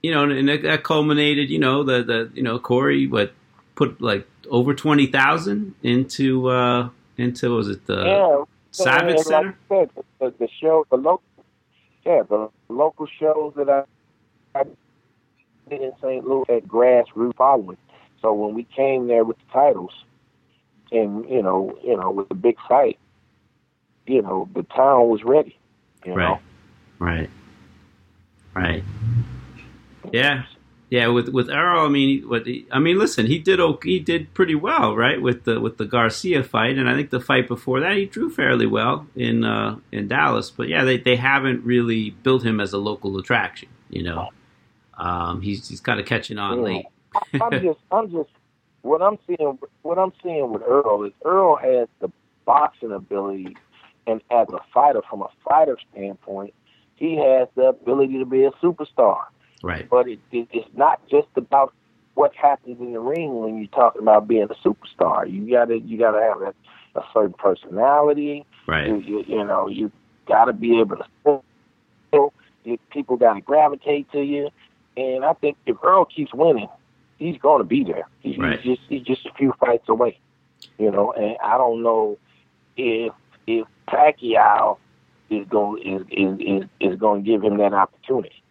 you 0.02 0.12
know, 0.12 0.22
and 0.30 0.48
that, 0.48 0.62
that 0.62 0.84
culminated. 0.84 1.50
You 1.50 1.58
know, 1.58 1.82
the 1.82 2.04
the 2.04 2.30
you 2.34 2.42
know 2.44 2.60
Cory, 2.60 3.06
what 3.08 3.32
put 3.74 4.00
like 4.00 4.26
over 4.50 4.72
twenty 4.74 5.06
thousand 5.06 5.74
into 5.82 6.46
uh 6.48 6.90
into 7.22 7.54
was 7.56 7.68
it 7.68 7.86
the 7.86 8.04
yeah, 8.04 8.44
Savvis 8.72 9.24
Center? 9.24 9.56
Like 9.68 9.88
said, 9.94 10.04
the, 10.20 10.34
the 10.38 10.48
show, 10.60 10.84
the 10.90 10.96
local, 10.96 11.22
yeah, 12.04 12.22
the 12.28 12.50
local 12.68 13.06
shows 13.18 13.54
that 13.56 13.68
I, 13.68 13.84
I 14.58 14.64
did 15.68 15.80
in 15.82 15.92
St. 16.02 16.26
Louis 16.26 16.44
had 16.48 16.64
grassroots 16.64 17.36
following. 17.36 17.78
So 18.20 18.32
when 18.32 18.54
we 18.54 18.64
came 18.64 19.08
there 19.08 19.24
with 19.24 19.36
the 19.38 19.52
titles, 19.52 19.92
and 20.90 21.28
you 21.28 21.42
know, 21.42 21.78
you 21.82 21.96
know, 21.96 22.10
with 22.10 22.28
the 22.28 22.34
big 22.34 22.56
fight, 22.68 22.98
you 24.06 24.22
know, 24.22 24.48
the 24.54 24.62
town 24.64 25.08
was 25.08 25.24
ready. 25.24 25.56
You 26.04 26.14
Right. 26.14 26.28
know, 26.28 26.40
Right. 26.98 27.30
Right. 28.54 28.84
Yeah. 30.12 30.44
Yeah, 30.92 31.06
with 31.06 31.30
with 31.30 31.48
Errol, 31.48 31.86
I 31.86 31.88
mean, 31.88 32.28
what 32.28 32.46
he, 32.46 32.66
I 32.70 32.78
mean, 32.78 32.98
listen, 32.98 33.24
he 33.24 33.38
did 33.38 33.58
he 33.82 33.98
did 33.98 34.34
pretty 34.34 34.54
well, 34.54 34.94
right, 34.94 35.22
with 35.22 35.44
the 35.44 35.58
with 35.58 35.78
the 35.78 35.86
Garcia 35.86 36.44
fight, 36.44 36.76
and 36.76 36.86
I 36.86 36.94
think 36.94 37.08
the 37.08 37.18
fight 37.18 37.48
before 37.48 37.80
that 37.80 37.96
he 37.96 38.04
drew 38.04 38.28
fairly 38.28 38.66
well 38.66 39.06
in 39.16 39.42
uh, 39.42 39.78
in 39.90 40.06
Dallas. 40.06 40.50
But 40.50 40.68
yeah, 40.68 40.84
they 40.84 40.98
they 40.98 41.16
haven't 41.16 41.64
really 41.64 42.10
built 42.10 42.44
him 42.44 42.60
as 42.60 42.74
a 42.74 42.78
local 42.78 43.16
attraction, 43.16 43.70
you 43.88 44.02
know. 44.02 44.28
Um, 44.98 45.40
he's 45.40 45.66
he's 45.66 45.80
kind 45.80 45.98
of 45.98 46.04
catching 46.04 46.36
on 46.36 46.58
Yeah. 46.58 46.64
late. 46.64 46.86
I'm 47.40 47.62
just, 47.62 47.80
I'm 47.90 48.10
just, 48.10 48.30
what 48.82 49.00
I'm 49.00 49.18
seeing, 49.26 49.58
what 49.80 49.98
I'm 49.98 50.12
seeing 50.22 50.52
with 50.52 50.60
Errol 50.60 51.04
is 51.04 51.12
Errol 51.24 51.56
has 51.56 51.88
the 52.00 52.12
boxing 52.44 52.92
ability, 52.92 53.56
and 54.06 54.20
as 54.30 54.46
a 54.50 54.60
fighter, 54.74 55.00
from 55.08 55.22
a 55.22 55.30
fighter 55.42 55.78
standpoint, 55.90 56.52
he 56.96 57.16
has 57.16 57.48
the 57.54 57.68
ability 57.68 58.18
to 58.18 58.26
be 58.26 58.44
a 58.44 58.50
superstar. 58.62 59.22
Right. 59.62 59.88
But 59.88 60.08
it, 60.08 60.18
it, 60.30 60.48
it's 60.52 60.68
not 60.74 61.00
just 61.08 61.28
about 61.36 61.72
what 62.14 62.34
happens 62.34 62.78
in 62.80 62.92
the 62.92 63.00
ring 63.00 63.34
when 63.40 63.58
you're 63.58 63.68
talking 63.68 64.02
about 64.02 64.28
being 64.28 64.44
a 64.44 64.68
superstar. 64.68 65.30
You 65.30 65.50
gotta, 65.50 65.78
you 65.78 65.98
gotta 65.98 66.20
have 66.20 66.42
a, 66.42 66.98
a 66.98 67.04
certain 67.14 67.34
personality. 67.34 68.44
Right. 68.66 68.88
You, 68.88 68.98
you, 69.00 69.24
you 69.26 69.44
know, 69.44 69.68
you 69.68 69.90
gotta 70.26 70.52
be 70.52 70.80
able 70.80 70.96
to. 70.96 71.40
You, 72.64 72.78
people 72.90 73.16
gotta 73.16 73.40
gravitate 73.40 74.12
to 74.12 74.22
you, 74.22 74.50
and 74.96 75.24
I 75.24 75.32
think 75.32 75.56
if 75.66 75.76
Errol 75.82 76.04
keeps 76.04 76.32
winning, 76.32 76.68
he's 77.22 77.38
going 77.38 77.58
to 77.58 77.64
be 77.64 77.84
there. 77.84 78.06
He's, 78.20 78.38
Right. 78.38 78.60
he's 78.60 78.76
just 78.76 78.88
he's 78.88 79.02
just 79.02 79.26
a 79.26 79.32
few 79.34 79.52
fights 79.60 79.88
away, 79.88 80.18
you 80.78 80.90
know. 80.90 81.12
And 81.12 81.36
I 81.42 81.56
don't 81.56 81.82
know 81.82 82.18
if 82.76 83.12
if 83.46 83.66
Pacquiao 83.88 84.78
is 85.30 85.46
going 85.48 85.82
is 85.82 86.02
is 86.10 86.38
is, 86.40 86.68
is 86.80 86.98
going 86.98 87.24
to 87.24 87.30
give 87.30 87.42
him 87.42 87.58
that 87.58 87.72
opportunity. 87.72 88.42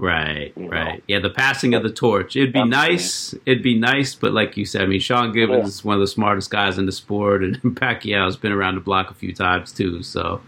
Right, 0.00 0.52
You 0.56 0.64
know? 0.66 0.70
right. 0.70 1.02
Yeah, 1.08 1.18
the 1.18 1.30
passing 1.30 1.74
of 1.74 1.82
the 1.82 1.90
torch. 1.90 2.36
It'd 2.36 2.52
be 2.52 2.60
Absolutely. 2.60 2.92
nice. 2.94 3.34
It'd 3.46 3.62
be 3.64 3.76
nice, 3.76 4.14
but 4.14 4.32
like 4.32 4.56
you 4.56 4.64
said, 4.64 4.82
I 4.82 4.86
mean, 4.86 5.00
Sean 5.00 5.32
Gibbons 5.32 5.58
Yeah. 5.62 5.66
is 5.66 5.84
one 5.84 5.94
of 5.96 6.00
the 6.00 6.06
smartest 6.06 6.50
guys 6.50 6.78
in 6.78 6.86
the 6.86 6.92
sport, 6.92 7.42
and 7.42 7.56
Pacquiao's 7.76 8.36
been 8.36 8.52
around 8.52 8.76
the 8.76 8.80
block 8.80 9.10
a 9.10 9.14
few 9.14 9.34
times 9.34 9.72
too. 9.72 10.04
So, 10.04 10.40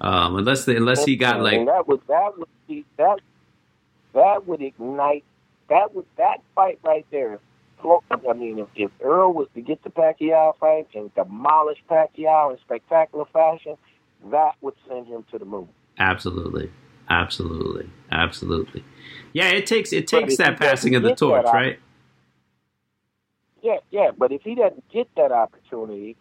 um, 0.00 0.36
unless 0.36 0.64
they, 0.64 0.76
unless 0.76 1.04
he 1.04 1.16
got 1.16 1.34
and 1.34 1.44
like 1.44 1.66
that 1.66 1.86
would 1.86 2.00
that 2.08 2.38
would 2.38 2.48
be 2.66 2.86
that 2.96 3.18
that 4.14 4.46
would 4.46 4.62
ignite 4.62 5.24
that 5.68 5.94
would 5.94 6.06
that 6.16 6.40
fight 6.54 6.78
right 6.82 7.04
there. 7.10 7.40
I 7.84 8.32
mean, 8.32 8.58
if, 8.58 8.66
if 8.74 8.90
Errol 9.00 9.32
was 9.32 9.46
to 9.54 9.60
get 9.60 9.84
the 9.84 9.90
Pacquiao 9.90 10.56
fight 10.58 10.88
and 10.94 11.14
demolish 11.14 11.78
Pacquiao 11.88 12.50
in 12.52 12.58
spectacular 12.58 13.24
fashion, 13.32 13.76
that 14.32 14.52
would 14.62 14.74
send 14.88 15.06
him 15.06 15.24
to 15.30 15.38
the 15.38 15.44
moon. 15.44 15.68
absolutely, 15.98 16.70
absolutely, 17.08 17.90
absolutely. 18.10 18.84
Yeah, 19.32 19.48
it 19.50 19.66
takes 19.66 19.92
it 19.92 20.06
takes 20.06 20.36
that 20.38 20.58
passing 20.58 20.94
of 20.94 21.02
the 21.02 21.14
torch, 21.14 21.46
right? 21.46 21.78
Yeah, 23.62 23.78
yeah, 23.90 24.10
but 24.16 24.32
if 24.32 24.42
he 24.42 24.54
doesn't 24.54 24.88
get 24.88 25.08
that 25.16 25.32
opportunity, 25.32 26.16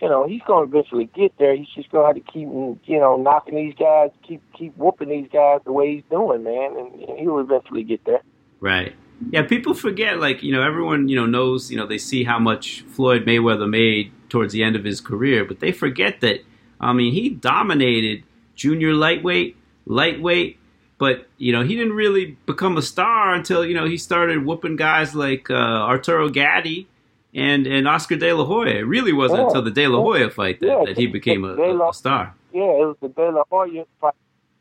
you 0.00 0.08
know, 0.08 0.26
he's 0.26 0.40
going 0.46 0.68
to 0.68 0.76
eventually 0.76 1.08
get 1.14 1.32
there. 1.38 1.54
He's 1.54 1.68
just 1.74 1.90
going 1.90 2.02
to 2.02 2.06
have 2.18 2.26
to 2.26 2.32
keep, 2.32 2.48
you 2.48 2.98
know, 2.98 3.16
knocking 3.16 3.54
these 3.54 3.74
guys, 3.74 4.10
keep 4.26 4.42
keep 4.52 4.76
whooping 4.76 5.08
these 5.08 5.28
guys 5.32 5.60
the 5.64 5.72
way 5.72 5.94
he's 5.94 6.04
doing, 6.10 6.42
man, 6.42 6.76
and 6.76 7.18
he'll 7.20 7.38
eventually 7.38 7.84
get 7.84 8.04
there. 8.04 8.22
Right. 8.60 8.94
Yeah, 9.30 9.42
people 9.42 9.74
forget, 9.74 10.18
like, 10.18 10.42
you 10.42 10.50
know, 10.52 10.62
everyone, 10.62 11.08
you 11.08 11.14
know, 11.14 11.26
knows, 11.26 11.70
you 11.70 11.76
know, 11.76 11.86
they 11.86 11.98
see 11.98 12.24
how 12.24 12.40
much 12.40 12.82
Floyd 12.82 13.24
Mayweather 13.24 13.68
made 13.68 14.10
towards 14.28 14.52
the 14.52 14.64
end 14.64 14.74
of 14.74 14.82
his 14.82 15.00
career, 15.00 15.44
but 15.44 15.60
they 15.60 15.70
forget 15.70 16.20
that, 16.22 16.40
I 16.80 16.92
mean, 16.92 17.12
he 17.12 17.28
dominated 17.28 18.24
junior 18.56 18.94
lightweight, 18.94 19.56
lightweight, 19.86 20.58
but, 20.98 21.26
you 21.38 21.52
know, 21.52 21.62
he 21.62 21.74
didn't 21.74 21.94
really 21.94 22.36
become 22.46 22.76
a 22.76 22.82
star 22.82 23.34
until, 23.34 23.64
you 23.64 23.74
know, 23.74 23.86
he 23.86 23.96
started 23.96 24.44
whooping 24.44 24.76
guys 24.76 25.14
like 25.14 25.50
uh, 25.50 25.54
Arturo 25.54 26.28
Gatti 26.28 26.86
and, 27.34 27.66
and 27.66 27.88
Oscar 27.88 28.16
De 28.16 28.32
La 28.32 28.44
Hoya. 28.44 28.70
It 28.80 28.86
really 28.86 29.12
wasn't 29.12 29.40
Yeah. 29.40 29.46
until 29.46 29.62
the 29.62 29.70
De 29.70 29.88
La 29.88 30.00
Hoya 30.00 30.30
fight 30.30 30.60
that, 30.60 30.66
Yeah, 30.66 30.84
that 30.86 30.96
he 30.96 31.06
became 31.06 31.44
a, 31.44 31.54
La- 31.54 31.88
a, 31.90 31.94
star. 31.94 32.34
Yeah, 32.52 32.62
it 32.62 32.86
was 32.86 32.96
the 33.00 33.08
De 33.08 33.30
La 33.30 33.42
Hoya 33.50 33.84
fight. 34.00 34.14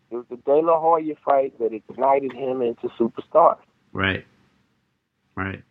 It 0.09 0.15
was 0.15 0.25
the 0.29 0.37
De 0.37 0.55
La 0.55 0.79
Hoya 0.79 1.15
fight 1.23 1.57
that 1.59 1.73
ignited 1.73 2.33
him 2.33 2.61
into 2.61 2.87
superstar. 2.99 3.57
Right. 3.93 4.25
Right. 5.35 5.63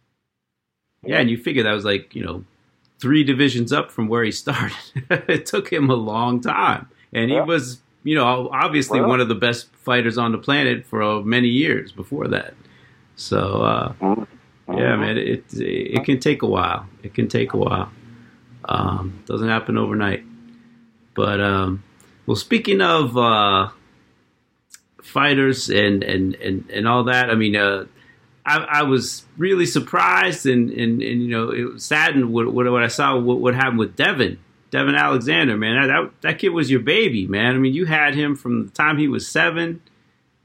Yeah, 1.02 1.18
and 1.18 1.30
you 1.30 1.36
figure 1.38 1.62
that 1.64 1.72
was 1.72 1.84
like, 1.84 2.14
you 2.14 2.22
know, 2.24 2.44
three 3.00 3.24
divisions 3.24 3.72
up 3.72 3.90
from 3.90 4.06
where 4.08 4.22
he 4.22 4.30
started. 4.30 4.76
it 5.10 5.46
took 5.46 5.72
him 5.72 5.88
a 5.90 5.94
long 5.94 6.40
time. 6.40 6.88
And 7.12 7.30
he 7.30 7.40
was, 7.40 7.80
you 8.04 8.14
know, 8.14 8.48
obviously 8.52 9.00
Well. 9.00 9.08
one 9.10 9.20
of 9.20 9.28
the 9.28 9.34
best 9.34 9.68
fighters 9.84 10.16
on 10.18 10.32
the 10.32 10.38
planet 10.38 10.86
for 10.86 11.02
uh, 11.02 11.20
many 11.20 11.48
years 11.48 11.92
before 11.92 12.28
that. 12.28 12.54
So, 13.16 13.38
uh, 13.62 13.92
Mhm. 14.00 14.26
yeah, 14.68 14.96
man, 14.96 15.18
it, 15.18 15.44
it 15.52 15.60
it 15.96 16.04
can 16.04 16.18
take 16.20 16.42
a 16.42 16.46
while. 16.46 16.86
It 17.02 17.12
can 17.14 17.28
take 17.28 17.52
a 17.52 17.56
while. 17.58 17.90
Um, 18.64 19.20
doesn't 19.26 19.48
happen 19.48 19.76
overnight. 19.76 20.24
But 21.14 21.40
um, 21.40 21.82
well, 22.26 22.36
speaking 22.36 22.80
of 22.80 23.16
uh, 23.18 23.68
fighters 25.02 25.68
and, 25.70 26.02
and, 26.02 26.34
and, 26.36 26.70
and 26.70 26.86
all 26.88 27.04
that, 27.04 27.30
I 27.30 27.34
mean, 27.34 27.56
uh, 27.56 27.86
I, 28.46 28.58
I 28.58 28.82
was 28.84 29.24
really 29.36 29.66
surprised 29.66 30.46
and, 30.46 30.70
and, 30.70 31.02
and 31.02 31.22
you 31.22 31.28
know 31.28 31.50
it 31.50 31.80
saddened 31.80 32.32
what, 32.32 32.52
what, 32.52 32.70
what 32.70 32.82
I 32.82 32.88
saw 32.88 33.18
what, 33.18 33.38
what 33.40 33.54
happened 33.54 33.78
with 33.78 33.96
Devon 33.96 34.38
Devon 34.70 34.94
Alexander 34.94 35.56
man 35.56 35.80
that, 35.80 35.86
that 35.88 36.20
that 36.22 36.38
kid 36.38 36.50
was 36.50 36.70
your 36.70 36.80
baby 36.80 37.26
man. 37.26 37.54
I 37.54 37.58
mean 37.58 37.74
you 37.74 37.86
had 37.86 38.14
him 38.14 38.36
from 38.36 38.66
the 38.66 38.70
time 38.72 38.98
he 38.98 39.08
was 39.08 39.26
seven 39.26 39.82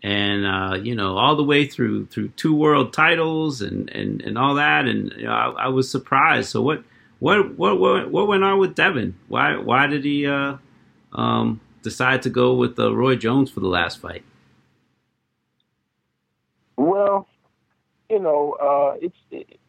and 0.06 0.46
uh, 0.46 0.76
you 0.76 0.94
know 0.94 1.18
all 1.18 1.36
the 1.36 1.44
way 1.44 1.66
through 1.66 2.06
through 2.06 2.28
two 2.30 2.56
world 2.56 2.94
titles 2.94 3.62
and, 3.62 3.90
and, 3.90 4.22
and 4.22 4.38
all 4.38 4.54
that. 4.56 4.86
And 4.86 5.12
you 5.18 5.24
know, 5.24 5.32
I, 5.32 5.66
I 5.66 5.68
was 5.70 5.90
surprised. 5.90 6.50
So 6.50 6.62
what 6.62 6.84
what 7.18 7.58
what 7.58 7.80
what 7.80 8.12
what 8.12 8.28
went 8.28 8.44
on 8.44 8.60
with 8.60 8.76
Devon? 8.76 9.18
Why 9.28 9.58
why 9.58 9.88
did 9.88 10.06
he 10.06 10.28
uh, 10.28 10.58
um, 11.14 11.60
decide 11.82 12.22
to 12.22 12.30
go 12.30 12.54
with 12.54 12.78
uh, 12.78 12.96
Roy 12.96 13.16
Jones 13.16 13.50
for 13.50 13.62
the 13.62 13.68
last 13.68 14.00
fight? 14.00 14.24
Well, 16.78 17.28
you 18.08 18.20
know, 18.20 18.56
uh, 18.62 18.98
it's 19.02 19.18
it, 19.32 19.60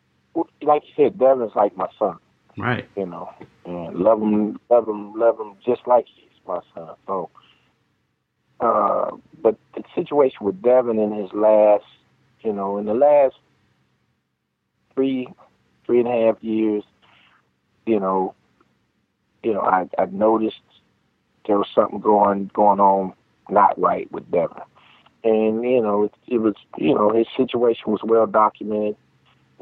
like 0.61 0.83
you 0.85 1.05
said, 1.05 1.19
Devon's 1.19 1.53
like 1.57 1.75
my 1.79 1.89
son. 1.99 2.19
right. 2.59 2.87
You 2.95 3.07
know, 3.07 3.33
and 3.67 3.97
love 3.97 4.21
him, 4.23 4.59
love 4.71 4.89
him, 4.89 5.15
love 5.15 5.39
him 5.39 5.55
just 5.65 5.87
like 5.87 6.07
he's 6.15 6.31
my 6.47 6.61
son. 6.75 6.91
So, 7.07 7.31
uh, 8.61 9.11
but 9.43 9.57
the 9.75 9.83
situation 9.95 10.39
with 10.41 10.63
Devon 10.63 10.99
in 10.99 11.13
his 11.13 11.33
last, 11.33 11.85
you 12.43 12.53
know, 12.53 12.79
in 12.79 12.87
the 12.87 12.95
last 12.95 13.35
three, 14.95 15.29
three 15.85 16.01
and 16.01 16.09
a 16.09 16.27
half 16.27 16.43
years, 16.43 16.85
you 17.87 18.01
know, 18.01 18.35
you 19.43 19.53
know, 19.53 19.61
I 19.61 19.89
I 19.99 20.07
noticed 20.07 20.61
there 21.47 21.59
was 21.59 21.69
something 21.75 22.01
going 22.01 22.51
going 22.55 22.81
on 22.81 23.13
not 23.51 23.79
right 23.81 24.11
with 24.11 24.31
Devon, 24.31 24.63
and 25.25 25.63
you 25.65 25.83
know, 25.83 26.05
it, 26.05 26.15
it 26.27 26.39
was, 26.39 26.55
you 26.79 26.95
know, 26.95 27.13
his 27.13 27.27
situation 27.37 27.93
was 27.93 28.01
well 28.03 28.27
documented 28.27 28.97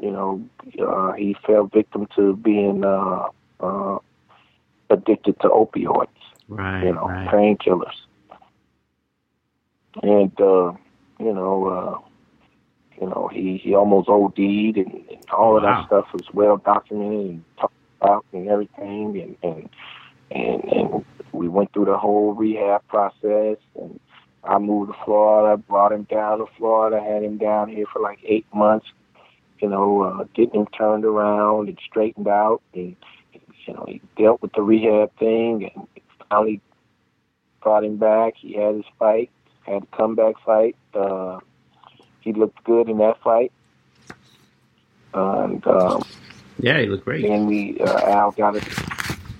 you 0.01 0.11
know, 0.11 0.43
uh, 0.85 1.13
he 1.13 1.35
fell 1.45 1.67
victim 1.67 2.07
to 2.15 2.35
being 2.35 2.83
uh, 2.83 3.29
uh, 3.59 3.97
addicted 4.89 5.39
to 5.41 5.47
opioids, 5.49 6.07
right 6.47 6.83
you 6.83 6.93
know, 6.93 7.07
right 7.07 7.27
painkillers. 7.27 7.95
And, 10.03 10.31
uh, 10.39 10.73
you 11.19 11.33
know, 11.33 11.67
uh, 11.67 12.09
you 12.99 13.07
know, 13.07 13.29
he, 13.31 13.57
he 13.57 13.73
almost 13.75 14.09
OD'd 14.09 14.37
and, 14.39 14.77
and 14.77 15.29
all 15.31 15.57
of 15.57 15.63
Wow. 15.63 15.81
that 15.81 15.87
stuff 15.87 16.13
was 16.13 16.23
well 16.33 16.57
documented 16.57 17.27
and 17.29 17.43
talked 17.59 17.73
about 18.01 18.25
and 18.33 18.47
everything. 18.49 19.19
And, 19.21 19.37
and, 19.43 19.69
and, 20.31 20.63
and 20.71 21.05
we 21.31 21.47
went 21.47 21.71
through 21.73 21.85
the 21.85 21.97
whole 21.97 22.33
rehab 22.33 22.85
process 22.87 23.57
and 23.79 23.99
I 24.43 24.59
moved 24.59 24.91
to 24.91 24.97
Florida, 25.05 25.57
brought 25.57 25.91
him 25.91 26.03
down 26.03 26.39
to 26.39 26.45
Florida, 26.57 27.01
had 27.01 27.23
him 27.23 27.37
down 27.37 27.69
here 27.69 27.85
for 27.91 28.01
like 28.01 28.19
eight 28.25 28.45
months 28.53 28.87
you 29.59 29.69
know, 29.69 30.03
uh, 30.03 30.25
getting 30.35 30.61
him 30.61 30.67
turned 30.77 31.05
around 31.05 31.69
and 31.69 31.79
straightened 31.87 32.27
out. 32.27 32.61
And, 32.73 32.95
you 33.65 33.73
know, 33.73 33.85
he 33.87 34.01
dealt 34.17 34.41
with 34.41 34.53
the 34.53 34.61
rehab 34.61 35.11
thing 35.17 35.71
and 35.75 35.87
finally 36.29 36.61
brought 37.61 37.83
him 37.83 37.97
back. 37.97 38.35
He 38.37 38.53
had 38.53 38.75
his 38.75 38.85
fight, 38.99 39.31
had 39.63 39.83
a 39.83 39.95
comeback 39.95 40.35
fight. 40.45 40.75
Uh, 40.93 41.39
he 42.21 42.33
looked 42.33 42.63
good 42.63 42.89
in 42.89 42.97
that 42.99 43.21
fight. 43.21 43.51
And, 45.13 45.65
um, 45.67 46.03
Yeah, 46.59 46.79
he 46.79 46.87
looked 46.87 47.05
great. 47.05 47.25
And 47.25 47.47
we 47.47 47.79
uh, 47.79 48.07
Al 48.07 48.31
got 48.31 48.55
us. 48.55 48.63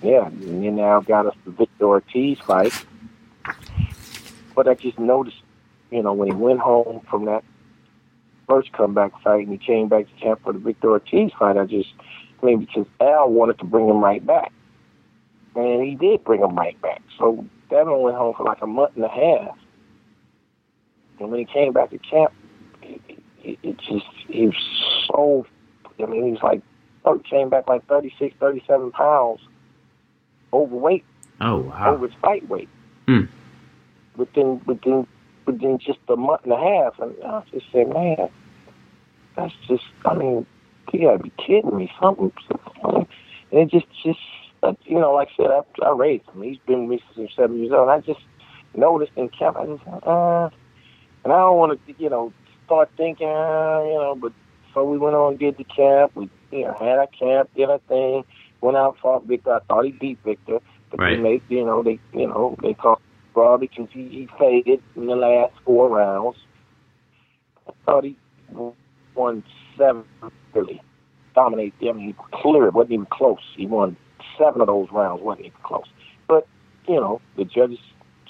Yeah, 0.01 0.27
and 0.27 0.63
then 0.63 0.79
Al 0.79 1.01
got 1.01 1.25
us 1.25 1.35
the 1.45 1.51
Victor 1.51 1.85
Ortiz 1.85 2.39
fight. 2.39 2.73
But 4.55 4.67
I 4.67 4.75
just 4.75 4.99
noticed, 4.99 5.41
you 5.91 6.01
know, 6.01 6.13
when 6.13 6.29
he 6.29 6.33
went 6.33 6.59
home 6.59 7.01
from 7.09 7.25
that 7.25 7.43
first 8.47 8.71
comeback 8.71 9.19
fight 9.21 9.47
and 9.47 9.51
he 9.51 9.57
came 9.57 9.89
back 9.89 10.05
to 10.07 10.21
camp 10.21 10.41
for 10.43 10.53
the 10.53 10.59
Victor 10.59 10.91
Ortiz 10.91 11.31
fight, 11.37 11.57
I 11.57 11.65
just, 11.65 11.93
I 12.41 12.45
mean, 12.45 12.59
because 12.59 12.85
Al 12.99 13.29
wanted 13.29 13.59
to 13.59 13.65
bring 13.65 13.87
him 13.87 14.03
right 14.03 14.25
back. 14.25 14.51
And 15.55 15.83
he 15.83 15.95
did 15.95 16.23
bring 16.23 16.41
him 16.41 16.55
right 16.55 16.79
back. 16.81 17.01
So 17.17 17.45
Devon 17.69 18.01
went 18.01 18.17
home 18.17 18.33
for 18.35 18.43
like 18.43 18.61
a 18.61 18.67
month 18.67 18.91
and 18.95 19.05
a 19.05 19.09
half. 19.09 19.57
And 21.19 21.31
when 21.31 21.39
he 21.39 21.45
came 21.45 21.71
back 21.71 21.91
to 21.91 21.97
camp, 21.97 22.33
it, 22.81 23.01
it, 23.43 23.59
it 23.63 23.77
just, 23.77 24.05
he 24.27 24.47
was 24.47 25.05
so, 25.07 25.45
I 26.01 26.05
mean, 26.07 26.25
he 26.25 26.31
was 26.31 26.43
like, 26.43 26.61
oh, 27.05 27.19
came 27.19 27.49
back 27.49 27.67
like 27.69 27.87
36, 27.87 28.35
37 28.39 28.91
pounds 28.91 29.39
overweight. 30.51 31.05
Oh, 31.41 31.57
wow. 31.57 31.93
Over 31.93 32.07
his 32.07 32.15
fight 32.21 32.47
weight. 32.49 32.69
Hmm. 33.07 33.23
Within, 34.17 34.61
within, 34.65 35.07
within 35.45 35.79
just 35.79 35.99
a 36.09 36.15
month 36.15 36.41
and 36.43 36.53
a 36.53 36.57
half. 36.57 36.99
And 36.99 37.15
I 37.23 37.43
just 37.51 37.65
said, 37.71 37.89
man, 37.89 38.29
that's 39.35 39.53
just, 39.67 39.83
I 40.05 40.15
mean, 40.15 40.45
you 40.93 41.07
gotta 41.07 41.23
be 41.23 41.31
kidding 41.37 41.75
me. 41.75 41.91
Something, 42.01 42.31
something. 42.47 43.07
And 43.51 43.61
it 43.61 43.69
just, 43.69 43.85
just, 44.03 44.19
uh, 44.63 44.73
you 44.85 44.99
know, 44.99 45.13
like 45.13 45.29
I 45.39 45.43
said, 45.43 45.51
I, 45.51 45.85
I 45.85 45.91
raised 45.91 46.27
him. 46.29 46.41
He's 46.41 46.57
been 46.65 46.87
with 46.87 46.99
me 46.99 47.05
since 47.15 47.31
seven 47.35 47.59
years 47.59 47.71
old. 47.71 47.89
And 47.89 47.91
I 47.91 47.99
just 48.01 48.25
noticed 48.75 49.11
in 49.15 49.29
camp, 49.29 49.57
I 49.57 49.65
just, 49.65 49.83
uh, 49.87 50.49
and 51.23 51.33
I 51.33 51.37
don't 51.37 51.57
want 51.57 51.79
to, 51.87 51.93
you 51.97 52.09
know, 52.09 52.33
start 52.65 52.89
thinking, 52.97 53.27
uh, 53.27 53.81
you 53.83 53.93
know, 53.93 54.17
but 54.19 54.33
so 54.73 54.83
we 54.83 54.97
went 54.97 55.15
on, 55.15 55.37
did 55.37 55.57
the 55.57 55.63
camp. 55.63 56.11
We, 56.15 56.29
you 56.51 56.65
know, 56.65 56.73
had 56.73 56.99
our 56.99 57.07
camp, 57.07 57.49
did 57.55 57.69
our 57.69 57.79
thing, 57.87 58.23
went 58.61 58.77
out, 58.77 58.97
fought 59.01 59.25
Victor. 59.25 59.53
I 59.55 59.59
thought 59.67 59.85
he 59.85 59.91
beat 59.91 60.19
Victor, 60.23 60.59
but 60.91 60.99
Right. 60.99 61.15
they 61.15 61.21
made, 61.21 61.41
you 61.49 61.65
know, 61.65 61.81
they, 61.81 61.99
you 62.13 62.27
know, 62.27 62.55
they 62.61 62.73
called 62.73 62.99
Raw 63.33 63.57
because 63.57 63.87
he, 63.91 64.07
he 64.09 64.29
faded 64.37 64.81
in 64.95 65.07
the 65.07 65.15
last 65.15 65.53
four 65.63 65.89
rounds. 65.89 66.37
I 67.67 67.71
thought 67.85 68.03
he 68.03 68.17
won 69.15 69.43
seven, 69.77 70.03
really. 70.55 70.81
Dominated 71.33 71.73
them. 71.81 71.99
He 71.99 72.15
clear. 72.31 72.67
It 72.67 72.73
wasn't 72.73 72.93
even 72.93 73.07
close. 73.07 73.39
He 73.57 73.65
won 73.65 73.97
seven 74.37 74.61
of 74.61 74.67
those 74.67 74.87
rounds. 74.91 75.21
wasn't 75.21 75.47
even 75.47 75.59
close. 75.63 75.87
But, 76.27 76.47
you 76.87 76.95
know, 76.95 77.21
the 77.37 77.45
judges 77.45 77.79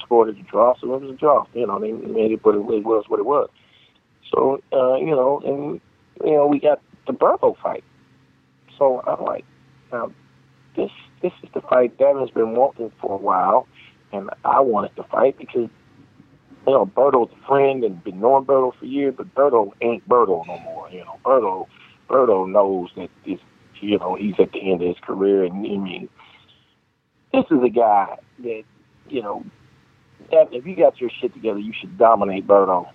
scored 0.02 0.30
it 0.30 0.38
a 0.38 0.44
draw, 0.44 0.76
so 0.80 0.94
it 0.94 1.02
was 1.02 1.12
a 1.12 1.14
draw. 1.14 1.46
You 1.54 1.68
know, 1.68 1.80
they 1.80 1.92
made 1.92 2.32
it 2.32 2.44
what 2.44 2.56
it 2.56 2.60
was, 2.60 3.06
what 3.08 3.20
it 3.20 3.26
was. 3.26 3.50
So, 4.34 4.62
uh, 4.74 4.96
you 4.96 5.12
know, 5.12 5.42
and, 5.46 5.80
you 6.24 6.36
know, 6.36 6.48
we 6.48 6.60
got 6.60 6.82
the 7.08 7.14
Berto 7.14 7.56
fight. 7.62 7.84
So 8.78 9.02
I'm 9.06 9.24
like, 9.24 9.46
now, 9.92 10.12
this 10.76 10.92
this 11.22 11.32
is 11.44 11.50
the 11.54 11.62
fight 11.62 11.98
Devon's 11.98 12.32
been 12.32 12.56
wanting 12.56 12.92
for 13.00 13.14
a 13.14 13.22
while, 13.22 13.68
and 14.12 14.30
I 14.44 14.60
wanted 14.60 14.96
to 14.98 15.04
fight 15.04 15.38
because, 15.38 15.70
you 16.68 16.74
know, 16.74 16.86
Berto's 16.86 17.32
a 17.32 17.48
friend 17.48 17.84
and 17.84 18.04
been 18.04 18.20
knowing 18.20 18.46
Berto 18.46 18.74
for 18.78 18.86
years, 18.86 19.14
but 19.16 19.34
Berto 19.34 19.72
ain't 19.82 20.08
Berto 20.08 20.46
no 20.46 20.60
more. 20.60 20.90
You 20.92 21.06
know, 21.06 21.20
Berto, 21.24 21.68
Berto 22.10 22.50
knows 22.50 22.90
that 22.96 23.10
this, 23.26 23.40
you 23.82 23.98
know, 23.98 24.16
he's 24.16 24.36
at 24.40 24.52
the 24.52 24.72
end 24.72 24.82
of 24.82 24.88
his 24.88 24.98
career, 25.02 25.44
and 25.44 25.54
I 25.54 25.78
mean, 25.78 26.10
this 27.34 27.46
is 27.52 27.64
a 27.64 27.70
guy 27.70 28.18
that, 28.40 28.64
you 29.10 29.22
know, 29.22 29.44
Devon, 30.32 30.54
if 30.54 30.66
you 30.66 30.76
got 30.76 31.00
your 31.00 31.10
shit 31.22 31.34
together, 31.34 31.60
you 31.60 31.74
should 31.80 31.98
dominate 31.98 32.48
Berto, 32.48 32.88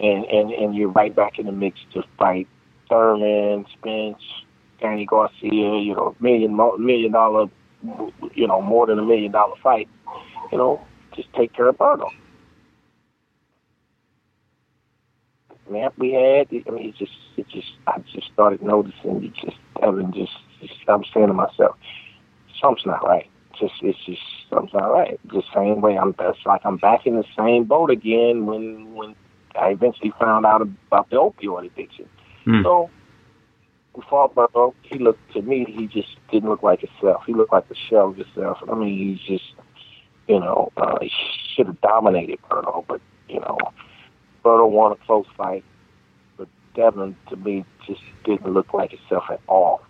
and 0.00 0.24
and 0.24 0.50
and 0.50 0.74
you're 0.74 0.88
right 0.88 1.14
back 1.14 1.38
in 1.38 1.46
the 1.46 1.52
mix 1.52 1.78
to 1.92 2.02
fight 2.18 2.48
Thurman, 2.88 3.66
Spence, 3.78 4.22
Danny 4.80 5.06
Garcia, 5.06 5.50
you 5.50 5.94
know, 5.94 6.16
million 6.20 6.56
million 6.56 7.12
dollar, 7.12 7.46
you 8.34 8.46
know, 8.46 8.60
more 8.60 8.86
than 8.86 8.98
a 8.98 9.04
million 9.04 9.32
dollar 9.32 9.54
fight, 9.62 9.88
you 10.50 10.58
know, 10.58 10.80
just 11.14 11.32
take 11.34 11.52
care 11.52 11.68
of 11.68 11.76
Berto. 11.76 12.08
Man, 15.70 15.90
we 15.96 16.12
had, 16.12 16.48
I 16.50 16.70
mean, 16.70 16.90
it 16.90 16.96
just, 16.96 17.12
it 17.36 17.48
just, 17.48 17.72
I 17.86 17.98
just 18.12 18.30
started 18.32 18.62
noticing, 18.62 19.24
it 19.24 19.34
just, 19.34 19.56
Evan 19.82 20.12
just, 20.12 20.32
just, 20.60 20.74
I'm 20.88 21.04
saying 21.12 21.28
to 21.28 21.32
myself, 21.32 21.76
something's 22.60 22.86
not 22.86 23.04
right. 23.04 23.28
Just, 23.58 23.74
it's 23.80 23.98
just, 24.04 24.20
something's 24.50 24.74
not 24.74 24.92
right. 24.92 25.18
The 25.24 25.42
same 25.54 25.80
way 25.80 25.96
I'm, 25.96 26.14
it's 26.18 26.38
like 26.44 26.60
I'm 26.64 26.76
back 26.76 27.06
in 27.06 27.16
the 27.16 27.24
same 27.36 27.64
boat 27.64 27.90
again 27.90 28.46
when, 28.46 28.94
when 28.94 29.14
I 29.58 29.70
eventually 29.70 30.12
found 30.20 30.44
out 30.44 30.60
about 30.60 31.08
the 31.10 31.16
opioid 31.16 31.66
addiction. 31.66 32.08
Hmm. 32.44 32.62
So, 32.62 32.90
fought 34.08 34.34
Berto. 34.34 34.74
He 34.82 34.98
looked 34.98 35.32
to 35.32 35.42
me. 35.42 35.64
He 35.68 35.86
just 35.86 36.16
didn't 36.30 36.48
look 36.48 36.62
like 36.62 36.80
himself. 36.80 37.22
He 37.26 37.32
looked 37.32 37.52
like 37.52 37.68
the 37.68 37.76
shell 37.88 38.10
of 38.10 38.16
himself. 38.16 38.58
I 38.70 38.74
mean, 38.74 39.16
he's 39.16 39.38
just, 39.38 39.54
you 40.28 40.40
know, 40.40 40.72
uh, 40.76 40.98
he 41.00 41.10
should 41.54 41.66
have 41.66 41.80
dominated 41.80 42.38
Berto, 42.50 42.84
but 42.86 43.00
you 43.28 43.40
know, 43.40 43.58
Berto 44.44 44.70
won 44.70 44.92
a 44.92 44.96
close 44.96 45.26
fight. 45.36 45.64
But 46.36 46.48
Devon, 46.74 47.16
to 47.30 47.36
me, 47.36 47.64
just 47.86 48.02
didn't 48.24 48.52
look 48.52 48.74
like 48.74 48.90
himself 48.90 49.24
at 49.30 49.40
all. 49.48 49.82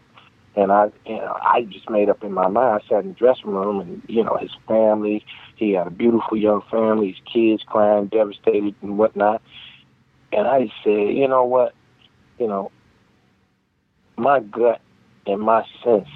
And 0.57 0.71
I, 0.71 0.93
you 1.05 1.17
know, 1.17 1.37
I 1.43 1.63
just 1.63 1.91
made 1.91 2.09
up 2.09 2.23
in 2.23 2.33
my 2.33 2.47
mind. 2.47 2.81
I 2.83 2.89
sat 2.89 3.03
in 3.03 3.09
the 3.09 3.15
dressing 3.15 3.51
room, 3.51 3.81
and 3.81 4.03
you 4.07 4.23
know, 4.23 4.37
his 4.37 4.53
family. 4.69 5.25
He 5.57 5.73
had 5.73 5.89
a 5.89 5.91
beautiful 5.91 6.37
young 6.37 6.63
family. 6.71 7.09
His 7.09 7.21
kids 7.33 7.65
crying, 7.67 8.07
devastated, 8.07 8.75
and 8.81 8.97
whatnot. 8.97 9.43
And 10.33 10.47
I 10.47 10.73
said, 10.83 11.17
you 11.17 11.29
know 11.29 11.45
what, 11.45 11.75
you 12.39 12.47
know, 12.47 12.71
my 14.17 14.41
gut 14.41 14.81
and 15.27 15.41
my 15.41 15.65
sense. 15.83 16.09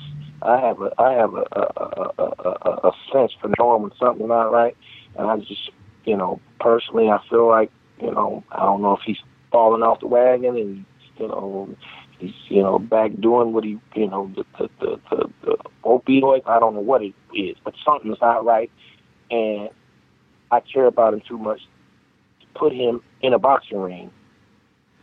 I 0.43 0.61
have 0.61 0.80
a 0.80 0.93
I 0.99 1.12
have 1.12 1.34
a, 1.34 1.45
a, 1.53 2.12
a, 2.18 2.22
a, 2.22 2.89
a 2.89 2.93
sense 3.12 3.32
for 3.41 3.51
knowing 3.59 3.82
when 3.82 3.93
something's 3.99 4.28
not 4.28 4.53
right, 4.53 4.76
and 5.16 5.26
I 5.26 5.36
just 5.39 5.70
you 6.05 6.16
know 6.16 6.41
personally 6.61 7.09
I 7.09 7.18
feel 7.28 7.49
like 7.49 7.70
you 8.01 8.11
know 8.11 8.44
I 8.53 8.61
don't 8.61 8.82
know 8.82 8.94
if 8.94 9.03
he's 9.05 9.18
falling 9.51 9.82
off 9.82 10.01
the 10.01 10.07
wagon 10.07 10.57
and 10.57 10.84
you 11.18 11.28
know 11.28 11.74
he's 12.18 12.34
you 12.49 12.62
know 12.62 12.78
back 12.78 13.12
doing 13.20 13.53
what 13.53 13.64
he 13.64 13.78
you 13.94 14.09
know 14.09 14.30
the 14.34 14.44
the 14.59 14.70
the, 14.80 15.01
the, 15.11 15.30
the 15.44 15.57
opioids 15.84 16.46
I 16.46 16.59
don't 16.59 16.74
know 16.74 16.80
what 16.80 17.03
it 17.03 17.14
is, 17.34 17.57
but 17.64 17.74
something's 17.84 18.20
not 18.20 18.44
right, 18.44 18.70
and 19.30 19.70
I 20.51 20.61
care 20.61 20.86
about 20.86 21.14
him 21.14 21.22
too 21.26 21.38
much 21.38 21.61
to 22.40 22.46
put 22.59 22.72
him 22.72 23.01
in 23.22 23.32
a 23.32 23.38
boxing 23.38 23.80
ring 23.80 24.11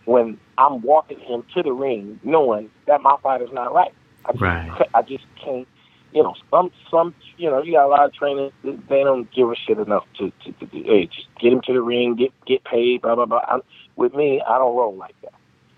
when 0.05 0.39
I'm 0.57 0.81
walking 0.81 1.19
him 1.19 1.43
to 1.53 1.63
the 1.63 1.71
ring 1.71 2.19
knowing 2.23 2.69
that 2.87 3.01
my 3.01 3.15
fighter's 3.21 3.51
not 3.51 3.73
right. 3.73 3.93
I 4.25 4.31
just, 4.31 4.41
Right. 4.41 4.89
I 4.93 5.01
just 5.01 5.25
can't, 5.43 5.67
you 6.13 6.23
know, 6.23 6.33
some, 6.49 6.71
some, 6.89 7.13
you 7.37 7.49
know, 7.49 7.61
you 7.61 7.73
got 7.73 7.85
a 7.85 7.89
lot 7.89 8.05
of 8.05 8.13
trainers, 8.13 8.51
they 8.63 9.03
don't 9.03 9.31
give 9.33 9.49
a 9.49 9.55
shit 9.55 9.77
enough 9.77 10.05
to, 10.17 10.31
to, 10.43 10.51
to, 10.53 10.65
to 10.67 10.83
hey, 10.83 11.07
just 11.07 11.27
get 11.39 11.51
him 11.51 11.61
to 11.65 11.73
the 11.73 11.81
ring, 11.81 12.15
get, 12.15 12.31
get 12.45 12.63
paid, 12.63 13.01
blah, 13.01 13.15
blah, 13.15 13.25
blah. 13.25 13.41
i 13.47 13.59
with 13.95 14.13
me, 14.13 14.41
I 14.47 14.57
don't 14.57 14.75
roll 14.75 14.95
like 14.95 15.15
that. 15.21 15.33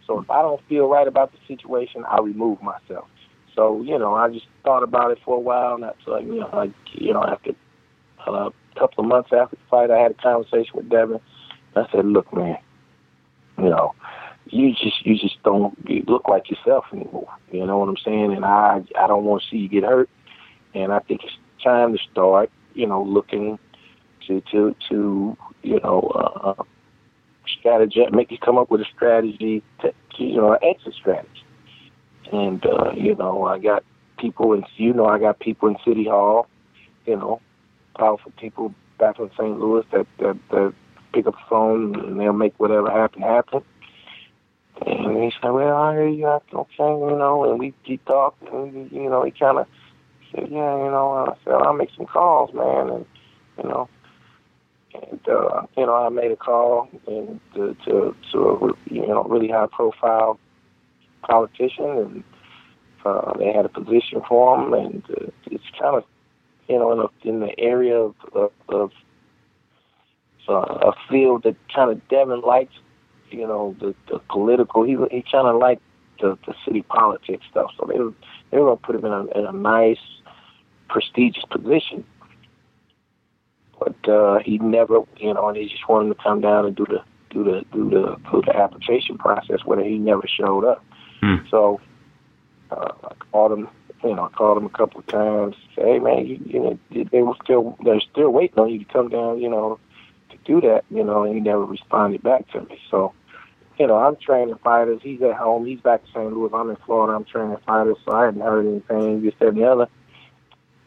So 0.06 0.20
if 0.20 0.30
I 0.30 0.42
don't 0.42 0.62
feel 0.68 0.88
right 0.88 1.08
about 1.08 1.32
the 1.32 1.38
situation, 1.48 2.04
I 2.10 2.20
remove 2.22 2.62
myself. 2.62 3.08
So, 3.56 3.82
you 3.82 3.98
know, 3.98 4.14
I 4.14 4.30
just 4.30 4.46
thought 4.64 4.84
about 4.84 5.12
it 5.12 5.18
for 5.26 5.36
a 5.36 5.40
while, 5.40 5.74
and 5.74 5.84
that's 5.84 5.98
like, 6.06 6.26
you 6.26 6.40
know, 6.40 6.50
like, 6.54 6.72
you 6.94 7.12
know, 7.12 7.24
after 7.24 7.52
uh, 8.28 8.50
a 8.50 8.80
couple 8.80 9.04
of 9.04 9.10
months 9.10 9.30
after 9.34 9.56
the 9.56 9.62
fight, 9.70 9.92
I 9.92 10.00
had 10.00 10.12
a 10.12 10.14
conversation 10.14 10.72
with 10.76 10.90
Devin. 10.90 11.20
I 11.76 11.86
said, 11.92 12.06
look, 12.06 12.32
man, 12.34 12.58
you 13.58 13.70
know, 13.70 13.94
you 14.52 14.72
just 14.74 15.06
you 15.06 15.18
just 15.18 15.42
don't 15.44 15.78
look 16.08 16.28
like 16.28 16.50
yourself 16.50 16.86
anymore. 16.92 17.30
You 17.52 17.66
know 17.66 17.78
what 17.78 17.90
I'm 17.90 17.98
saying? 17.98 18.34
And 18.34 18.46
I 18.46 18.84
I 19.00 19.08
don't 19.08 19.24
want 19.24 19.44
to 19.44 19.50
see 19.50 19.58
you 19.58 19.70
get 19.70 19.84
hurt. 19.84 20.10
And 20.74 20.92
I 20.92 21.00
think 21.00 21.24
it's 21.24 21.38
time 21.64 21.94
to 21.94 22.00
start, 22.12 22.52
you 22.74 22.86
know, 22.86 23.02
looking 23.02 23.60
to 24.28 24.42
to 24.52 24.76
to 24.90 25.38
you 25.64 25.80
know 25.80 26.02
uh, 26.02 26.64
strategy, 27.60 28.06
make 28.12 28.32
you 28.32 28.38
come 28.38 28.58
up 28.58 28.70
with 28.70 28.82
a 28.82 28.86
strategy, 28.96 29.64
to, 29.82 29.94
you 30.18 30.38
know, 30.38 30.54
an 30.54 30.60
exit 30.62 30.94
strategy. 30.94 31.44
And 32.32 32.66
uh, 32.66 32.92
you 32.96 33.16
know, 33.16 33.46
I 33.46 33.60
got 33.60 33.84
people 34.18 34.54
in 34.54 34.64
you 34.76 34.94
know 34.94 35.06
I 35.06 35.20
got 35.20 35.40
people 35.40 35.70
in 35.70 35.78
City 35.86 36.06
Hall, 36.06 36.48
you 37.06 37.16
know, 37.16 37.42
powerful 37.98 38.32
people 38.38 38.74
back 39.00 39.20
in 39.20 39.30
St. 39.32 39.60
Louis 39.60 39.86
that 39.92 40.08
that, 40.20 40.38
that 40.52 40.74
pick 41.14 41.26
up 41.28 41.34
the 41.34 41.40
phone 41.50 41.96
and 42.00 42.20
they'll 42.20 42.34
make 42.34 42.54
whatever 42.60 42.92
happen 42.92 43.22
happen. 43.22 43.64
And 44.86 45.24
he 45.24 45.32
said, 45.42 45.50
"Well, 45.50 45.76
I 45.76 45.94
hear 45.94 46.08
you. 46.08 46.28
Okay, 46.28 46.70
you 46.80 47.18
know." 47.18 47.50
And 47.50 47.60
we 47.60 47.74
he 47.84 47.98
talked, 47.98 48.42
and 48.52 48.92
you 48.92 49.10
know, 49.10 49.24
he 49.24 49.32
kind 49.32 49.60
of 49.60 49.68
said, 50.32 50.48
"Yeah, 50.50 50.78
you 50.78 50.92
know." 50.92 51.18
And 51.20 51.32
I 51.32 51.34
said, 51.44 51.54
"I'll 51.54 51.74
make 51.74 51.90
some 51.96 52.06
calls, 52.06 52.54
man," 52.54 52.90
and 52.90 53.06
you 53.58 53.64
know, 53.64 53.90
and 54.94 55.28
uh, 55.28 55.64
you 55.76 55.86
know, 55.86 55.96
I 55.96 56.10
made 56.10 56.32
a 56.32 56.36
call 56.36 56.90
and 57.08 57.40
to 57.56 57.76
to, 57.86 58.16
to 58.32 58.40
a 58.40 58.94
you 58.94 59.08
know 59.08 59.24
really 59.24 59.50
high 59.50 59.68
profile 59.72 60.40
politician, 61.24 61.86
and 61.86 62.24
uh, 63.06 63.34
they 63.38 63.52
had 63.52 63.66
a 63.66 63.70
position 63.70 64.22
for 64.28 64.62
him, 64.62 64.74
and 64.74 65.04
uh, 65.10 65.32
it's 65.46 65.64
kind 65.80 65.96
of 65.96 66.04
you 66.68 66.78
know 66.78 66.92
in, 66.92 67.00
a, 67.00 67.30
in 67.30 67.40
the 67.40 67.60
area 67.60 67.98
of 67.98 68.16
of, 68.34 68.52
of 68.70 68.92
uh, 70.50 70.90
a 70.90 70.94
field 71.10 71.44
that 71.44 71.56
kind 71.74 71.92
of 71.92 72.08
Devon 72.10 72.42
likes 72.42 72.74
you 73.32 73.48
know, 73.48 73.76
the, 73.80 73.96
the 74.10 74.20
political. 74.30 74.84
He 74.84 74.98
he 75.12 75.24
kind 75.32 75.48
of 75.48 75.60
like 75.60 75.80
the, 76.20 76.38
the 76.46 76.54
city 76.66 76.82
politics 76.84 77.46
stuff. 77.50 77.72
So 77.78 77.86
they 77.92 78.00
were 78.00 78.14
they 78.52 78.58
were 78.58 78.76
gonna 78.76 78.78
put 78.78 78.96
him 78.96 79.06
in 79.06 79.12
a, 79.12 79.40
in 79.40 79.46
a 79.46 79.52
nice, 79.52 80.00
prestigious 80.90 81.44
position. 81.50 82.04
But 83.80 84.10
uh, 84.10 84.40
he 84.40 84.58
never, 84.58 85.02
you 85.18 85.34
know, 85.34 85.48
and 85.48 85.58
he 85.58 85.68
just 85.68 85.88
wanted 85.88 86.10
to 86.10 86.24
come 86.24 86.42
down 86.42 86.66
and 86.66 86.76
do 86.76 86.86
the 86.86 87.04
do 87.30 87.44
the 87.44 87.66
do 87.72 87.90
the 87.90 88.18
do 88.32 88.42
the 88.46 88.56
application 88.56 89.18
process, 89.18 89.60
where 89.66 89.84
he 89.84 89.98
never 89.98 90.24
showed 90.28 90.66
up. 90.66 90.84
Hmm. 91.22 91.36
So 91.50 91.80
uh, 92.72 92.92
I 93.04 93.14
called 93.32 93.52
him, 93.52 93.70
you 94.04 94.16
know, 94.16 94.24
I 94.26 94.30
called 94.30 94.58
him 94.58 94.66
a 94.66 94.70
couple 94.70 95.00
of 95.00 95.08
times. 95.08 95.56
Say, 95.76 95.84
hey 95.84 96.00
man, 96.00 96.26
you, 96.26 96.40
you 96.46 96.60
know, 96.60 96.80
they 97.12 97.22
were 97.22 97.36
still 97.44 97.78
they're 97.84 98.02
still 98.02 98.32
waiting 98.32 98.60
on 98.60 98.70
you 98.70 98.80
to 98.80 98.86
come 98.86 99.10
down, 99.10 99.40
you 99.40 99.50
know, 99.50 99.80
do 100.48 100.62
that, 100.62 100.86
you 100.90 101.04
know, 101.04 101.24
and 101.24 101.36
he 101.36 101.42
never 101.42 101.66
responded 101.66 102.24
back 102.24 102.50
to 102.52 102.62
me. 102.62 102.80
So 102.90 103.14
you 103.80 103.86
know, 103.86 103.98
I'm 103.98 104.16
training 104.16 104.56
fighters. 104.64 105.02
He's 105.04 105.22
at 105.22 105.36
home. 105.36 105.66
He's 105.66 105.80
back 105.80 106.04
to 106.04 106.10
St. 106.10 106.34
Louis. 106.34 106.50
I'm 106.54 106.70
in 106.70 106.78
Florida. 106.86 107.16
I'm 107.16 107.26
training 107.26 107.58
fighters, 107.66 107.98
so 108.06 108.14
I 108.14 108.26
hadn't 108.26 108.42
heard 108.42 108.66
anything, 108.66 109.22
this, 109.22 109.34
that, 109.40 109.50
and 109.50 109.58
the 109.58 109.66
other. 109.66 109.88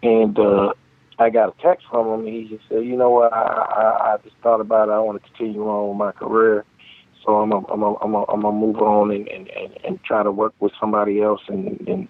And 0.03 0.39
uh, 0.39 0.73
I 1.19 1.31
got 1.31 1.55
a 1.57 1.63
text 1.63 1.87
from 1.89 2.09
him. 2.09 2.27
And 2.27 2.35
He 2.35 2.49
just 2.49 2.69
said, 2.69 2.85
you 2.85 2.97
know 2.97 3.11
what, 3.11 3.33
I, 3.33 3.43
I, 3.43 4.15
I 4.15 4.17
just 4.25 4.37
thought 4.43 4.61
about 4.61 4.89
it. 4.89 4.93
I 4.93 4.99
want 4.99 5.23
to 5.23 5.29
continue 5.31 5.69
on 5.69 5.91
with 5.91 5.99
my 5.99 6.13
career. 6.13 6.65
So 7.25 7.37
I'm 7.37 7.51
going 7.51 7.65
I'm 7.71 7.83
a, 7.83 7.95
I'm 7.97 8.15
a, 8.15 8.25
I'm 8.25 8.41
gonna 8.41 8.57
move 8.57 8.79
on 8.79 9.11
and, 9.11 9.29
and, 9.29 9.49
and, 9.51 9.79
and 9.85 10.05
try 10.05 10.23
to 10.23 10.33
work 10.33 10.55
with 10.59 10.73
somebody 10.81 11.21
else. 11.21 11.43
And, 11.49 11.79
and, 11.87 12.09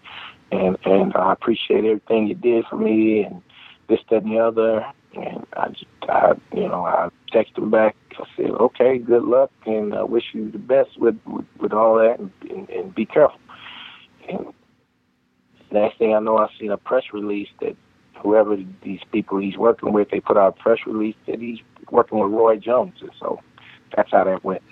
and, 0.53 0.79
and 0.85 1.15
I 1.15 1.33
appreciate 1.33 1.85
everything 1.85 2.29
you 2.29 2.37
did 2.37 2.65
for 2.71 2.77
me 2.77 3.25
and 3.25 3.43
this, 3.89 3.99
that, 4.09 4.23
and 4.23 4.33
the 4.33 4.39
other. 4.39 4.87
And 5.15 5.45
I 5.55 5.69
just, 5.69 5.87
I, 6.11 6.33
you 6.55 6.69
know, 6.69 6.85
I 6.85 7.09
texted 7.33 7.59
him 7.59 7.71
back. 7.71 7.97
I 8.19 8.25
said, 8.37 8.51
okay, 8.51 8.99
good 8.99 9.23
luck, 9.25 9.51
and 9.67 9.95
I 9.95 10.03
wish 10.03 10.25
you 10.33 10.51
the 10.51 10.59
best 10.59 10.99
with 10.99 11.19
with, 11.27 11.47
with 11.59 11.73
all 11.73 11.97
that, 11.97 12.19
and, 12.19 12.31
and, 12.51 12.69
and 12.69 12.95
be 12.95 13.07
careful. 13.07 13.41
And 14.29 14.47
next 15.71 15.99
thing 15.99 16.15
I 16.15 16.21
know, 16.21 16.39
I 16.39 16.49
seen 16.59 16.71
a 16.71 16.77
press 16.77 17.05
release 17.13 17.49
that 17.61 17.77
whoever 18.19 18.57
these 18.83 19.01
people 19.13 19.39
he's 19.39 19.57
working 19.57 19.93
with, 19.93 20.11
they 20.11 20.21
put 20.21 20.37
out 20.37 20.59
a 20.59 20.63
press 20.63 20.79
release 20.87 21.17
that 21.27 21.41
he's 21.41 21.61
working 21.91 22.19
with 22.19 22.31
Roy 22.33 22.57
Jones, 22.57 22.95
and 23.01 23.11
so 23.19 23.41
that's 23.97 24.11
how 24.11 24.25
that 24.25 24.45
went. 24.45 24.63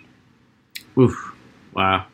Oof! 0.98 1.34
Wow. 1.72 2.06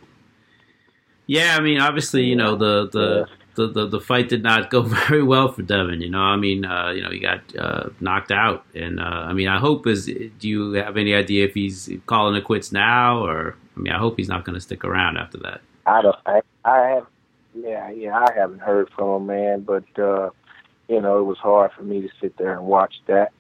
Yeah, 1.26 1.56
I 1.58 1.60
mean, 1.60 1.80
obviously, 1.80 2.24
you 2.24 2.36
know 2.36 2.56
the 2.56 2.88
the. 2.92 3.26
Yeah. 3.28 3.36
The, 3.54 3.68
the, 3.68 3.86
the 3.86 4.00
fight 4.00 4.28
did 4.28 4.42
not 4.42 4.70
go 4.70 4.82
very 5.08 5.22
well 5.22 5.52
for 5.52 5.62
Devon. 5.62 6.00
You 6.00 6.10
know, 6.10 6.20
I 6.20 6.36
mean, 6.36 6.64
uh, 6.64 6.90
you 6.90 7.02
know, 7.02 7.10
he 7.10 7.18
got 7.18 7.40
uh, 7.56 7.90
knocked 8.00 8.32
out, 8.32 8.64
and 8.74 9.00
uh, 9.00 9.02
I 9.02 9.32
mean, 9.32 9.48
I 9.48 9.58
hope 9.58 9.86
is. 9.86 10.06
Do 10.06 10.48
you 10.48 10.72
have 10.72 10.96
any 10.96 11.14
idea 11.14 11.44
if 11.44 11.54
he's 11.54 11.90
calling 12.06 12.34
it 12.34 12.44
quits 12.44 12.72
now, 12.72 13.24
or 13.24 13.56
I 13.76 13.80
mean, 13.80 13.92
I 13.92 13.98
hope 13.98 14.16
he's 14.16 14.28
not 14.28 14.44
going 14.44 14.54
to 14.54 14.60
stick 14.60 14.84
around 14.84 15.16
after 15.16 15.38
that. 15.38 15.60
I 15.86 16.02
don't. 16.02 16.16
I, 16.26 16.40
I 16.64 16.78
have. 16.88 17.06
Yeah, 17.54 17.90
yeah. 17.90 18.18
I 18.18 18.32
haven't 18.34 18.60
heard 18.60 18.90
from 18.96 19.22
him, 19.22 19.26
man. 19.26 19.60
But 19.60 19.98
uh, 19.98 20.30
you 20.88 21.00
know, 21.00 21.18
it 21.20 21.24
was 21.24 21.38
hard 21.38 21.72
for 21.72 21.82
me 21.82 22.00
to 22.02 22.08
sit 22.20 22.36
there 22.36 22.52
and 22.54 22.66
watch 22.66 22.94
that. 23.06 23.32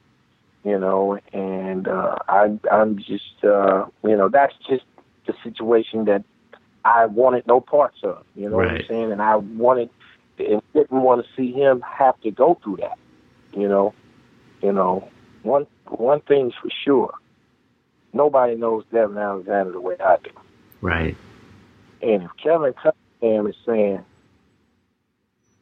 You 0.64 0.78
know, 0.78 1.18
and 1.34 1.86
uh, 1.86 2.16
I, 2.26 2.58
I'm 2.72 2.96
just, 2.96 3.44
uh, 3.44 3.84
you 4.02 4.16
know, 4.16 4.30
that's 4.30 4.54
just 4.66 4.84
the 5.26 5.34
situation 5.42 6.06
that 6.06 6.24
I 6.84 7.06
wanted 7.06 7.46
no 7.46 7.60
parts 7.60 7.98
of. 8.02 8.24
You 8.34 8.48
know 8.48 8.56
what 8.56 8.68
I'm 8.68 8.82
saying? 8.88 9.12
And 9.12 9.20
I 9.20 9.36
wanted, 9.36 9.90
and 10.38 10.62
didn't 10.72 11.02
want 11.02 11.24
to 11.24 11.32
see 11.36 11.52
him 11.52 11.82
have 11.82 12.20
to 12.22 12.30
go 12.30 12.58
through 12.62 12.78
that. 12.78 12.98
You 13.52 13.68
know, 13.68 13.94
you 14.62 14.72
know, 14.72 15.08
one 15.42 15.66
one 15.86 16.20
thing's 16.22 16.54
for 16.60 16.70
sure. 16.84 17.14
Nobody 18.12 18.54
knows 18.54 18.84
Devon 18.92 19.18
Alexander 19.18 19.72
the 19.72 19.80
way 19.80 19.96
I 19.98 20.16
do. 20.22 20.30
Right. 20.80 21.16
And 22.00 22.22
if 22.22 22.30
Kevin 22.42 22.74
Cunningham 22.74 23.46
is 23.48 23.56
saying 23.66 24.04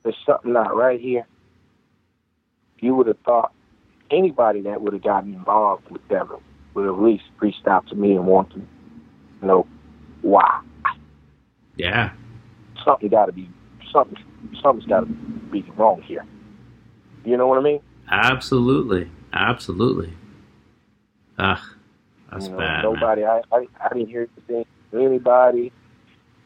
there's 0.03 0.17
something 0.27 0.53
not 0.53 0.77
right 0.77 1.01
here, 1.01 1.27
you 2.79 2.95
would 2.95 3.07
have 3.07 3.19
thought 3.21 3.53
anybody 4.11 4.63
that 4.63 4.83
would 4.83 4.93
have 4.93 5.03
gotten 5.03 5.35
involved 5.35 5.91
with 5.91 6.07
Devon 6.09 6.41
would 6.75 6.87
have 6.87 6.95
at 6.95 7.03
least 7.03 7.25
reached 7.41 7.67
out 7.67 7.87
to 7.89 7.95
me 7.95 8.13
and 8.13 8.27
wanted 8.27 8.67
to 9.41 9.47
know 9.47 9.67
why. 10.23 10.61
Yeah. 11.77 12.13
Something 12.85 13.09
got 13.09 13.27
to 13.27 13.33
be 13.33 13.49
something. 13.93 14.19
Something's 14.63 14.89
got 14.89 15.01
to 15.01 15.07
be 15.07 15.63
wrong 15.77 16.03
here. 16.03 16.25
You 17.25 17.37
know 17.37 17.47
what 17.47 17.59
I 17.59 17.63
mean? 17.63 17.81
Absolutely. 18.11 19.11
Absolutely. 19.33 20.13
Ugh. 21.39 21.59
That's 22.31 22.47
you 22.47 22.53
know, 22.53 22.59
bad. 22.59 22.83
Nobody. 22.85 23.25
I, 23.25 23.43
I 23.53 23.67
I 23.81 23.89
didn't 23.93 24.09
hear 24.09 24.29
anything 24.37 24.65
anybody. 24.93 25.73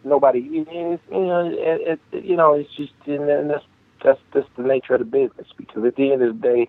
Nobody. 0.05 0.41
you 0.41 0.65
know. 1.11 1.51
It, 1.53 2.01
it, 2.13 2.25
you 2.25 2.37
know. 2.37 2.55
It's 2.55 2.75
just 2.77 2.93
and 3.07 3.51
that's 3.51 3.65
that's 4.05 4.21
that's 4.33 4.49
the 4.57 4.63
nature 4.63 4.95
of 4.95 5.01
the 5.01 5.05
business. 5.05 5.49
Because 5.57 5.85
at 5.85 5.97
the 5.97 6.13
end 6.13 6.23
of 6.23 6.41
the 6.41 6.49
day, 6.49 6.69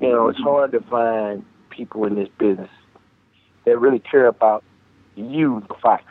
you 0.00 0.08
know, 0.08 0.28
it's 0.28 0.40
hard 0.40 0.72
to 0.72 0.80
find 0.80 1.44
people 1.70 2.04
in 2.04 2.14
this 2.14 2.28
business 2.38 2.70
that 3.64 3.78
really 3.78 3.98
care 3.98 4.26
about 4.26 4.64
you, 5.16 5.62
the 5.68 5.74
fighter. 5.82 6.04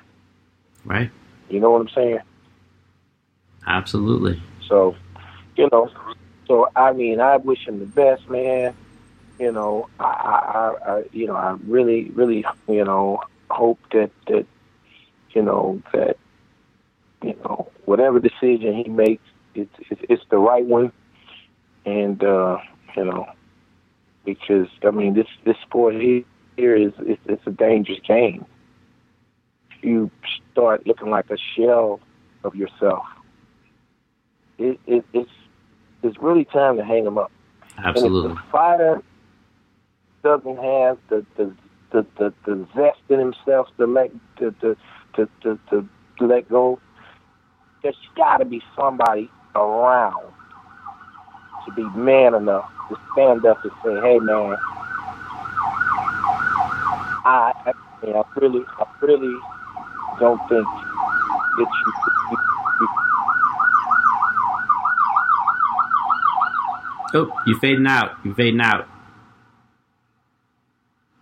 Right. 0.85 1.11
You 1.49 1.59
know 1.59 1.71
what 1.71 1.81
I'm 1.81 1.89
saying? 1.89 2.19
Absolutely. 3.65 4.41
So, 4.67 4.95
you 5.55 5.69
know, 5.71 5.89
so 6.47 6.69
I 6.75 6.93
mean, 6.93 7.19
I 7.19 7.37
wish 7.37 7.67
him 7.67 7.79
the 7.79 7.85
best, 7.85 8.29
man. 8.29 8.75
You 9.39 9.51
know, 9.51 9.89
I, 9.99 10.03
I, 10.03 10.91
I 10.91 11.03
you 11.11 11.27
know, 11.27 11.35
I 11.35 11.57
really, 11.65 12.09
really, 12.11 12.45
you 12.67 12.83
know, 12.83 13.21
hope 13.49 13.79
that 13.91 14.11
that, 14.27 14.45
you 15.31 15.41
know, 15.41 15.81
that, 15.93 16.17
you 17.23 17.35
know, 17.43 17.69
whatever 17.85 18.19
decision 18.19 18.75
he 18.75 18.89
makes, 18.89 19.23
it's 19.55 19.73
it's, 19.89 20.23
the 20.29 20.37
right 20.37 20.65
one, 20.65 20.91
and 21.85 22.23
uh, 22.23 22.57
you 22.95 23.05
know, 23.05 23.27
because 24.25 24.67
I 24.83 24.91
mean, 24.91 25.13
this 25.13 25.27
this 25.45 25.57
sport 25.61 25.95
here, 25.95 26.23
here 26.57 26.75
is 26.75 26.93
it's, 26.99 27.21
it's 27.25 27.47
a 27.47 27.51
dangerous 27.51 27.99
game. 28.07 28.45
You 29.81 30.09
start 30.51 30.87
looking 30.87 31.09
like 31.09 31.29
a 31.29 31.37
shell 31.55 31.99
of 32.43 32.55
yourself 32.55 33.05
it, 34.57 34.79
it, 34.87 35.05
it's 35.13 35.29
it's 36.03 36.17
really 36.19 36.45
time 36.45 36.77
to 36.77 36.83
hang 36.83 37.05
them 37.05 37.17
up. 37.17 37.31
Absolutely. 37.77 38.29
And 38.29 38.37
if 38.37 38.43
the 38.43 38.51
fighter 38.51 39.03
doesn't 40.23 40.57
have 40.57 40.97
the 41.09 41.25
the 41.37 41.53
the, 41.91 42.05
the, 42.17 42.33
the 42.45 42.67
zest 42.75 42.99
in 43.09 43.19
himself 43.19 43.67
to 43.77 43.85
let 43.85 44.11
to 44.37 44.51
to 44.61 44.75
to, 45.15 45.29
to, 45.41 45.59
to, 45.69 45.87
to 46.19 46.25
let 46.25 46.49
go, 46.49 46.79
there's 47.81 47.95
got 48.15 48.37
to 48.37 48.45
be 48.45 48.61
somebody 48.75 49.29
around 49.55 50.33
to 51.65 51.71
be 51.73 51.83
man 51.95 52.33
enough 52.33 52.69
to 52.89 52.97
stand 53.13 53.45
up 53.45 53.63
and 53.63 53.71
say, 53.83 54.01
"Hey, 54.01 54.19
man, 54.19 54.57
I, 57.25 57.53
I, 57.65 57.73
mean, 58.05 58.15
I 58.15 58.23
really, 58.35 58.65
I 58.79 58.85
really 59.01 59.39
don't 60.19 60.39
think 60.49 60.65
that 60.67 61.67
you, 61.85 61.93
you, 62.31 62.37
you 62.81 62.87
Oh, 67.13 67.31
you're 67.45 67.59
fading 67.59 67.87
out. 67.87 68.17
You're 68.23 68.35
fading 68.35 68.61
out. 68.61 68.87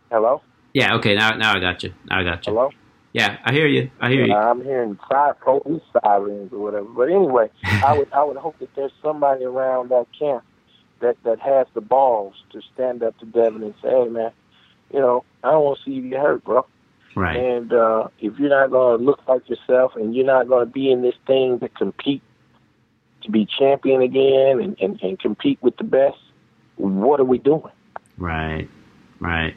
hello, 0.09 0.41
Yeah. 0.73 0.95
Okay. 0.95 1.15
Now, 1.15 1.31
now 1.31 1.55
I 1.55 1.59
got 1.59 1.83
you. 1.83 1.93
Now 2.09 2.19
I 2.19 2.23
got 2.23 2.45
you. 2.47 2.53
hello." 2.53 2.69
Yeah, 3.13 3.37
I 3.43 3.51
hear 3.51 3.67
you. 3.67 3.91
I 3.99 4.09
hear 4.09 4.25
you. 4.25 4.33
I'm 4.33 4.63
hearing 4.63 4.97
police 5.43 5.81
sirens 5.91 6.53
or 6.53 6.59
whatever. 6.59 6.85
But 6.85 7.09
anyway, 7.09 7.49
I 7.63 7.97
would 7.97 8.11
I 8.13 8.23
would 8.23 8.37
hope 8.37 8.57
that 8.59 8.73
there's 8.75 8.93
somebody 9.01 9.43
around 9.43 9.89
that 9.89 10.07
camp 10.17 10.43
that 11.01 11.17
that 11.23 11.39
has 11.39 11.67
the 11.73 11.81
balls 11.81 12.35
to 12.53 12.61
stand 12.73 13.03
up 13.03 13.17
to 13.19 13.25
Devon 13.25 13.63
and 13.63 13.73
say, 13.81 13.89
"Hey, 13.89 14.07
man, 14.07 14.31
you 14.93 14.99
know, 14.99 15.25
I 15.43 15.51
don't 15.51 15.63
want 15.63 15.79
to 15.79 15.83
see 15.85 15.91
you 15.95 16.09
get 16.09 16.21
hurt, 16.21 16.43
bro. 16.43 16.65
Right. 17.15 17.35
And 17.35 17.73
uh, 17.73 18.07
if 18.19 18.39
you're 18.39 18.49
not 18.49 18.71
going 18.71 18.99
to 18.99 19.03
look 19.03 19.19
like 19.27 19.49
yourself 19.49 19.93
and 19.95 20.15
you're 20.15 20.25
not 20.25 20.47
going 20.47 20.65
to 20.65 20.71
be 20.71 20.91
in 20.91 21.01
this 21.01 21.15
thing 21.27 21.59
to 21.59 21.67
compete 21.67 22.21
to 23.23 23.31
be 23.31 23.47
champion 23.59 24.01
again 24.01 24.59
and, 24.61 24.77
and, 24.79 25.01
and 25.01 25.19
compete 25.19 25.59
with 25.61 25.77
the 25.77 25.83
best, 25.83 26.17
what 26.77 27.19
are 27.19 27.25
we 27.25 27.37
doing? 27.37 27.63
Right, 28.17 28.69
right. 29.19 29.55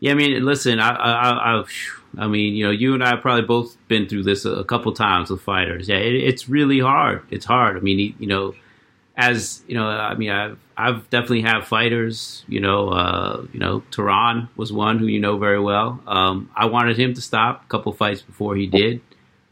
Yeah, 0.00 0.12
I 0.12 0.14
mean, 0.14 0.44
listen, 0.44 0.80
I, 0.80 0.90
I, 0.90 1.60
I, 1.60 1.64
I 2.18 2.26
mean, 2.26 2.54
you 2.54 2.64
know, 2.66 2.70
you 2.70 2.94
and 2.94 3.02
I 3.02 3.10
have 3.10 3.22
probably 3.22 3.46
both 3.46 3.76
been 3.88 4.08
through 4.08 4.24
this 4.24 4.44
a, 4.44 4.50
a 4.50 4.64
couple 4.64 4.92
times 4.92 5.30
with 5.30 5.40
fighters. 5.40 5.88
Yeah, 5.88 5.96
it, 5.96 6.14
it's 6.14 6.48
really 6.48 6.80
hard. 6.80 7.22
It's 7.30 7.46
hard. 7.46 7.76
I 7.76 7.80
mean, 7.80 8.14
you 8.18 8.26
know, 8.26 8.54
as 9.16 9.62
you 9.66 9.74
know, 9.74 9.86
I 9.86 10.14
mean, 10.14 10.30
I've, 10.30 10.58
I've 10.76 11.08
definitely 11.10 11.42
had 11.42 11.62
fighters. 11.62 12.44
You 12.48 12.60
know, 12.60 12.88
uh, 12.88 13.46
you 13.52 13.60
know, 13.60 13.82
Tehran 13.90 14.48
was 14.56 14.72
one 14.72 14.98
who 14.98 15.06
you 15.06 15.20
know 15.20 15.38
very 15.38 15.60
well. 15.60 16.00
Um, 16.06 16.50
I 16.54 16.66
wanted 16.66 16.98
him 16.98 17.14
to 17.14 17.20
stop 17.20 17.64
a 17.64 17.68
couple 17.68 17.92
fights 17.92 18.22
before 18.22 18.56
he 18.56 18.66
did. 18.66 19.00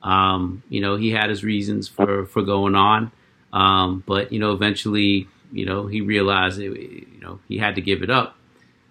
Um, 0.02 0.62
you 0.68 0.80
know, 0.80 0.96
he 0.96 1.10
had 1.10 1.30
his 1.30 1.44
reasons 1.44 1.88
for 1.88 2.26
for 2.26 2.42
going 2.42 2.74
on, 2.74 3.12
um, 3.52 4.02
but 4.06 4.32
you 4.32 4.38
know, 4.38 4.52
eventually, 4.52 5.28
you 5.52 5.64
know, 5.64 5.86
he 5.86 6.00
realized 6.00 6.58
it, 6.58 6.72
you 6.72 7.20
know 7.20 7.38
he 7.48 7.58
had 7.58 7.74
to 7.76 7.80
give 7.80 8.02
it 8.02 8.10
up. 8.10 8.36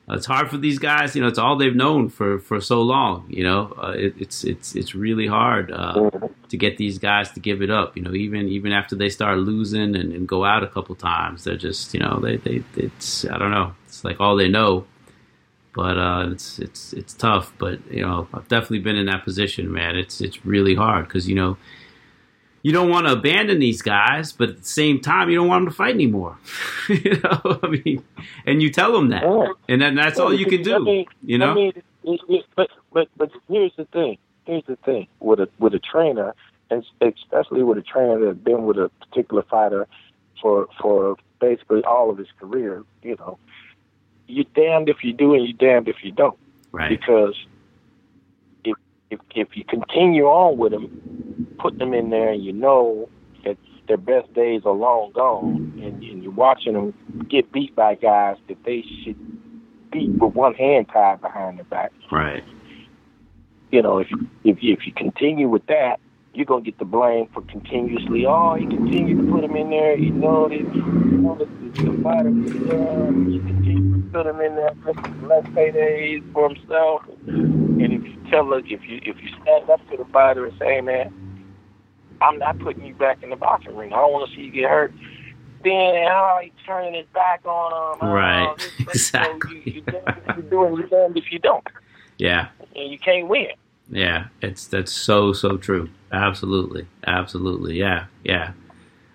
Uh, 0.10 0.16
it's 0.16 0.26
hard 0.26 0.50
for 0.50 0.58
these 0.58 0.80
guys. 0.80 1.16
You 1.16 1.22
know, 1.22 1.28
it's 1.28 1.38
all 1.38 1.58
they've 1.58 1.76
known 1.76 2.10
for 2.10 2.40
for 2.40 2.60
so 2.60 2.82
long. 2.82 3.26
You 3.30 3.44
know, 3.44 3.76
uh, 3.82 3.92
it, 3.92 4.16
it's 4.18 4.44
it's 4.44 4.76
it's 4.76 4.96
really 4.96 5.28
hard. 5.28 5.72
Uh, 5.72 6.10
to 6.50 6.58
get 6.58 6.78
these 6.78 7.00
guys 7.00 7.32
to 7.32 7.40
give 7.40 7.62
it 7.62 7.70
up. 7.70 7.96
You 7.96 8.04
know, 8.04 8.14
even 8.14 8.48
even 8.50 8.72
after 8.74 8.96
they 8.96 9.10
start 9.10 9.38
losing 9.38 9.96
and, 9.96 10.12
and 10.14 10.28
go 10.28 10.44
out 10.44 10.64
a 10.64 10.68
couple 10.68 10.96
times, 10.96 11.44
they're 11.44 11.56
just 11.56 11.94
you 11.94 12.00
know 12.00 12.20
they 12.22 12.38
they 12.38 12.64
it's 12.76 13.26
I 13.26 13.38
don't 13.38 13.52
know. 13.52 13.74
It's 13.88 14.04
like 14.04 14.20
all 14.20 14.36
they 14.36 14.50
know. 14.50 14.86
But 15.74 15.98
uh, 15.98 16.30
it's 16.32 16.60
it's 16.60 16.94
it's 16.94 17.14
tough. 17.14 17.54
But 17.58 17.80
you 17.90 18.02
know, 18.02 18.28
I've 18.34 18.48
definitely 18.48 18.80
been 18.80 18.98
in 18.98 19.06
that 19.06 19.24
position, 19.24 19.72
man. 19.72 19.96
It's 19.96 20.22
it's 20.22 20.46
really 20.46 20.76
hard 20.76 21.08
because 21.08 21.30
you 21.30 21.36
know 21.36 21.58
you 22.64 22.72
don't 22.72 22.90
want 22.90 23.08
to 23.08 23.14
abandon 23.14 23.60
these 23.60 23.82
guys, 23.82 24.32
but 24.32 24.50
at 24.50 24.58
the 24.58 24.68
same 24.68 25.00
time, 25.00 25.30
you 25.30 25.36
don't 25.36 25.48
want 25.48 25.66
them 25.66 25.72
to 25.72 25.76
fight 25.76 25.96
anymore. 25.96 26.38
you 26.90 27.20
know, 27.24 27.60
I 27.64 27.68
mean, 27.68 28.04
and 28.46 28.62
you 28.62 28.70
tell 28.70 28.92
them 28.92 29.10
that, 29.10 29.24
yeah. 29.24 29.54
and 29.68 29.82
then 29.82 29.96
that's 29.96 30.20
all 30.20 30.34
you 30.34 30.46
can 30.46 30.62
do. 30.62 30.76
I 30.76 30.80
mean, 30.80 31.06
you 31.24 31.38
know, 31.38 31.52
I 31.52 31.56
mean, 31.56 31.74
but 32.56 32.70
but 32.94 33.08
but 33.18 33.32
here's 33.48 33.72
the 33.78 33.86
thing. 33.86 34.18
Here's 34.46 34.66
the 34.66 34.76
thing 34.78 35.08
with 35.20 35.40
a 35.40 35.50
with 35.60 35.74
a 35.74 35.80
trainer, 35.80 36.36
and 36.70 36.86
especially 37.02 37.64
with 37.64 37.78
a 37.78 37.82
trainer 37.82 38.26
that's 38.26 38.38
been 38.38 38.66
with 38.66 38.78
a 38.78 38.92
particular 39.06 39.44
fighter 39.44 39.88
for 40.42 40.68
for 40.82 41.16
basically 41.40 41.84
all 41.84 42.10
of 42.10 42.18
his 42.18 42.28
career. 42.40 42.84
You 43.02 43.16
know, 43.18 43.40
you're 44.32 44.46
damned 44.56 44.90
if 44.90 45.04
you 45.04 45.14
do, 45.14 45.34
and 45.34 45.46
you're 45.46 45.58
damned 45.58 45.88
if 45.88 45.98
you 46.04 46.12
don't. 46.12 46.38
Right. 46.72 46.90
Because 46.90 47.36
if 48.64 48.78
if 49.10 49.20
if 49.36 49.48
you 49.56 49.64
continue 49.66 50.26
on 50.26 50.58
with 50.58 50.72
them, 50.72 51.48
put 51.60 51.78
them 51.78 51.94
in 51.94 52.10
there, 52.10 52.32
and 52.32 52.44
you 52.44 52.54
know 52.54 53.10
that 53.46 53.58
their 53.88 53.98
best 53.98 54.34
days 54.34 54.62
are 54.66 54.74
long 54.74 55.12
gone, 55.14 55.74
and, 55.84 56.02
and 56.04 56.24
you're 56.24 56.32
watching 56.32 56.74
them 56.74 56.94
get 57.30 57.52
beat 57.52 57.76
by 57.76 57.96
guys 57.96 58.38
that 58.48 58.64
they 58.64 58.84
should 59.04 59.18
beat 59.92 60.10
with 60.12 60.34
one 60.34 60.54
hand 60.54 60.88
tied 60.92 61.22
behind 61.22 61.58
their 61.58 61.66
back. 61.66 61.92
Right. 62.12 62.44
You 63.72 63.82
know, 63.82 64.00
if 64.00 64.08
if 64.44 64.62
you, 64.64 64.74
if 64.74 64.86
you 64.86 64.94
continue 64.94 65.50
with 65.50 65.66
that, 65.68 66.00
you're 66.34 66.46
gonna 66.46 66.62
get 66.62 66.80
the 66.80 66.86
blame 66.86 67.28
for 67.34 67.42
continuously. 67.42 68.26
Oh, 68.26 68.56
he 68.56 68.66
continued 68.66 69.26
to 69.26 69.32
put 69.32 69.44
him 69.44 69.56
in 69.56 69.70
there. 69.70 69.98
You 69.98 70.12
know 70.12 70.48
that 70.50 70.58
you 70.58 70.82
know 71.18 71.36
that 71.36 71.76
the 71.76 72.04
fighter, 72.04 72.30
uh, 72.30 73.12
you 73.30 73.42
continue 73.42 74.02
to 74.02 74.10
put 74.12 74.26
him 74.26 74.40
in 74.40 74.56
there 74.56 74.74
for 74.84 74.94
less 75.28 75.46
paydays 75.48 76.34
for 76.34 76.50
himself. 76.50 77.04
And 77.28 77.94
if 77.94 78.04
you 78.04 78.18
tell 78.30 78.46
her, 78.52 78.60
if 78.60 78.70
you 78.70 79.00
if 79.04 79.22
you 79.22 79.30
stand 79.42 79.70
up 79.70 79.88
to 79.90 79.98
the 79.98 80.06
fighter 80.06 80.46
and 80.46 80.58
say, 80.60 80.76
hey, 80.76 80.82
man, 80.82 81.14
I'm 82.22 82.40
not 82.40 82.60
putting 82.60 82.86
you 82.86 82.94
back 82.96 83.24
in 83.24 83.30
the 83.30 83.36
boxing 83.36 83.76
ring. 83.76 83.94
I 83.94 83.98
don't 83.98 84.14
want 84.14 84.30
to 84.30 84.36
see 84.36 84.44
you 84.44 84.52
get 84.52 84.70
hurt 84.70 84.94
then 85.64 86.08
oh, 86.10 86.40
he 86.42 86.52
turning 86.66 86.94
his 86.96 87.06
back 87.14 87.46
on 87.46 87.94
him. 87.94 88.00
Oh, 88.02 88.12
right. 88.12 88.72
exactly. 88.80 89.62
You, 89.66 89.72
you, 89.74 89.84
you're 90.28 90.42
doing 90.44 90.76
you're 90.76 90.88
damned 90.88 91.18
if 91.18 91.32
you 91.32 91.40
don't. 91.40 91.66
Yeah. 92.18 92.50
And 92.76 92.92
you 92.92 92.98
can't 92.98 93.28
win. 93.28 93.50
Yeah, 93.90 94.28
it's 94.42 94.68
that's 94.68 94.92
so 94.92 95.34
so 95.34 95.58
true. 95.58 95.90
Absolutely, 96.12 96.88
absolutely. 97.06 97.78
Yeah, 97.80 98.06
yeah. 98.24 98.54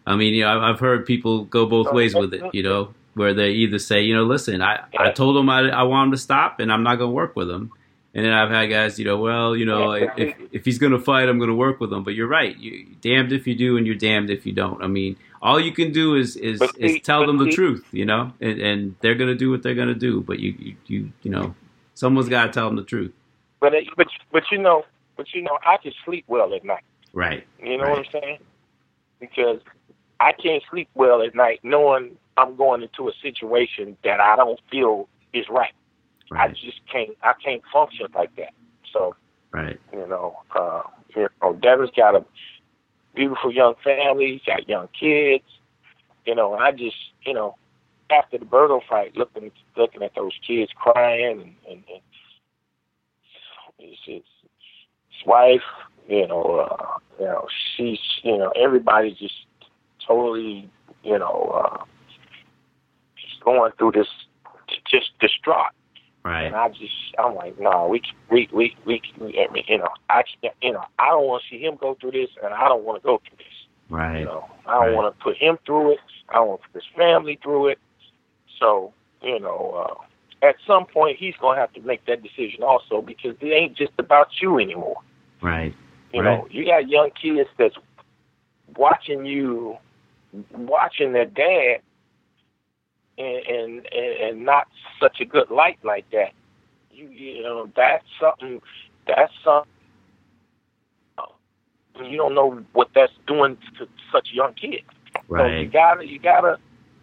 I 0.07 0.17
mean, 0.17 0.35
you 0.35 0.45
know, 0.45 0.61
I've 0.61 0.81
heard 0.81 1.05
people 1.05 1.45
go 1.45 1.67
both 1.67 1.93
ways 1.93 2.15
with 2.15 2.33
it. 2.33 2.43
You 2.55 2.63
know, 2.63 2.95
where 3.15 3.35
they 3.35 3.51
either 3.51 3.79
say, 3.79 4.03
you 4.03 4.15
know, 4.15 4.25
listen, 4.25 4.63
I 4.63 4.85
I 4.97 5.11
told 5.11 5.37
him 5.37 5.49
I 5.51 5.69
I 5.69 5.83
want 5.83 6.09
him 6.09 6.13
to 6.13 6.19
stop, 6.19 6.61
and 6.61 6.73
I'm 6.73 6.83
not 6.83 6.97
going 6.97 7.11
to 7.11 7.15
work 7.15 7.37
with 7.37 7.51
him. 7.51 7.73
And 8.15 8.25
then 8.25 8.33
I've 8.33 8.49
had 8.49 8.71
guys, 8.71 8.99
you 8.99 9.05
know, 9.05 9.19
well, 9.19 9.55
you 9.55 9.67
know, 9.67 9.93
if 9.93 10.35
if 10.51 10.65
he's 10.65 10.79
going 10.79 10.93
to 10.93 10.99
fight, 10.99 11.29
I'm 11.29 11.39
going 11.39 11.51
to 11.51 11.55
work 11.55 11.81
with 11.81 11.93
him. 11.93 12.03
But 12.03 12.15
you're 12.15 12.29
right. 12.29 12.57
You 12.57 12.87
damned 13.03 13.33
if 13.33 13.47
you 13.47 13.55
do, 13.55 13.77
and 13.77 13.87
you're 13.87 13.95
damned 13.95 14.31
if 14.31 14.47
you 14.47 14.53
don't. 14.53 14.83
I 14.83 14.87
mean, 14.87 15.17
all 15.43 15.61
you 15.61 15.73
can 15.73 15.93
do 15.93 16.15
is 16.15 16.35
is, 16.37 16.61
see, 16.61 16.67
is 16.79 17.01
tell 17.03 17.27
them 17.27 17.37
the 17.37 17.45
see, 17.45 17.53
truth, 17.57 17.87
you 17.93 18.07
know, 18.07 18.33
and, 18.41 18.59
and 18.61 18.97
they're 19.01 19.17
going 19.17 19.29
to 19.29 19.37
do 19.37 19.51
what 19.51 19.63
they're 19.63 19.75
going 19.75 19.89
to 19.89 19.95
do. 19.95 20.23
But 20.23 20.39
you 20.39 20.55
you 20.59 20.77
you, 20.87 21.13
you 21.23 21.31
know, 21.31 21.55
someone's 21.93 22.31
got 22.31 22.47
to 22.47 22.53
tell 22.53 22.67
them 22.67 22.77
the 22.77 22.85
truth. 22.85 23.13
But 23.61 23.75
but 23.97 24.07
but 24.33 24.45
you 24.51 24.59
know, 24.59 24.85
but 25.17 25.33
you 25.33 25.43
know, 25.43 25.59
I 25.65 25.77
can 25.79 25.93
sleep 26.05 26.25
well 26.29 26.55
at 26.55 26.65
night. 26.65 26.85
Right. 27.13 27.47
You 27.63 27.79
know 27.79 27.85
right. 27.85 27.91
what 27.91 27.99
I'm 27.99 28.23
saying? 28.23 28.39
Because 29.21 29.61
I 30.21 30.33
can't 30.33 30.63
sleep 30.71 30.89
well 30.95 31.23
at 31.23 31.35
night 31.35 31.61
knowing 31.63 32.17
I'm 32.37 32.57
going 32.57 32.83
into 32.83 33.09
a 33.09 33.13
situation 33.23 33.97
that 34.05 34.21
I 34.21 34.37
don't 34.37 34.61
feel 34.71 35.09
is 35.33 35.47
right. 35.49 35.73
Right. 36.31 36.51
I 36.51 36.53
just 36.53 36.81
can't. 36.91 37.11
I 37.23 37.33
can't 37.43 37.63
function 37.73 38.07
like 38.15 38.35
that. 38.37 38.53
So, 38.93 39.15
right. 39.53 39.79
You 39.93 40.07
know, 40.07 40.37
uh, 40.55 40.83
you 41.15 41.29
know, 41.43 41.55
Devon's 41.55 41.91
got 41.97 42.15
a 42.15 42.25
beautiful 43.15 43.53
young 43.53 43.75
family. 43.83 44.33
He's 44.33 44.43
got 44.47 44.69
young 44.69 44.89
kids. 44.99 45.45
You 46.27 46.35
know, 46.35 46.55
I 46.55 46.73
just, 46.73 46.97
you 47.25 47.33
know, 47.33 47.57
after 48.11 48.39
the 48.39 48.45
Berto 48.45 48.81
fight, 48.89 49.17
looking 49.17 49.51
looking 49.77 50.03
at 50.03 50.15
those 50.15 50.33
kids 50.47 50.73
crying 50.75 51.41
and, 51.41 51.55
and, 51.69 51.85
and 51.89 52.03
his, 53.79 53.97
his 54.05 54.23
wife, 55.25 55.63
you 56.09 56.27
know, 56.27 56.67
uh, 56.71 56.99
you 57.19 57.27
know, 57.27 57.47
she's, 57.77 57.99
you 58.23 58.37
know, 58.37 58.53
everybody's 58.61 59.17
just 59.17 59.47
totally, 60.07 60.69
you 61.03 61.19
know, 61.19 61.63
uh, 61.65 61.85
just 63.21 63.43
going 63.45 63.73
through 63.79 63.93
this, 63.93 64.09
just 64.91 65.19
distraught. 65.21 65.73
Right. 66.25 66.47
And 66.47 66.57
I 66.57 66.69
just, 66.71 66.93
I'm 67.19 67.37
like, 67.37 67.59
no, 67.61 67.71
nah, 67.71 67.87
we, 67.87 68.03
we, 68.31 68.49
we, 68.53 68.75
we, 68.85 69.01
I 69.21 69.53
mean, 69.53 69.65
you 69.69 69.79
know, 69.79 69.89
I, 70.11 70.25
you 70.61 70.73
know, 70.73 70.85
I 70.99 71.11
don't 71.11 71.27
want 71.27 71.43
to 71.45 71.49
see 71.49 71.63
him 71.63 71.77
go 71.81 71.97
through 72.01 72.13
this, 72.13 72.31
and 72.43 72.53
I 72.53 72.69
don't 72.69 72.83
want 72.85 73.01
to 73.01 73.07
go 73.07 73.21
through 73.27 73.39
this. 73.39 73.47
Right. 73.89 74.21
You 74.21 74.25
know, 74.25 74.45
I 74.67 74.73
don't 74.75 74.87
right. 74.87 74.95
want 74.95 75.17
to 75.17 75.23
put 75.23 75.37
him 75.37 75.59
through 75.65 75.93
it. 75.93 75.99
I 76.29 76.35
don't 76.35 76.49
want 76.49 76.63
to 76.63 76.69
put 76.69 76.83
his 76.83 76.93
family 76.97 77.39
through 77.43 77.69
it. 77.69 77.79
So, 78.59 78.93
you 79.23 79.39
know, 79.39 79.87
uh, 79.89 80.05
at 80.43 80.57
some 80.67 80.87
point 80.87 81.17
he's 81.19 81.35
going 81.41 81.57
to 81.57 81.61
have 81.61 81.73
to 81.73 81.81
make 81.81 82.05
that 82.07 82.23
decision 82.23 82.63
also 82.63 83.03
because 83.03 83.37
it 83.41 83.47
ain't 83.47 83.77
just 83.77 83.93
about 83.99 84.29
you 84.41 84.59
anymore. 84.59 84.97
Right. 85.43 85.75
You 86.13 86.23
right. 86.23 86.39
know, 86.39 86.49
you 86.51 86.65
got 86.65 86.89
young 86.89 87.11
kids 87.21 87.49
that's 87.59 87.75
watching 88.77 89.25
you, 89.25 89.77
watching 90.53 91.13
their 91.13 91.27
dad 91.27 91.81
and, 93.19 93.47
and 93.47 93.87
and 93.93 94.45
not 94.45 94.69
such 95.01 95.21
a 95.21 95.25
good 95.25 95.51
light 95.51 95.79
like 95.83 96.09
that. 96.11 96.33
You 96.91 97.09
you 97.09 97.43
know 97.43 97.71
that's 97.75 98.05
something 98.21 98.61
that's 99.07 99.33
something 99.43 99.71
you 102.05 102.17
don't 102.17 102.35
know 102.35 102.63
what 102.73 102.89
that's 102.95 103.13
doing 103.27 103.57
to 103.79 103.89
such 104.13 104.29
young 104.33 104.53
kids. 104.55 104.85
Right. 105.29 105.41
So 105.41 105.61
you 105.61 105.69
gotta 105.69 106.07
you 106.07 106.19
gotta 106.19 106.59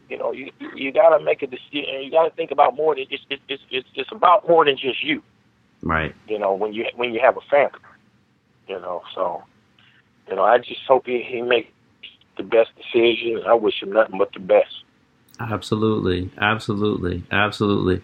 you 0.10 0.18
know 0.18 0.32
you 0.32 0.52
you 0.76 0.92
gotta 0.92 1.24
make 1.24 1.42
a 1.42 1.48
decision. 1.48 2.02
You 2.02 2.12
gotta 2.12 2.32
think 2.32 2.52
about 2.52 2.76
more 2.76 2.96
than 2.96 3.06
it's 3.10 3.24
it's 3.30 3.64
it's 3.70 3.88
it's 3.96 4.12
about 4.12 4.48
more 4.48 4.66
than 4.66 4.78
just 4.78 5.04
you. 5.04 5.22
Right. 5.82 6.16
You 6.28 6.40
know 6.40 6.54
when 6.54 6.74
you 6.74 6.86
when 6.96 7.14
you 7.14 7.20
have 7.22 7.38
a 7.38 7.42
family. 7.42 7.80
You 8.68 8.80
know 8.80 9.02
so 9.14 9.44
you 10.30 10.36
know 10.36 10.44
I 10.44 10.58
just 10.58 10.82
hope 10.88 11.06
he 11.06 11.22
he 11.22 11.42
makes 11.42 11.70
the 12.38 12.44
best 12.44 12.72
decision. 12.76 13.42
I 13.48 13.54
wish 13.54 13.82
him 13.82 13.92
nothing 13.92 14.18
but 14.18 14.34
the 14.34 14.40
best. 14.40 14.84
Absolutely, 15.40 16.30
absolutely, 16.38 17.24
absolutely. 17.32 18.02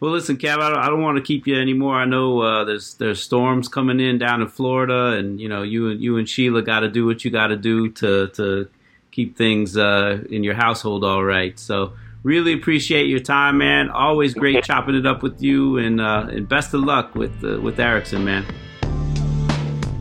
Well, 0.00 0.10
listen, 0.10 0.36
Kev, 0.36 0.58
I 0.58 0.68
don't, 0.68 0.78
I 0.78 0.88
don't 0.88 1.00
want 1.00 1.16
to 1.18 1.22
keep 1.22 1.46
you 1.46 1.56
anymore. 1.56 1.94
I 1.94 2.04
know 2.06 2.40
uh, 2.40 2.64
there's 2.64 2.94
there's 2.94 3.22
storms 3.22 3.68
coming 3.68 4.00
in 4.00 4.18
down 4.18 4.42
in 4.42 4.48
Florida, 4.48 5.16
and 5.16 5.40
you 5.40 5.48
know 5.48 5.62
you 5.62 5.90
and 5.90 6.02
you 6.02 6.16
and 6.16 6.28
Sheila 6.28 6.62
got 6.62 6.80
to 6.80 6.88
do 6.88 7.06
what 7.06 7.24
you 7.24 7.30
got 7.30 7.48
to 7.48 7.56
do 7.56 7.88
to 7.90 8.26
to 8.28 8.68
keep 9.12 9.36
things 9.36 9.76
uh, 9.76 10.24
in 10.30 10.42
your 10.42 10.54
household 10.54 11.04
all 11.04 11.22
right. 11.22 11.56
So 11.58 11.92
really 12.24 12.52
appreciate 12.52 13.06
your 13.06 13.20
time, 13.20 13.58
man. 13.58 13.90
Always 13.90 14.34
great 14.34 14.64
chopping 14.64 14.96
it 14.96 15.06
up 15.06 15.22
with 15.22 15.40
you, 15.40 15.78
and 15.78 16.00
uh, 16.00 16.26
and 16.30 16.48
best 16.48 16.74
of 16.74 16.80
luck 16.80 17.14
with 17.14 17.44
uh, 17.44 17.60
with 17.60 17.78
Erickson, 17.78 18.24
man. 18.24 18.44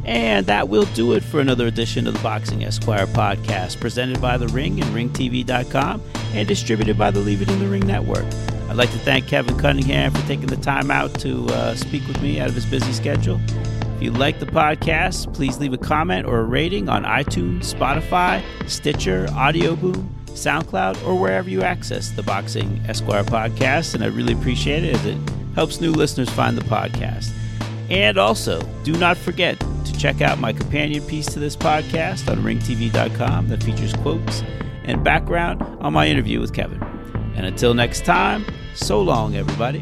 And 0.03 0.47
that 0.47 0.67
will 0.67 0.85
do 0.95 1.13
it 1.13 1.23
for 1.23 1.39
another 1.39 1.67
edition 1.67 2.07
of 2.07 2.15
the 2.15 2.19
Boxing 2.21 2.63
Esquire 2.63 3.05
podcast, 3.05 3.79
presented 3.79 4.19
by 4.19 4.35
The 4.35 4.47
Ring 4.47 4.81
and 4.81 4.95
RingTV.com 4.95 6.01
and 6.33 6.47
distributed 6.47 6.97
by 6.97 7.11
the 7.11 7.19
Leave 7.19 7.43
It 7.43 7.49
in 7.51 7.59
the 7.59 7.67
Ring 7.67 7.85
Network. 7.85 8.25
I'd 8.67 8.77
like 8.77 8.91
to 8.91 8.99
thank 8.99 9.27
Kevin 9.27 9.57
Cunningham 9.59 10.11
for 10.11 10.25
taking 10.27 10.47
the 10.47 10.57
time 10.57 10.89
out 10.89 11.13
to 11.19 11.45
uh, 11.49 11.75
speak 11.75 12.07
with 12.07 12.19
me 12.21 12.39
out 12.39 12.49
of 12.49 12.55
his 12.55 12.65
busy 12.65 12.91
schedule. 12.93 13.39
If 14.01 14.05
you 14.05 14.13
like 14.13 14.39
the 14.39 14.47
podcast, 14.47 15.31
please 15.31 15.59
leave 15.59 15.73
a 15.73 15.77
comment 15.77 16.25
or 16.25 16.39
a 16.39 16.43
rating 16.43 16.89
on 16.89 17.03
iTunes, 17.03 17.71
Spotify, 17.71 18.41
Stitcher, 18.67 19.27
Audio 19.33 19.75
Boom, 19.75 20.15
SoundCloud, 20.25 21.05
or 21.05 21.13
wherever 21.13 21.47
you 21.47 21.61
access 21.61 22.09
the 22.09 22.23
Boxing 22.23 22.81
Esquire 22.87 23.23
podcast. 23.23 23.93
And 23.93 24.03
I 24.03 24.07
really 24.07 24.33
appreciate 24.33 24.83
it 24.83 24.95
as 24.95 25.05
it 25.05 25.17
helps 25.53 25.79
new 25.79 25.91
listeners 25.91 26.31
find 26.31 26.57
the 26.57 26.63
podcast. 26.63 27.31
And 27.91 28.17
also, 28.17 28.67
do 28.83 28.93
not 28.93 29.17
forget 29.17 29.59
to 29.59 29.93
check 29.95 30.19
out 30.19 30.39
my 30.39 30.51
companion 30.51 31.05
piece 31.05 31.27
to 31.27 31.39
this 31.39 31.55
podcast 31.55 32.27
on 32.27 32.39
ringtv.com 32.39 33.49
that 33.49 33.61
features 33.61 33.93
quotes 33.93 34.41
and 34.83 35.03
background 35.03 35.61
on 35.79 35.93
my 35.93 36.07
interview 36.07 36.39
with 36.39 36.55
Kevin. 36.55 36.81
And 37.35 37.45
until 37.45 37.75
next 37.75 38.03
time, 38.03 38.47
so 38.73 38.99
long, 38.99 39.35
everybody. 39.35 39.79